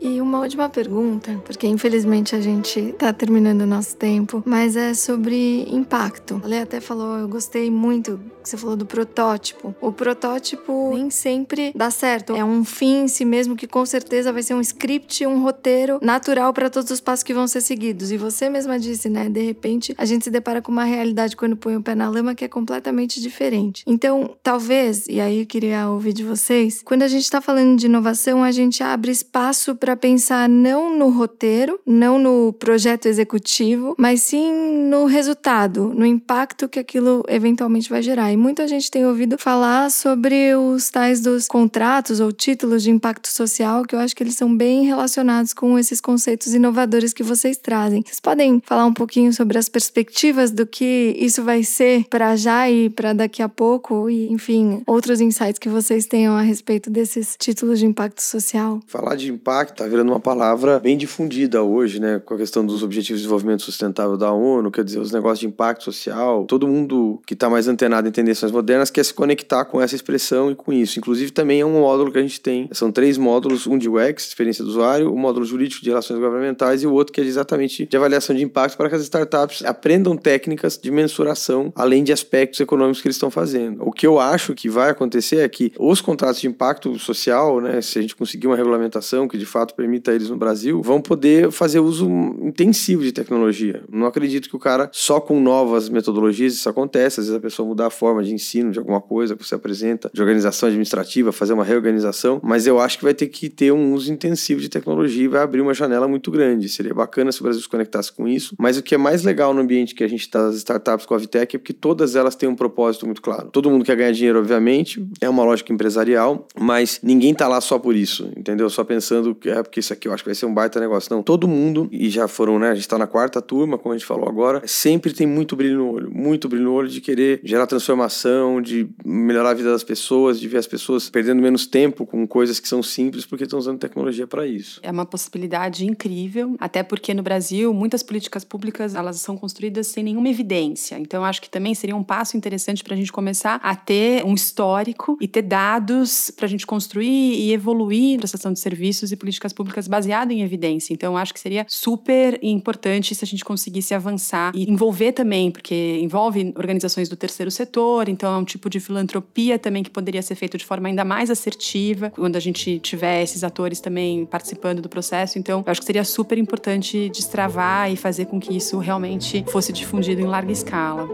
E 0.00 0.20
uma 0.20 0.40
última 0.40 0.68
pergunta, 0.68 1.40
porque 1.44 1.66
infelizmente 1.66 2.34
a 2.34 2.40
gente 2.40 2.80
está 2.80 3.12
terminando 3.12 3.62
o 3.62 3.66
nosso 3.66 3.94
tempo, 3.96 4.42
mas 4.46 4.74
é 4.74 4.94
sobre 4.94 5.66
impacto. 5.70 6.40
A 6.42 6.46
Lê 6.46 6.58
até 6.58 6.80
falou, 6.80 7.18
eu 7.18 7.28
gostei 7.28 7.70
muito 7.70 8.18
que 8.42 8.48
você 8.48 8.56
falou 8.56 8.76
do 8.76 8.86
protótipo. 8.86 9.74
O 9.80 9.92
protótipo 9.92 10.92
nem 10.94 11.10
sempre 11.10 11.72
dá 11.74 11.90
certo. 11.90 12.34
É 12.34 12.44
um 12.44 12.64
fim 12.64 13.02
em 13.02 13.08
si 13.08 13.24
mesmo 13.24 13.54
que 13.54 13.66
com 13.66 13.84
certeza 13.84 14.32
vai 14.32 14.42
ser 14.42 14.54
um 14.54 14.60
script, 14.60 15.26
um 15.26 15.42
roteiro 15.42 15.98
natural 16.02 16.52
para 16.52 16.70
todos 16.70 16.90
os 16.90 17.00
passos 17.00 17.22
que 17.22 17.34
vão 17.34 17.46
ser 17.46 17.60
seguidos. 17.60 18.10
E 18.10 18.16
você 18.16 18.48
mesma 18.48 18.78
disse, 18.78 19.08
né? 19.08 19.28
De 19.28 19.42
repente 19.42 19.94
a 19.98 20.04
gente 20.04 20.24
se 20.24 20.30
depara 20.30 20.62
com 20.62 20.72
uma 20.72 20.84
realidade 20.84 21.36
quando 21.36 21.56
põe 21.56 21.76
o 21.76 21.82
pé 21.82 21.94
na 21.94 22.08
lama 22.08 22.34
que 22.34 22.44
é 22.44 22.48
completamente 22.48 23.20
diferente. 23.20 23.84
Então, 23.86 24.36
talvez, 24.42 25.06
e 25.06 25.20
aí 25.20 25.40
eu 25.40 25.46
queria 25.46 25.88
ouvir 25.88 26.12
de 26.12 26.24
vocês, 26.24 26.82
quando 26.82 27.02
a 27.02 27.08
gente 27.08 27.24
está 27.24 27.40
falando 27.40 27.78
de 27.78 27.86
inovação, 27.86 28.42
a 28.42 28.50
gente 28.50 28.82
abre 28.82 29.10
espaço 29.10 29.74
para 29.74 29.89
para 29.90 29.96
pensar 29.96 30.48
não 30.48 30.96
no 30.96 31.08
roteiro, 31.08 31.80
não 31.84 32.16
no 32.16 32.52
projeto 32.52 33.06
executivo, 33.06 33.96
mas 33.98 34.22
sim 34.22 34.52
no 34.88 35.04
resultado, 35.04 35.92
no 35.92 36.06
impacto 36.06 36.68
que 36.68 36.78
aquilo 36.78 37.24
eventualmente 37.26 37.90
vai 37.90 38.00
gerar. 38.00 38.32
E 38.32 38.36
muita 38.36 38.68
gente 38.68 38.88
tem 38.88 39.04
ouvido 39.04 39.36
falar 39.36 39.90
sobre 39.90 40.54
os 40.54 40.90
tais 40.90 41.20
dos 41.20 41.48
contratos 41.48 42.20
ou 42.20 42.30
títulos 42.30 42.84
de 42.84 42.90
impacto 42.92 43.26
social, 43.26 43.84
que 43.84 43.96
eu 43.96 43.98
acho 43.98 44.14
que 44.14 44.22
eles 44.22 44.36
são 44.36 44.56
bem 44.56 44.84
relacionados 44.84 45.52
com 45.52 45.76
esses 45.76 46.00
conceitos 46.00 46.54
inovadores 46.54 47.12
que 47.12 47.24
vocês 47.24 47.56
trazem. 47.56 48.02
Vocês 48.06 48.20
podem 48.20 48.62
falar 48.64 48.86
um 48.86 48.94
pouquinho 48.94 49.32
sobre 49.32 49.58
as 49.58 49.68
perspectivas 49.68 50.52
do 50.52 50.64
que 50.64 51.16
isso 51.18 51.42
vai 51.42 51.64
ser 51.64 52.04
para 52.08 52.36
já 52.36 52.70
e 52.70 52.88
para 52.88 53.12
daqui 53.12 53.42
a 53.42 53.48
pouco 53.48 54.08
e, 54.08 54.30
enfim, 54.30 54.84
outros 54.86 55.20
insights 55.20 55.58
que 55.58 55.68
vocês 55.68 56.06
tenham 56.06 56.36
a 56.36 56.42
respeito 56.42 56.88
desses 56.88 57.34
títulos 57.36 57.80
de 57.80 57.86
impacto 57.86 58.22
social? 58.22 58.80
Falar 58.86 59.16
de 59.16 59.32
impacto 59.32 59.79
está 59.80 59.88
virando 59.88 60.12
uma 60.12 60.20
palavra 60.20 60.78
bem 60.78 60.94
difundida 60.94 61.62
hoje, 61.62 62.00
né? 62.00 62.20
Com 62.22 62.34
a 62.34 62.36
questão 62.36 62.64
dos 62.64 62.82
Objetivos 62.82 63.20
de 63.20 63.24
Desenvolvimento 63.24 63.62
Sustentável 63.62 64.16
da 64.16 64.30
ONU, 64.30 64.70
quer 64.70 64.84
dizer, 64.84 64.98
os 64.98 65.10
negócios 65.10 65.40
de 65.40 65.46
impacto 65.46 65.84
social. 65.84 66.44
Todo 66.44 66.68
mundo 66.68 67.18
que 67.26 67.32
está 67.32 67.48
mais 67.48 67.66
antenado 67.66 68.06
em 68.06 68.12
tendências 68.12 68.52
modernas 68.52 68.90
quer 68.90 69.02
se 69.02 69.14
conectar 69.14 69.64
com 69.64 69.80
essa 69.80 69.94
expressão 69.94 70.50
e 70.50 70.54
com 70.54 70.70
isso. 70.70 70.98
Inclusive, 70.98 71.30
também 71.30 71.62
é 71.62 71.64
um 71.64 71.80
módulo 71.80 72.12
que 72.12 72.18
a 72.18 72.22
gente 72.22 72.40
tem. 72.40 72.68
São 72.72 72.92
três 72.92 73.16
módulos: 73.16 73.66
um 73.66 73.78
de 73.78 73.88
UX, 73.88 74.28
experiência 74.28 74.62
do 74.62 74.68
usuário, 74.68 75.10
o 75.10 75.14
um 75.14 75.18
módulo 75.18 75.46
jurídico 75.46 75.82
de 75.82 75.88
relações 75.88 76.20
governamentais 76.20 76.82
e 76.82 76.86
o 76.86 76.92
outro 76.92 77.12
que 77.14 77.20
é 77.20 77.24
exatamente 77.24 77.86
de 77.86 77.96
avaliação 77.96 78.36
de 78.36 78.44
impacto 78.44 78.76
para 78.76 78.90
que 78.90 78.96
as 78.96 79.02
startups 79.02 79.64
aprendam 79.64 80.14
técnicas 80.14 80.78
de 80.78 80.90
mensuração, 80.90 81.72
além 81.74 82.04
de 82.04 82.12
aspectos 82.12 82.60
econômicos 82.60 83.00
que 83.00 83.08
eles 83.08 83.16
estão 83.16 83.30
fazendo. 83.30 83.82
O 83.82 83.92
que 83.92 84.06
eu 84.06 84.20
acho 84.20 84.54
que 84.54 84.68
vai 84.68 84.90
acontecer 84.90 85.36
é 85.36 85.48
que 85.48 85.72
os 85.78 86.02
contratos 86.02 86.40
de 86.40 86.46
impacto 86.46 86.98
social, 86.98 87.62
né, 87.62 87.80
se 87.80 87.98
a 87.98 88.02
gente 88.02 88.14
conseguir 88.14 88.46
uma 88.46 88.56
regulamentação 88.56 89.26
que 89.26 89.38
de 89.38 89.46
fato 89.46 89.69
permita 89.74 90.12
eles 90.12 90.30
no 90.30 90.36
Brasil, 90.36 90.80
vão 90.82 91.00
poder 91.00 91.50
fazer 91.50 91.80
uso 91.80 92.08
intensivo 92.42 93.02
de 93.02 93.12
tecnologia. 93.12 93.82
Não 93.90 94.06
acredito 94.06 94.48
que 94.48 94.56
o 94.56 94.58
cara 94.58 94.88
só 94.92 95.20
com 95.20 95.40
novas 95.40 95.88
metodologias 95.88 96.54
isso 96.54 96.68
acontece. 96.68 97.20
Às 97.20 97.26
vezes 97.26 97.38
a 97.38 97.40
pessoa 97.40 97.66
mudar 97.66 97.86
a 97.86 97.90
forma 97.90 98.22
de 98.22 98.32
ensino 98.32 98.70
de 98.70 98.78
alguma 98.78 99.00
coisa 99.00 99.36
que 99.36 99.46
você 99.46 99.54
apresenta, 99.54 100.10
de 100.12 100.20
organização 100.20 100.68
administrativa, 100.68 101.32
fazer 101.32 101.52
uma 101.52 101.64
reorganização, 101.64 102.40
mas 102.42 102.66
eu 102.66 102.78
acho 102.80 102.98
que 102.98 103.04
vai 103.04 103.14
ter 103.14 103.26
que 103.26 103.48
ter 103.48 103.72
um 103.72 103.94
uso 103.94 104.12
intensivo 104.12 104.60
de 104.60 104.68
tecnologia 104.68 105.24
e 105.24 105.28
vai 105.28 105.42
abrir 105.42 105.60
uma 105.60 105.74
janela 105.74 106.06
muito 106.08 106.30
grande. 106.30 106.68
Seria 106.68 106.94
bacana 106.94 107.32
se 107.32 107.40
o 107.40 107.42
Brasil 107.42 107.60
se 107.62 107.68
conectasse 107.68 108.12
com 108.12 108.26
isso, 108.26 108.54
mas 108.58 108.76
o 108.76 108.82
que 108.82 108.94
é 108.94 108.98
mais 108.98 109.22
legal 109.22 109.52
no 109.54 109.60
ambiente 109.60 109.94
que 109.94 110.04
a 110.04 110.08
gente 110.08 110.22
está, 110.22 110.46
as 110.46 110.56
startups 110.56 111.06
com 111.06 111.14
a 111.14 111.18
Vitec, 111.18 111.56
é 111.56 111.58
porque 111.58 111.72
todas 111.72 112.16
elas 112.16 112.34
têm 112.34 112.48
um 112.48 112.54
propósito 112.54 113.06
muito 113.06 113.22
claro. 113.22 113.48
Todo 113.50 113.70
mundo 113.70 113.84
quer 113.84 113.96
ganhar 113.96 114.12
dinheiro, 114.12 114.38
obviamente, 114.38 115.04
é 115.20 115.28
uma 115.28 115.44
lógica 115.44 115.72
empresarial, 115.72 116.46
mas 116.58 117.00
ninguém 117.02 117.32
está 117.32 117.48
lá 117.48 117.60
só 117.60 117.78
por 117.78 117.94
isso, 117.94 118.30
entendeu? 118.36 118.68
Só 118.70 118.84
pensando 118.84 119.34
que 119.34 119.50
é 119.60 119.62
porque 119.62 119.80
isso 119.80 119.92
aqui 119.92 120.08
eu 120.08 120.12
acho 120.12 120.22
que 120.22 120.28
vai 120.28 120.34
ser 120.34 120.46
um 120.46 120.54
baita 120.54 120.80
negócio. 120.80 121.14
Não, 121.14 121.22
todo 121.22 121.46
mundo, 121.46 121.88
e 121.92 122.08
já 122.08 122.26
foram, 122.26 122.58
né? 122.58 122.70
A 122.70 122.74
gente 122.74 122.88
tá 122.88 122.98
na 122.98 123.06
quarta 123.06 123.40
turma, 123.40 123.78
como 123.78 123.94
a 123.94 123.98
gente 123.98 124.06
falou 124.06 124.28
agora, 124.28 124.62
sempre 124.66 125.12
tem 125.12 125.26
muito 125.26 125.56
brilho 125.56 125.78
no 125.78 125.92
olho, 125.92 126.10
muito 126.10 126.48
brilho 126.48 126.64
no 126.64 126.72
olho 126.72 126.88
de 126.88 127.00
querer 127.00 127.40
gerar 127.44 127.66
transformação, 127.66 128.60
de 128.60 128.88
melhorar 129.04 129.50
a 129.50 129.54
vida 129.54 129.70
das 129.70 129.84
pessoas, 129.84 130.40
de 130.40 130.48
ver 130.48 130.58
as 130.58 130.66
pessoas 130.66 131.08
perdendo 131.08 131.40
menos 131.40 131.66
tempo 131.66 132.06
com 132.06 132.26
coisas 132.26 132.60
que 132.60 132.68
são 132.68 132.82
simples 132.82 133.24
porque 133.24 133.44
estão 133.44 133.58
usando 133.58 133.78
tecnologia 133.78 134.26
para 134.26 134.46
isso. 134.46 134.80
É 134.82 134.90
uma 134.90 135.06
possibilidade 135.06 135.86
incrível, 135.86 136.56
até 136.58 136.82
porque 136.82 137.14
no 137.14 137.22
Brasil 137.22 137.72
muitas 137.72 138.02
políticas 138.02 138.44
públicas 138.44 138.94
elas 138.94 139.16
são 139.20 139.36
construídas 139.36 139.86
sem 139.86 140.04
nenhuma 140.04 140.28
evidência. 140.28 140.98
Então 140.98 141.24
acho 141.24 141.40
que 141.40 141.50
também 141.50 141.74
seria 141.74 141.96
um 141.96 142.02
passo 142.02 142.36
interessante 142.36 142.82
para 142.82 142.94
a 142.94 142.96
gente 142.96 143.12
começar 143.12 143.60
a 143.62 143.74
ter 143.74 144.24
um 144.24 144.34
histórico 144.34 145.16
e 145.20 145.28
ter 145.28 145.42
dados 145.42 146.30
para 146.30 146.46
a 146.46 146.48
gente 146.48 146.66
construir 146.66 147.34
e 147.34 147.52
evoluir 147.52 148.16
a 148.16 148.18
prestação 148.20 148.52
de 148.52 148.60
serviços 148.60 149.12
e 149.12 149.16
políticas 149.16 149.49
políticas 149.52 149.70
públicas 149.70 149.88
baseado 149.88 150.32
em 150.32 150.42
evidência. 150.42 150.92
Então, 150.92 151.16
acho 151.16 151.32
que 151.32 151.40
seria 151.40 151.64
super 151.68 152.38
importante 152.42 153.14
se 153.14 153.24
a 153.24 153.26
gente 153.26 153.44
conseguisse 153.44 153.94
avançar 153.94 154.52
e 154.54 154.70
envolver 154.70 155.12
também, 155.12 155.50
porque 155.50 155.98
envolve 156.00 156.52
organizações 156.56 157.08
do 157.08 157.16
terceiro 157.16 157.50
setor, 157.50 158.08
então 158.08 158.34
é 158.34 158.38
um 158.38 158.44
tipo 158.44 158.68
de 158.68 158.80
filantropia 158.80 159.58
também 159.58 159.82
que 159.82 159.90
poderia 159.90 160.22
ser 160.22 160.34
feito 160.34 160.58
de 160.58 160.64
forma 160.64 160.88
ainda 160.88 161.04
mais 161.04 161.30
assertiva, 161.30 162.10
quando 162.10 162.36
a 162.36 162.40
gente 162.40 162.78
tiver 162.80 163.22
esses 163.22 163.44
atores 163.44 163.80
também 163.80 164.26
participando 164.26 164.82
do 164.82 164.88
processo. 164.88 165.38
Então, 165.38 165.62
acho 165.66 165.80
que 165.80 165.86
seria 165.86 166.04
super 166.04 166.38
importante 166.38 167.08
destravar 167.10 167.90
e 167.90 167.96
fazer 167.96 168.26
com 168.26 168.40
que 168.40 168.56
isso 168.56 168.78
realmente 168.78 169.44
fosse 169.48 169.72
difundido 169.72 170.20
em 170.20 170.26
larga 170.26 170.52
escala. 170.52 171.08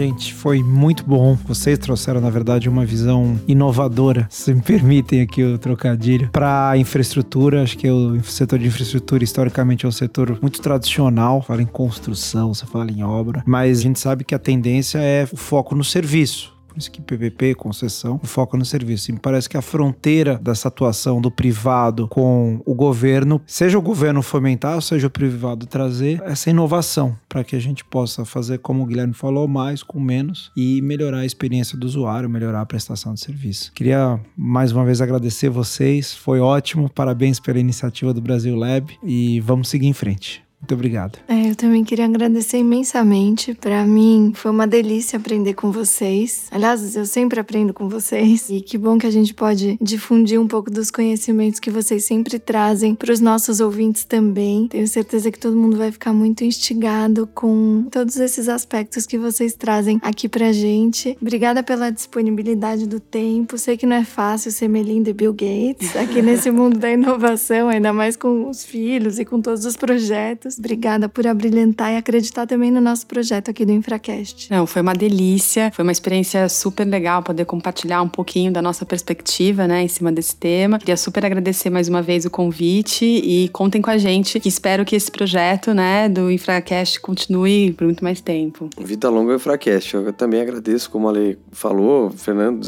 Gente, 0.00 0.32
foi 0.32 0.62
muito 0.62 1.04
bom. 1.04 1.36
Vocês 1.46 1.78
trouxeram, 1.78 2.22
na 2.22 2.30
verdade, 2.30 2.70
uma 2.70 2.86
visão 2.86 3.38
inovadora, 3.46 4.26
se 4.30 4.54
me 4.54 4.62
permitem 4.62 5.20
aqui 5.20 5.44
o 5.44 5.58
trocadilho, 5.58 6.30
para 6.30 6.70
a 6.70 6.78
infraestrutura. 6.78 7.62
Acho 7.62 7.76
que 7.76 7.90
o 7.90 8.22
setor 8.22 8.58
de 8.58 8.66
infraestrutura, 8.66 9.22
historicamente, 9.22 9.84
é 9.84 9.88
um 9.90 9.92
setor 9.92 10.38
muito 10.40 10.62
tradicional. 10.62 11.42
Fala 11.42 11.60
em 11.60 11.66
construção, 11.66 12.54
você 12.54 12.64
fala 12.64 12.90
em 12.90 13.02
obra. 13.02 13.42
Mas 13.44 13.80
a 13.80 13.82
gente 13.82 14.00
sabe 14.00 14.24
que 14.24 14.34
a 14.34 14.38
tendência 14.38 14.96
é 15.00 15.28
o 15.30 15.36
foco 15.36 15.74
no 15.74 15.84
serviço 15.84 16.58
por 16.70 16.78
isso 16.78 16.90
que 16.90 17.02
PPP, 17.02 17.56
concessão, 17.56 18.20
foca 18.22 18.56
no 18.56 18.64
serviço. 18.64 19.10
E 19.10 19.14
me 19.14 19.18
parece 19.18 19.48
que 19.48 19.56
a 19.56 19.62
fronteira 19.62 20.38
dessa 20.38 20.68
atuação 20.68 21.20
do 21.20 21.30
privado 21.30 22.06
com 22.06 22.62
o 22.64 22.74
governo, 22.74 23.42
seja 23.44 23.76
o 23.76 23.82
governo 23.82 24.22
fomentar, 24.22 24.80
seja 24.80 25.08
o 25.08 25.10
privado 25.10 25.66
trazer 25.66 26.22
essa 26.24 26.48
inovação 26.48 27.16
para 27.28 27.42
que 27.42 27.56
a 27.56 27.58
gente 27.58 27.84
possa 27.84 28.24
fazer, 28.24 28.58
como 28.58 28.84
o 28.84 28.86
Guilherme 28.86 29.14
falou, 29.14 29.48
mais 29.48 29.82
com 29.82 29.98
menos 29.98 30.52
e 30.56 30.80
melhorar 30.80 31.18
a 31.18 31.26
experiência 31.26 31.76
do 31.76 31.84
usuário, 31.84 32.30
melhorar 32.30 32.60
a 32.60 32.66
prestação 32.66 33.14
de 33.14 33.20
serviço. 33.20 33.72
Queria 33.72 34.20
mais 34.36 34.70
uma 34.70 34.84
vez 34.84 35.00
agradecer 35.00 35.48
vocês, 35.48 36.14
foi 36.14 36.38
ótimo, 36.38 36.88
parabéns 36.88 37.40
pela 37.40 37.58
iniciativa 37.58 38.14
do 38.14 38.20
Brasil 38.20 38.54
Lab 38.54 38.96
e 39.02 39.40
vamos 39.40 39.68
seguir 39.68 39.88
em 39.88 39.92
frente. 39.92 40.49
Muito 40.60 40.74
obrigado. 40.74 41.18
É, 41.26 41.50
eu 41.50 41.56
também 41.56 41.82
queria 41.82 42.04
agradecer 42.04 42.58
imensamente. 42.58 43.54
Para 43.54 43.84
mim 43.84 44.32
foi 44.34 44.50
uma 44.50 44.66
delícia 44.66 45.18
aprender 45.18 45.54
com 45.54 45.72
vocês. 45.72 46.46
Aliás, 46.50 46.94
eu 46.94 47.06
sempre 47.06 47.40
aprendo 47.40 47.72
com 47.72 47.88
vocês 47.88 48.50
e 48.50 48.60
que 48.60 48.76
bom 48.76 48.98
que 48.98 49.06
a 49.06 49.10
gente 49.10 49.32
pode 49.32 49.78
difundir 49.80 50.38
um 50.38 50.46
pouco 50.46 50.70
dos 50.70 50.90
conhecimentos 50.90 51.58
que 51.58 51.70
vocês 51.70 52.04
sempre 52.04 52.38
trazem 52.38 52.94
para 52.94 53.10
os 53.10 53.20
nossos 53.20 53.58
ouvintes 53.58 54.04
também. 54.04 54.68
Tenho 54.68 54.86
certeza 54.86 55.30
que 55.30 55.38
todo 55.38 55.56
mundo 55.56 55.78
vai 55.78 55.90
ficar 55.90 56.12
muito 56.12 56.44
instigado 56.44 57.26
com 57.34 57.86
todos 57.90 58.16
esses 58.18 58.48
aspectos 58.48 59.06
que 59.06 59.16
vocês 59.16 59.54
trazem 59.54 59.98
aqui 60.02 60.28
pra 60.28 60.52
gente. 60.52 61.16
Obrigada 61.20 61.62
pela 61.62 61.90
disponibilidade 61.90 62.86
do 62.86 63.00
tempo. 63.00 63.56
Sei 63.56 63.78
que 63.78 63.86
não 63.86 63.96
é 63.96 64.04
fácil 64.04 64.52
ser 64.52 64.68
Melinda 64.68 65.08
e 65.08 65.14
Bill 65.14 65.32
Gates 65.32 65.96
aqui 65.96 66.20
nesse 66.20 66.50
mundo 66.52 66.78
da 66.78 66.92
inovação, 66.92 67.70
ainda 67.70 67.92
mais 67.94 68.14
com 68.14 68.48
os 68.48 68.62
filhos 68.62 69.18
e 69.18 69.24
com 69.24 69.40
todos 69.40 69.64
os 69.64 69.76
projetos. 69.76 70.49
Obrigada 70.58 71.08
por 71.08 71.26
abrilhantar 71.26 71.92
e 71.92 71.96
acreditar 71.96 72.46
também 72.46 72.70
no 72.70 72.80
nosso 72.80 73.06
projeto 73.06 73.50
aqui 73.50 73.64
do 73.64 73.72
Infracast. 73.72 74.50
Não, 74.50 74.66
foi 74.66 74.82
uma 74.82 74.94
delícia, 74.94 75.70
foi 75.74 75.82
uma 75.82 75.92
experiência 75.92 76.48
super 76.48 76.86
legal 76.86 77.22
poder 77.22 77.44
compartilhar 77.44 78.02
um 78.02 78.08
pouquinho 78.08 78.52
da 78.52 78.62
nossa 78.62 78.84
perspectiva, 78.84 79.66
né, 79.66 79.82
em 79.82 79.88
cima 79.88 80.10
desse 80.10 80.36
tema. 80.36 80.78
Queria 80.78 80.96
super 80.96 81.24
agradecer 81.24 81.70
mais 81.70 81.88
uma 81.88 82.02
vez 82.02 82.24
o 82.24 82.30
convite 82.30 83.04
e 83.04 83.48
contem 83.48 83.82
com 83.82 83.90
a 83.90 83.98
gente. 83.98 84.40
Espero 84.44 84.84
que 84.84 84.96
esse 84.96 85.10
projeto, 85.10 85.74
né, 85.74 86.08
do 86.08 86.30
Infracast 86.30 87.00
continue 87.00 87.72
por 87.72 87.84
muito 87.84 88.02
mais 88.02 88.20
tempo. 88.20 88.68
Vida 88.78 89.08
longa 89.08 89.32
ao 89.32 89.36
Infracast. 89.36 89.94
Eu 89.94 90.12
também 90.12 90.40
agradeço, 90.40 90.90
como 90.90 91.08
a 91.08 91.12
Lei 91.12 91.38
falou, 91.52 92.10
Fernando, 92.10 92.60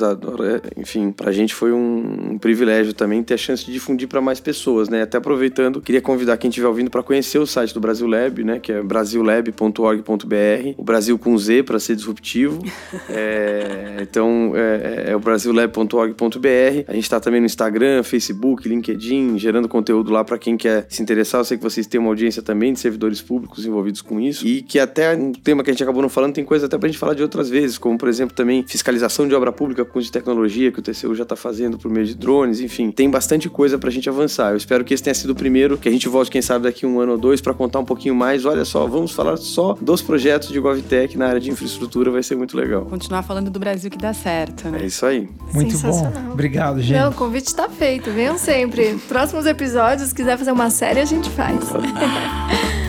é, 0.45 0.81
enfim, 0.81 1.11
pra 1.11 1.33
gente 1.33 1.55
foi 1.55 1.73
um, 1.73 2.33
um 2.33 2.39
privilégio 2.39 2.93
também 2.93 3.23
ter 3.23 3.35
a 3.35 3.39
chance 3.39 3.65
de 3.65 3.73
difundir 3.73 4.09
para 4.09 4.21
mais 4.21 4.41
pessoas, 4.41 4.89
né? 4.89 5.03
Até 5.03 5.19
aproveitando, 5.19 5.81
queria 5.81 6.01
convidar 6.01 6.37
quem 6.37 6.49
estiver 6.49 6.69
ouvindo 6.69 6.91
para 6.91 7.03
conhecer 7.03 7.39
o 7.39 7.47
site 7.47 7.72
site 7.73 7.75
do 7.75 7.81
Brasil 7.81 8.07
Lab, 8.07 8.45
né? 8.45 8.61
Que 8.61 8.73
é 8.73 8.83
brasillab.org.br. 8.83 10.75
O 10.77 10.85
Brasil 10.85 11.19
com 11.19 11.37
Z 11.37 11.63
para 11.63 11.79
ser 11.81 11.97
disruptivo. 11.97 12.63
é, 13.09 13.97
então 14.01 14.53
é, 14.55 15.11
é 15.11 15.17
o 15.17 15.19
brasillab.org.br. 15.19 16.85
A 16.87 16.93
gente 16.93 17.05
está 17.05 17.19
também 17.19 17.41
no 17.41 17.47
Instagram, 17.47 18.03
Facebook, 18.03 18.69
LinkedIn, 18.69 19.39
gerando 19.39 19.69
conteúdo 19.69 20.13
lá 20.13 20.23
para 20.23 20.39
quem 20.39 20.57
quer 20.57 20.87
se 20.89 21.03
interessar. 21.03 21.41
Eu 21.41 21.45
sei 21.45 21.57
que 21.57 21.63
vocês 21.63 21.87
têm 21.87 22.01
uma 22.01 22.11
audiência 22.11 22.43
também 22.43 22.73
de 22.73 22.79
servidores 22.79 23.21
públicos 23.21 23.65
envolvidos 23.65 24.03
com 24.03 24.21
isso. 24.21 24.47
E 24.47 24.63
que 24.63 24.79
até 24.79 25.17
um 25.17 25.33
tema 25.33 25.65
que 25.65 25.71
a 25.71 25.73
gente 25.73 25.83
acabou 25.83 26.03
não 26.03 26.09
falando, 26.09 26.35
tem 26.35 26.45
coisa 26.45 26.67
até 26.67 26.77
pra 26.77 26.89
gente 26.89 26.99
falar 26.99 27.15
de 27.15 27.23
outras 27.23 27.49
vezes, 27.49 27.79
como 27.79 27.97
por 27.97 28.09
exemplo 28.09 28.35
também 28.37 28.65
fiscalização 28.67 29.27
de 29.27 29.35
obra 29.35 29.53
pública 29.53 29.85
com 29.85 30.03
de 30.03 30.11
tecnologia 30.11 30.73
que 30.73 30.81
o 30.81 30.83
TCU 30.83 31.15
já 31.15 31.23
está 31.23 31.37
fazendo 31.37 31.79
por 31.79 31.91
meio 31.91 32.05
de 32.05 32.15
drones, 32.15 32.61
enfim, 32.61 32.91
tem 32.91 33.09
bastante 33.09 33.49
coisa 33.49 33.79
pra 33.79 33.89
gente 33.89 34.09
avançar. 34.09 34.51
Eu 34.51 34.57
espero 34.57 34.85
que 34.85 34.93
esse 34.93 35.03
tenha 35.03 35.15
sido 35.15 35.31
o 35.31 35.35
primeiro, 35.35 35.79
que 35.79 35.89
a 35.89 35.93
gente 35.93 36.09
volte, 36.09 36.31
quem 36.31 36.43
sabe, 36.43 36.65
daqui 36.65 36.85
um 36.85 36.99
ano 36.99 37.13
ou 37.13 37.19
dois 37.19 37.41
para 37.41 37.55
contar 37.63 37.79
um 37.79 37.85
pouquinho 37.85 38.15
mais. 38.15 38.45
Olha 38.45 38.65
só, 38.65 38.87
vamos 38.89 39.13
falar 39.13 39.37
só 39.37 39.75
dos 39.81 40.03
projetos 40.03 40.49
de 40.49 40.59
GovTech 40.59 41.17
na 41.17 41.29
área 41.29 41.41
de 41.41 41.49
infraestrutura, 41.49 42.11
vai 42.11 42.23
ser 42.23 42.35
muito 42.35 42.57
legal. 42.57 42.87
Continuar 42.87 43.23
falando 43.23 43.51
do 43.51 43.61
Brasil 43.61 43.89
que 43.89 43.99
dá 43.99 44.13
certo, 44.13 44.69
né? 44.69 44.81
É 44.83 44.87
isso 44.87 45.07
aí. 45.07 45.29
Muito 45.55 45.79
bom. 45.79 46.13
Obrigado, 46.33 46.83
gente. 46.83 46.99
Não, 46.99 47.11
o 47.11 47.15
convite 47.15 47.47
está 47.47 47.69
feito. 47.69 48.11
Venham 48.11 48.37
sempre. 48.37 48.99
Próximos 49.09 49.47
episódios, 49.47 50.09
se 50.09 50.15
quiser 50.15 50.37
fazer 50.37 50.51
uma 50.51 50.71
série, 50.71 50.99
a 50.99 51.05
gente 51.05 51.31
faz. 51.31 51.61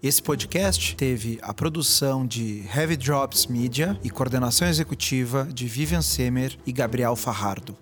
Esse 0.00 0.22
podcast 0.22 0.94
teve 0.96 1.38
a 1.42 1.52
produção 1.52 2.26
de 2.26 2.64
Heavy 2.74 2.96
Drops 2.96 3.46
Media 3.46 3.98
e 4.02 4.10
coordenação 4.10 4.68
executiva 4.68 5.48
de 5.52 5.66
Vivian 5.66 6.02
Semer 6.02 6.56
e 6.64 6.72
Gabriel 6.72 7.16
Farrardo. 7.16 7.76